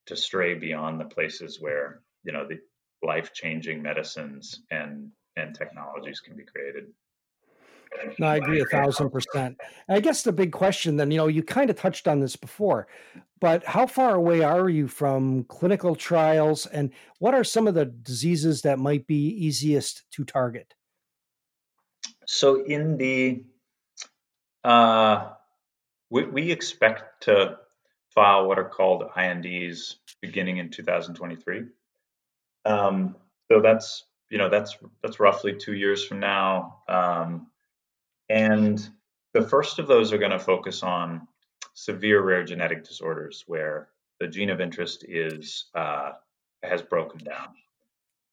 to 0.06 0.16
stray 0.16 0.54
beyond 0.54 1.00
the 1.00 1.04
places 1.04 1.60
where 1.60 2.02
you 2.24 2.32
know 2.32 2.46
the 2.46 2.58
life-changing 3.02 3.82
medicines 3.82 4.62
and 4.70 5.10
and 5.36 5.54
technologies 5.54 6.20
can 6.20 6.36
be 6.36 6.44
created. 6.44 6.86
No, 8.18 8.26
I 8.26 8.36
agree 8.36 8.60
a 8.60 8.64
thousand 8.66 9.10
percent. 9.10 9.58
I 9.88 10.00
guess 10.00 10.22
the 10.22 10.32
big 10.32 10.52
question 10.52 10.96
then, 10.96 11.10
you 11.10 11.18
know, 11.18 11.26
you 11.26 11.42
kind 11.42 11.70
of 11.70 11.76
touched 11.76 12.08
on 12.08 12.20
this 12.20 12.36
before, 12.36 12.86
but 13.40 13.64
how 13.64 13.86
far 13.86 14.14
away 14.14 14.42
are 14.42 14.68
you 14.68 14.88
from 14.88 15.44
clinical 15.44 15.94
trials 15.94 16.66
and 16.66 16.92
what 17.18 17.34
are 17.34 17.44
some 17.44 17.66
of 17.66 17.74
the 17.74 17.86
diseases 17.86 18.62
that 18.62 18.78
might 18.78 19.06
be 19.06 19.28
easiest 19.28 20.10
to 20.12 20.24
target? 20.24 20.74
So 22.26 22.64
in 22.64 22.96
the 22.96 23.44
uh 24.62 25.30
we, 26.10 26.24
we 26.24 26.50
expect 26.50 27.22
to 27.24 27.58
file 28.14 28.46
what 28.46 28.58
are 28.58 28.68
called 28.68 29.04
INDs 29.16 29.96
beginning 30.20 30.58
in 30.58 30.68
2023. 30.70 31.64
Um, 32.64 33.16
so 33.50 33.60
that's 33.60 34.04
you 34.28 34.38
know 34.38 34.48
that's 34.48 34.76
that's 35.02 35.18
roughly 35.18 35.54
two 35.54 35.74
years 35.74 36.04
from 36.04 36.20
now, 36.20 36.78
um, 36.88 37.48
and 38.30 38.88
the 39.34 39.42
first 39.42 39.78
of 39.78 39.86
those 39.86 40.12
are 40.12 40.18
going 40.18 40.30
to 40.30 40.38
focus 40.38 40.82
on 40.82 41.26
severe 41.74 42.22
rare 42.22 42.44
genetic 42.44 42.84
disorders 42.84 43.44
where 43.46 43.88
the 44.18 44.28
gene 44.28 44.50
of 44.50 44.60
interest 44.60 45.04
is 45.06 45.66
uh, 45.74 46.12
has 46.62 46.80
broken 46.80 47.18
down, 47.18 47.48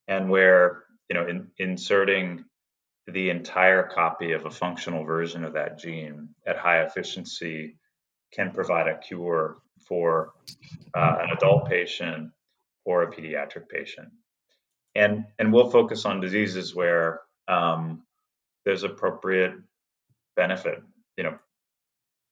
and 0.08 0.30
where 0.30 0.84
you 1.10 1.16
know 1.16 1.28
in, 1.28 1.48
inserting 1.58 2.46
the 3.08 3.30
entire 3.30 3.84
copy 3.84 4.34
of 4.34 4.46
a 4.46 4.52
functional 4.52 5.04
version 5.04 5.44
of 5.44 5.54
that 5.54 5.80
gene 5.80 6.30
at 6.46 6.58
high 6.58 6.82
efficiency 6.82 7.78
can 8.34 8.52
provide 8.52 8.88
a 8.88 8.98
cure 8.98 9.58
for 9.88 10.34
uh, 10.94 11.16
an 11.22 11.30
adult 11.32 11.70
patient 11.70 12.32
or 12.86 13.04
a 13.04 13.12
pediatric 13.12 13.70
patient. 13.70 14.10
And, 14.96 15.26
and 15.40 15.54
we'll 15.54 15.70
focus 15.70 16.06
on 16.06 16.20
diseases 16.20 16.76
where 16.76 17.22
um, 17.48 18.04
there's 18.66 18.84
appropriate 18.84 19.54
benefit. 20.38 20.82
You 21.18 21.26
know, 21.26 21.40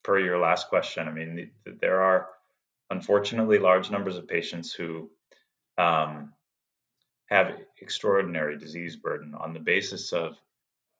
per 0.02 0.18
your 0.18 0.38
last 0.38 0.68
question, 0.68 1.08
I 1.08 1.12
mean, 1.12 1.50
there 1.82 2.00
are 2.00 2.28
unfortunately 2.88 3.58
large 3.58 3.90
numbers 3.90 4.16
of 4.16 4.28
patients 4.28 4.72
who 4.72 5.10
um, 5.76 6.32
have 7.26 7.58
extraordinary 7.82 8.56
disease 8.56 8.96
burden 8.96 9.34
on 9.34 9.52
the 9.52 9.60
basis 9.60 10.12
of 10.12 10.38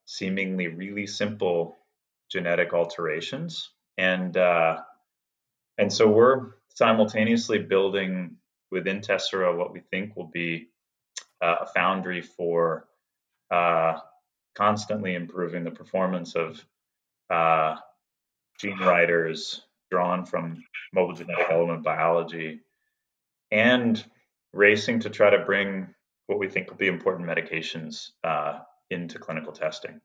seemingly 0.05 0.67
really 0.67 1.07
simple 1.07 1.77
genetic 2.29 2.73
alterations. 2.73 3.71
And 3.97 4.37
uh, 4.37 4.81
and 5.79 5.91
so 5.91 6.07
we're 6.07 6.51
simultaneously 6.75 7.59
building 7.59 8.35
within 8.69 9.01
Tessera 9.01 9.57
what 9.57 9.73
we 9.73 9.79
think 9.79 10.15
will 10.15 10.27
be 10.27 10.69
uh, 11.41 11.55
a 11.61 11.65
foundry 11.67 12.21
for 12.21 12.87
uh, 13.49 13.99
constantly 14.55 15.15
improving 15.15 15.63
the 15.63 15.71
performance 15.71 16.35
of 16.35 16.63
uh, 17.29 17.75
gene 18.59 18.77
writers 18.79 19.61
drawn 19.91 20.25
from 20.25 20.63
mobile 20.93 21.13
genetic 21.13 21.47
element 21.49 21.83
biology 21.83 22.61
and 23.51 24.03
racing 24.53 24.99
to 24.99 25.09
try 25.09 25.29
to 25.29 25.45
bring 25.45 25.87
what 26.27 26.39
we 26.39 26.49
think 26.49 26.69
will 26.69 26.77
be 26.77 26.87
important 26.87 27.27
medications 27.27 28.09
uh, 28.23 28.59
into 28.89 29.19
clinical 29.19 29.51
testing. 29.51 29.99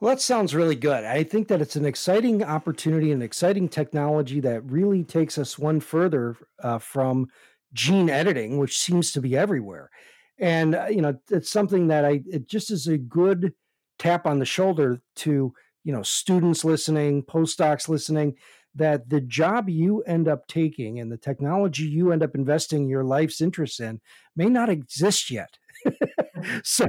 Well, 0.00 0.14
that 0.14 0.20
sounds 0.20 0.54
really 0.54 0.74
good. 0.74 1.04
I 1.04 1.22
think 1.22 1.46
that 1.48 1.62
it's 1.62 1.76
an 1.76 1.84
exciting 1.84 2.42
opportunity, 2.42 3.12
an 3.12 3.22
exciting 3.22 3.68
technology 3.68 4.40
that 4.40 4.68
really 4.68 5.04
takes 5.04 5.38
us 5.38 5.58
one 5.58 5.78
further 5.78 6.36
uh, 6.60 6.78
from 6.78 7.28
gene 7.72 8.10
editing, 8.10 8.58
which 8.58 8.78
seems 8.78 9.12
to 9.12 9.20
be 9.20 9.36
everywhere. 9.36 9.90
And 10.38 10.74
uh, 10.74 10.86
you 10.90 11.02
know, 11.02 11.16
it's 11.30 11.50
something 11.50 11.86
that 11.86 12.04
I 12.04 12.20
it 12.26 12.48
just 12.48 12.72
is 12.72 12.88
a 12.88 12.98
good 12.98 13.52
tap 13.98 14.26
on 14.26 14.38
the 14.38 14.44
shoulder 14.44 15.00
to 15.16 15.52
you 15.84 15.92
know 15.92 16.02
students 16.02 16.64
listening, 16.64 17.22
postdocs 17.22 17.88
listening. 17.88 18.36
That 18.74 19.10
the 19.10 19.20
job 19.20 19.68
you 19.68 20.00
end 20.04 20.28
up 20.28 20.46
taking 20.46 20.98
and 20.98 21.12
the 21.12 21.18
technology 21.18 21.84
you 21.84 22.10
end 22.10 22.22
up 22.22 22.34
investing 22.34 22.88
your 22.88 23.04
life's 23.04 23.42
interest 23.42 23.80
in 23.80 24.00
may 24.34 24.46
not 24.46 24.70
exist 24.70 25.30
yet. 25.30 25.58
Mm-hmm. 25.86 26.58
so 26.64 26.86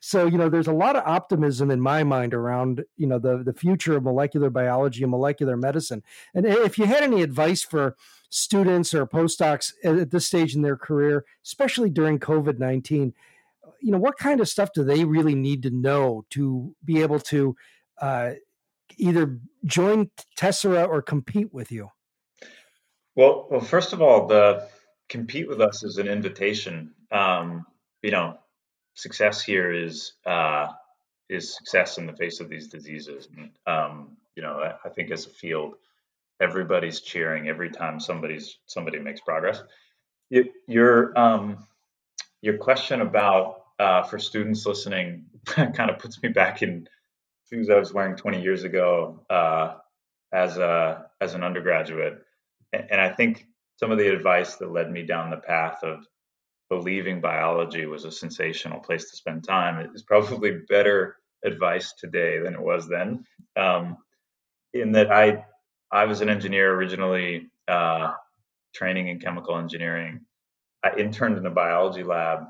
so 0.00 0.26
you 0.26 0.38
know 0.38 0.48
there's 0.48 0.66
a 0.66 0.72
lot 0.72 0.96
of 0.96 1.02
optimism 1.06 1.70
in 1.70 1.80
my 1.80 2.02
mind 2.02 2.34
around 2.34 2.84
you 2.96 3.06
know 3.06 3.18
the 3.18 3.42
the 3.42 3.52
future 3.52 3.96
of 3.96 4.02
molecular 4.02 4.50
biology 4.50 5.02
and 5.02 5.10
molecular 5.10 5.56
medicine 5.56 6.02
and 6.34 6.46
if 6.46 6.78
you 6.78 6.86
had 6.86 7.02
any 7.02 7.22
advice 7.22 7.62
for 7.62 7.96
students 8.30 8.94
or 8.94 9.06
postdocs 9.06 9.72
at 9.84 10.10
this 10.10 10.26
stage 10.26 10.54
in 10.54 10.62
their 10.62 10.76
career 10.76 11.24
especially 11.44 11.90
during 11.90 12.18
covid-19 12.18 13.12
you 13.84 13.90
know 13.90 13.98
what 13.98 14.18
kind 14.18 14.40
of 14.40 14.48
stuff 14.48 14.70
do 14.74 14.82
they 14.82 15.04
really 15.04 15.34
need 15.34 15.62
to 15.62 15.70
know 15.70 16.24
to 16.30 16.74
be 16.84 17.02
able 17.02 17.20
to 17.20 17.54
uh, 18.00 18.30
either 18.96 19.38
join 19.64 20.10
tessera 20.36 20.84
or 20.88 21.02
compete 21.02 21.52
with 21.52 21.70
you 21.70 21.88
well 23.14 23.46
well 23.50 23.60
first 23.60 23.92
of 23.92 24.00
all 24.00 24.26
the 24.26 24.66
compete 25.08 25.48
with 25.48 25.60
us 25.60 25.84
is 25.84 25.98
an 25.98 26.08
invitation 26.08 26.92
um, 27.12 27.66
you 28.02 28.10
know 28.10 28.38
success 28.94 29.42
here 29.42 29.72
is 29.72 30.14
uh, 30.26 30.68
is 31.28 31.54
success 31.54 31.98
in 31.98 32.06
the 32.06 32.12
face 32.12 32.40
of 32.40 32.48
these 32.48 32.68
diseases. 32.68 33.28
Um, 33.66 34.16
you 34.36 34.42
know, 34.42 34.60
I, 34.60 34.74
I, 34.86 34.90
think 34.90 35.10
as 35.10 35.26
a 35.26 35.30
field, 35.30 35.74
everybody's 36.40 37.00
cheering 37.00 37.48
every 37.48 37.70
time 37.70 38.00
somebody's 38.00 38.58
somebody 38.66 38.98
makes 38.98 39.20
progress. 39.20 39.62
Your 40.66 41.18
um, 41.18 41.66
your 42.40 42.58
question 42.58 43.00
about 43.00 43.63
uh, 43.78 44.02
for 44.02 44.18
students 44.18 44.66
listening 44.66 45.24
kind 45.46 45.90
of 45.90 45.98
puts 45.98 46.22
me 46.22 46.28
back 46.28 46.62
in 46.62 46.88
shoes 47.50 47.70
I 47.70 47.78
was 47.78 47.92
wearing 47.92 48.16
20 48.16 48.42
years 48.42 48.64
ago 48.64 49.24
uh, 49.30 49.74
as 50.32 50.56
a 50.56 51.06
as 51.20 51.34
an 51.34 51.44
undergraduate, 51.44 52.22
and, 52.72 52.86
and 52.92 53.00
I 53.00 53.10
think 53.10 53.46
some 53.76 53.90
of 53.90 53.98
the 53.98 54.12
advice 54.12 54.56
that 54.56 54.72
led 54.72 54.90
me 54.90 55.02
down 55.02 55.30
the 55.30 55.36
path 55.36 55.82
of 55.82 56.06
believing 56.70 57.20
biology 57.20 57.86
was 57.86 58.04
a 58.04 58.12
sensational 58.12 58.80
place 58.80 59.10
to 59.10 59.16
spend 59.16 59.44
time 59.44 59.90
is 59.94 60.02
probably 60.02 60.52
better 60.68 61.16
advice 61.44 61.92
today 61.92 62.38
than 62.38 62.54
it 62.54 62.60
was 62.60 62.88
then. 62.88 63.24
Um, 63.56 63.98
in 64.72 64.92
that 64.92 65.10
I 65.12 65.44
I 65.90 66.06
was 66.06 66.20
an 66.20 66.28
engineer 66.28 66.74
originally, 66.74 67.50
uh, 67.68 68.12
training 68.74 69.08
in 69.08 69.20
chemical 69.20 69.56
engineering. 69.58 70.20
I 70.82 70.96
interned 70.96 71.38
in 71.38 71.46
a 71.46 71.50
biology 71.50 72.02
lab, 72.02 72.44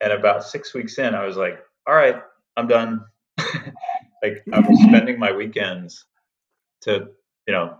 and 0.00 0.12
about 0.12 0.44
six 0.44 0.74
weeks 0.74 0.98
in, 0.98 1.14
I 1.14 1.24
was 1.24 1.36
like, 1.36 1.60
"All 1.86 1.94
right, 1.94 2.22
I'm 2.56 2.68
done." 2.68 3.04
like 4.22 4.42
I 4.52 4.60
was 4.60 4.82
spending 4.82 5.18
my 5.18 5.32
weekends 5.32 6.04
to 6.82 7.08
you 7.46 7.54
know 7.54 7.78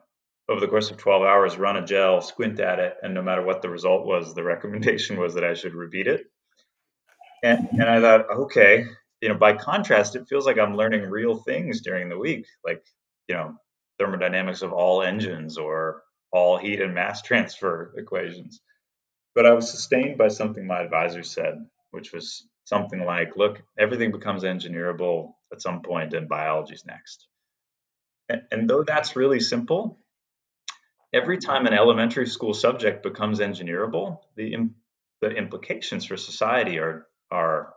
over 0.48 0.60
the 0.60 0.68
course 0.68 0.90
of 0.90 0.96
12 0.96 1.22
hours, 1.22 1.58
run 1.58 1.76
a 1.76 1.84
gel, 1.84 2.22
squint 2.22 2.58
at 2.58 2.78
it, 2.78 2.96
and 3.02 3.12
no 3.12 3.22
matter 3.22 3.42
what 3.42 3.60
the 3.60 3.68
result 3.68 4.06
was, 4.06 4.34
the 4.34 4.42
recommendation 4.42 5.18
was 5.18 5.34
that 5.34 5.44
I 5.44 5.54
should 5.54 5.74
repeat 5.74 6.06
it. 6.06 6.26
And, 7.42 7.68
and 7.72 7.84
I 7.84 8.00
thought, 8.00 8.30
okay, 8.30 8.86
you 9.20 9.28
know, 9.28 9.34
by 9.34 9.52
contrast, 9.52 10.16
it 10.16 10.26
feels 10.28 10.46
like 10.46 10.58
I'm 10.58 10.76
learning 10.76 11.02
real 11.02 11.36
things 11.36 11.82
during 11.82 12.08
the 12.08 12.18
week, 12.18 12.46
like, 12.64 12.82
you 13.28 13.34
know, 13.34 13.56
thermodynamics 13.98 14.62
of 14.62 14.72
all 14.72 15.02
engines 15.02 15.58
or 15.58 16.02
all 16.32 16.56
heat 16.56 16.80
and 16.80 16.94
mass 16.94 17.20
transfer 17.20 17.92
equations. 17.98 18.60
But 19.34 19.46
I 19.46 19.52
was 19.52 19.70
sustained 19.70 20.16
by 20.16 20.28
something 20.28 20.66
my 20.66 20.80
advisor 20.80 21.22
said, 21.22 21.64
which 21.90 22.12
was 22.12 22.46
something 22.64 23.04
like, 23.04 23.36
look, 23.36 23.62
everything 23.78 24.12
becomes 24.12 24.44
engineerable 24.44 25.32
at 25.52 25.62
some 25.62 25.82
point 25.82 26.12
and 26.14 26.28
biology's 26.28 26.84
next. 26.84 27.26
And, 28.28 28.42
and 28.50 28.70
though 28.70 28.84
that's 28.84 29.16
really 29.16 29.40
simple, 29.40 29.98
every 31.12 31.38
time 31.38 31.66
an 31.66 31.72
elementary 31.72 32.26
school 32.26 32.54
subject 32.54 33.02
becomes 33.02 33.40
engineerable, 33.40 34.18
the 34.36 34.68
the 35.20 35.30
implications 35.30 36.04
for 36.04 36.16
society 36.16 36.78
are 36.78 37.06
are 37.30 37.74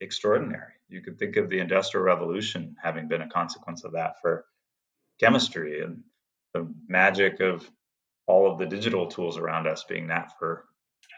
extraordinary. 0.00 0.72
You 0.88 1.02
could 1.02 1.18
think 1.18 1.36
of 1.36 1.50
the 1.50 1.60
Industrial 1.60 2.04
Revolution 2.04 2.76
having 2.82 3.08
been 3.08 3.20
a 3.22 3.28
consequence 3.28 3.84
of 3.84 3.92
that 3.92 4.20
for 4.20 4.44
chemistry 5.20 5.82
and 5.82 6.02
the 6.54 6.72
magic 6.88 7.40
of 7.40 7.68
all 8.26 8.50
of 8.50 8.58
the 8.58 8.66
digital 8.66 9.06
tools 9.06 9.36
around 9.36 9.66
us 9.66 9.84
being 9.84 10.08
that 10.08 10.32
for 10.38 10.64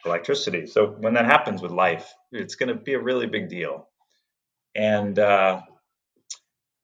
electricity. 0.05 0.67
So 0.67 0.89
when 0.99 1.15
that 1.15 1.27
happens 1.27 1.63
with 1.63 1.73
life, 1.73 2.13
it's 2.31 2.55
going 2.55 2.69
to 2.69 2.75
be 2.75 2.95
a 2.95 3.01
really 3.01 3.27
big 3.27 3.49
deal. 3.49 3.89
And 4.75 5.19
uh, 5.19 5.61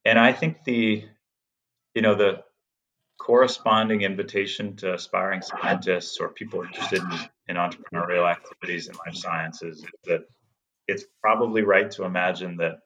and 0.05 0.19
I 0.19 0.33
think 0.33 0.65
the 0.65 1.05
you 1.95 2.03
know 2.03 2.15
the 2.15 2.43
corresponding 3.19 4.03
invitation 4.03 4.77
to 4.77 4.95
aspiring 4.95 5.43
scientists 5.43 6.19
or 6.21 6.29
people 6.29 6.63
interested 6.63 7.03
in, 7.03 7.19
in 7.49 7.57
entrepreneurial 7.57 8.31
activities 8.31 8.89
in 8.89 8.95
life 9.07 9.17
sciences 9.17 9.79
is 9.79 9.85
that 10.05 10.21
it's 10.87 11.05
probably 11.21 11.63
right 11.63 11.91
to 11.91 12.05
imagine 12.05 12.57
that 12.59 12.79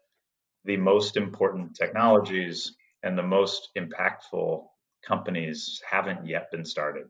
the 0.65 0.77
most 0.77 1.17
important 1.17 1.77
technologies 1.77 2.75
and 3.03 3.17
the 3.17 3.23
most 3.23 3.71
impactful 3.77 4.65
companies 5.07 5.81
haven't 5.89 6.27
yet 6.27 6.51
been 6.51 6.65
started. 6.65 7.07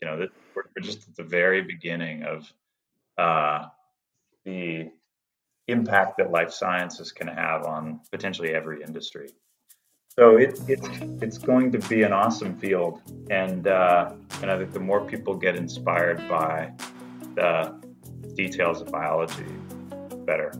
You 0.00 0.08
know, 0.08 0.26
we're 0.54 0.65
just 0.80 1.08
at 1.08 1.16
the 1.16 1.22
very 1.22 1.62
beginning 1.62 2.22
of 2.24 2.52
uh, 3.18 3.66
the 4.44 4.90
impact 5.68 6.18
that 6.18 6.30
life 6.30 6.52
sciences 6.52 7.12
can 7.12 7.26
have 7.26 7.64
on 7.64 8.00
potentially 8.10 8.54
every 8.54 8.82
industry. 8.82 9.30
So 10.18 10.36
it, 10.38 10.58
it's 10.66 10.88
it's 11.20 11.38
going 11.38 11.70
to 11.72 11.78
be 11.90 12.02
an 12.02 12.12
awesome 12.12 12.56
field, 12.56 13.02
and 13.30 13.66
uh, 13.66 14.12
and 14.40 14.50
I 14.50 14.56
think 14.56 14.72
the 14.72 14.80
more 14.80 15.04
people 15.04 15.34
get 15.34 15.56
inspired 15.56 16.26
by 16.26 16.72
the 17.34 17.74
details 18.34 18.80
of 18.80 18.90
biology, 18.90 19.44
better. 20.24 20.52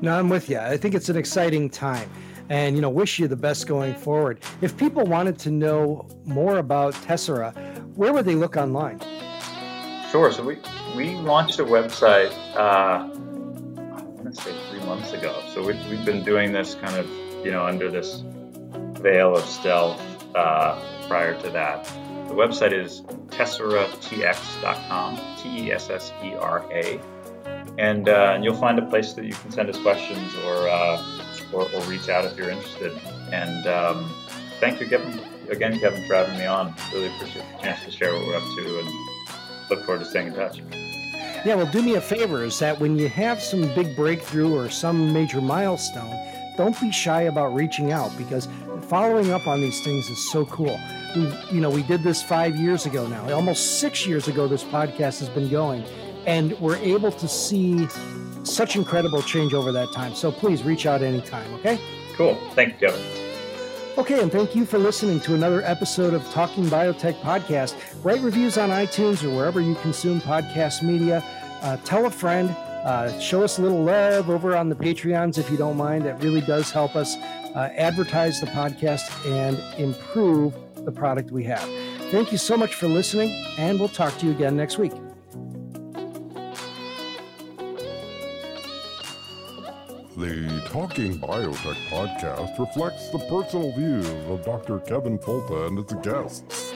No, 0.00 0.18
I'm 0.18 0.30
with 0.30 0.48
you. 0.48 0.58
I 0.58 0.78
think 0.78 0.94
it's 0.94 1.10
an 1.10 1.16
exciting 1.18 1.68
time, 1.68 2.08
and 2.48 2.74
you 2.74 2.80
know, 2.80 2.88
wish 2.88 3.18
you 3.18 3.28
the 3.28 3.36
best 3.36 3.66
going 3.66 3.94
forward. 3.94 4.40
If 4.62 4.78
people 4.78 5.04
wanted 5.04 5.38
to 5.40 5.50
know 5.50 6.08
more 6.24 6.56
about 6.56 6.94
Tessera, 6.94 7.52
where 7.96 8.12
would 8.12 8.24
they 8.24 8.34
look 8.34 8.56
online? 8.56 9.00
Sure. 10.10 10.32
So 10.32 10.44
we 10.44 10.58
we 10.96 11.14
launched 11.14 11.58
a 11.58 11.64
website. 11.64 12.32
Uh, 12.54 13.08
I 13.08 14.02
want 14.02 14.34
to 14.34 14.40
say 14.40 14.54
three 14.70 14.80
months 14.80 15.12
ago. 15.12 15.42
So 15.52 15.60
we, 15.66 15.74
we've 15.88 16.04
been 16.04 16.22
doing 16.24 16.52
this 16.52 16.74
kind 16.74 16.96
of 16.96 17.08
you 17.44 17.50
know, 17.50 17.66
under 17.66 17.90
this 17.90 18.22
veil 19.00 19.36
of 19.36 19.44
stealth 19.44 20.00
uh, 20.34 20.80
prior 21.06 21.38
to 21.42 21.50
that. 21.50 21.84
The 22.28 22.34
website 22.34 22.72
is 22.72 23.02
tesseratx.com, 23.28 25.20
T 25.38 25.66
E 25.66 25.72
S 25.72 25.90
S 25.90 26.12
E 26.24 26.34
R 26.34 26.64
A. 26.72 26.98
And, 27.76 28.08
uh, 28.08 28.32
and 28.34 28.44
you'll 28.44 28.56
find 28.56 28.78
a 28.78 28.86
place 28.86 29.12
that 29.12 29.24
you 29.24 29.34
can 29.34 29.50
send 29.50 29.68
us 29.68 29.76
questions 29.78 30.34
or, 30.46 30.68
uh, 30.68 31.04
or, 31.52 31.62
or, 31.74 31.82
reach 31.82 32.08
out 32.08 32.24
if 32.24 32.38
you're 32.38 32.48
interested. 32.48 32.98
And 33.32 33.66
um, 33.66 34.10
thank 34.60 34.80
you, 34.80 34.86
Kevin, 34.86 35.20
again, 35.50 35.78
Kevin, 35.78 36.06
for 36.06 36.14
having 36.14 36.38
me 36.38 36.46
on. 36.46 36.74
Really 36.92 37.14
appreciate 37.14 37.44
the 37.56 37.62
chance 37.62 37.84
to 37.84 37.90
share 37.90 38.12
what 38.12 38.26
we're 38.26 38.36
up 38.36 38.42
to 38.42 38.78
and 38.80 38.88
look 39.70 39.84
forward 39.84 40.00
to 40.00 40.04
staying 40.04 40.28
in 40.28 40.34
touch. 40.34 40.60
Yeah, 41.44 41.56
well, 41.56 41.70
do 41.70 41.82
me 41.82 41.94
a 41.94 42.00
favor 42.00 42.42
is 42.42 42.58
that 42.60 42.80
when 42.80 42.98
you 42.98 43.08
have 43.10 43.42
some 43.42 43.62
big 43.74 43.94
breakthrough 43.94 44.54
or 44.54 44.70
some 44.70 45.12
major 45.12 45.42
milestone, 45.42 46.18
don't 46.56 46.78
be 46.80 46.90
shy 46.90 47.22
about 47.22 47.54
reaching 47.54 47.92
out 47.92 48.16
because 48.16 48.48
following 48.88 49.30
up 49.32 49.46
on 49.46 49.60
these 49.60 49.82
things 49.82 50.08
is 50.08 50.32
so 50.32 50.46
cool. 50.46 50.80
We, 51.14 51.22
you 51.52 51.60
know, 51.60 51.70
we 51.70 51.82
did 51.82 52.02
this 52.02 52.22
five 52.22 52.56
years 52.56 52.86
ago 52.86 53.06
now. 53.06 53.30
Almost 53.32 53.80
six 53.80 54.06
years 54.06 54.28
ago, 54.28 54.48
this 54.48 54.64
podcast 54.64 55.20
has 55.20 55.28
been 55.28 55.50
going, 55.50 55.84
and 56.26 56.58
we're 56.60 56.76
able 56.76 57.12
to 57.12 57.28
see 57.28 57.88
such 58.42 58.76
incredible 58.76 59.22
change 59.22 59.52
over 59.52 59.72
that 59.72 59.92
time. 59.92 60.14
So 60.14 60.32
please 60.32 60.62
reach 60.62 60.86
out 60.86 61.02
anytime. 61.02 61.52
Okay. 61.54 61.78
Cool. 62.16 62.36
Thank 62.54 62.80
you, 62.80 62.88
Kevin. 62.88 63.23
Okay, 63.96 64.20
and 64.20 64.32
thank 64.32 64.56
you 64.56 64.66
for 64.66 64.76
listening 64.76 65.20
to 65.20 65.34
another 65.34 65.62
episode 65.62 66.14
of 66.14 66.28
Talking 66.30 66.64
Biotech 66.64 67.14
Podcast. 67.20 67.76
Write 68.02 68.20
reviews 68.22 68.58
on 68.58 68.70
iTunes 68.70 69.22
or 69.22 69.34
wherever 69.34 69.60
you 69.60 69.76
consume 69.76 70.20
podcast 70.20 70.82
media. 70.82 71.22
Uh, 71.62 71.76
tell 71.84 72.04
a 72.06 72.10
friend 72.10 72.50
uh, 72.84 73.18
show 73.20 73.44
us 73.44 73.58
a 73.58 73.62
little 73.62 73.82
love 73.82 74.28
over 74.28 74.56
on 74.56 74.68
the 74.68 74.74
Patreons 74.74 75.38
if 75.38 75.48
you 75.48 75.56
don't 75.56 75.76
mind. 75.76 76.04
That 76.06 76.20
really 76.22 76.40
does 76.40 76.72
help 76.72 76.96
us 76.96 77.16
uh, 77.16 77.70
advertise 77.76 78.40
the 78.40 78.46
podcast 78.48 79.08
and 79.30 79.58
improve 79.78 80.54
the 80.84 80.92
product 80.92 81.30
we 81.30 81.44
have. 81.44 81.66
Thank 82.10 82.32
you 82.32 82.38
so 82.38 82.56
much 82.56 82.74
for 82.74 82.88
listening, 82.88 83.30
and 83.58 83.78
we'll 83.78 83.88
talk 83.88 84.18
to 84.18 84.26
you 84.26 84.32
again 84.32 84.56
next 84.56 84.76
week. 84.76 84.92
The 90.16 90.62
Talking 90.66 91.18
Biotech 91.18 91.88
podcast 91.90 92.56
reflects 92.56 93.08
the 93.08 93.18
personal 93.18 93.72
views 93.72 94.08
of 94.28 94.44
Dr. 94.44 94.78
Kevin 94.78 95.18
Folta 95.18 95.66
and 95.66 95.80
its 95.80 95.92
guests. 95.94 96.72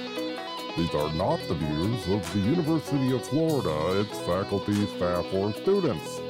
These 0.76 0.93
are 0.93 1.12
not 1.14 1.39
the 1.47 1.55
views 1.55 2.09
of 2.09 2.32
the 2.32 2.41
University 2.41 3.14
of 3.14 3.24
Florida, 3.24 4.01
its 4.01 4.18
faculty, 4.22 4.84
staff, 4.97 5.24
or 5.32 5.53
students. 5.53 6.20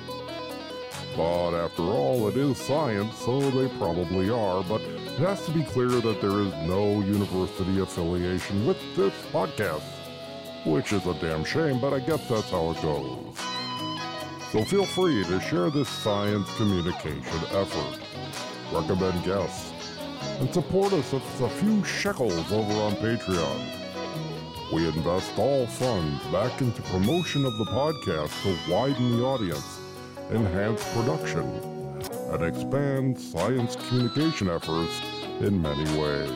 But 1.16 1.54
after 1.54 1.84
all, 1.84 2.28
it 2.28 2.36
is 2.36 2.58
science, 2.58 3.16
so 3.16 3.40
they 3.40 3.68
probably 3.78 4.28
are, 4.28 4.62
but 4.64 4.82
it 4.82 5.18
has 5.20 5.42
to 5.46 5.50
be 5.50 5.64
clear 5.64 5.88
that 5.88 6.20
there 6.20 6.40
is 6.42 6.52
no 6.68 7.00
university 7.00 7.80
affiliation 7.80 8.66
with 8.66 8.76
this 8.96 9.14
podcast. 9.32 9.80
Which 10.66 10.92
is 10.92 11.06
a 11.06 11.14
damn 11.14 11.46
shame, 11.46 11.80
but 11.80 11.94
I 11.94 12.00
guess 12.00 12.28
that's 12.28 12.50
how 12.50 12.72
it 12.72 12.82
goes. 12.82 13.57
So 14.50 14.64
feel 14.64 14.86
free 14.86 15.24
to 15.24 15.40
share 15.40 15.68
this 15.68 15.90
science 15.90 16.48
communication 16.56 17.40
effort, 17.52 17.98
recommend 18.72 19.22
guests, 19.22 19.74
and 20.40 20.52
support 20.54 20.94
us 20.94 21.12
with 21.12 21.40
a 21.42 21.50
few 21.50 21.84
shekels 21.84 22.50
over 22.50 22.72
on 22.80 22.94
Patreon. 22.96 24.72
We 24.72 24.88
invest 24.88 25.38
all 25.38 25.66
funds 25.66 26.24
back 26.28 26.62
into 26.62 26.80
promotion 26.80 27.44
of 27.44 27.58
the 27.58 27.66
podcast 27.66 28.42
to 28.42 28.72
widen 28.72 29.18
the 29.18 29.24
audience, 29.24 29.80
enhance 30.30 30.82
production, 30.94 31.44
and 32.32 32.42
expand 32.42 33.20
science 33.20 33.76
communication 33.76 34.48
efforts 34.48 34.98
in 35.40 35.60
many 35.60 35.84
ways. 36.00 36.30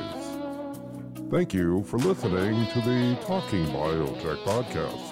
Thank 1.30 1.54
you 1.54 1.82
for 1.84 1.98
listening 1.98 2.66
to 2.72 2.80
the 2.82 3.16
Talking 3.26 3.64
Biotech 3.68 4.36
podcast. 4.44 5.11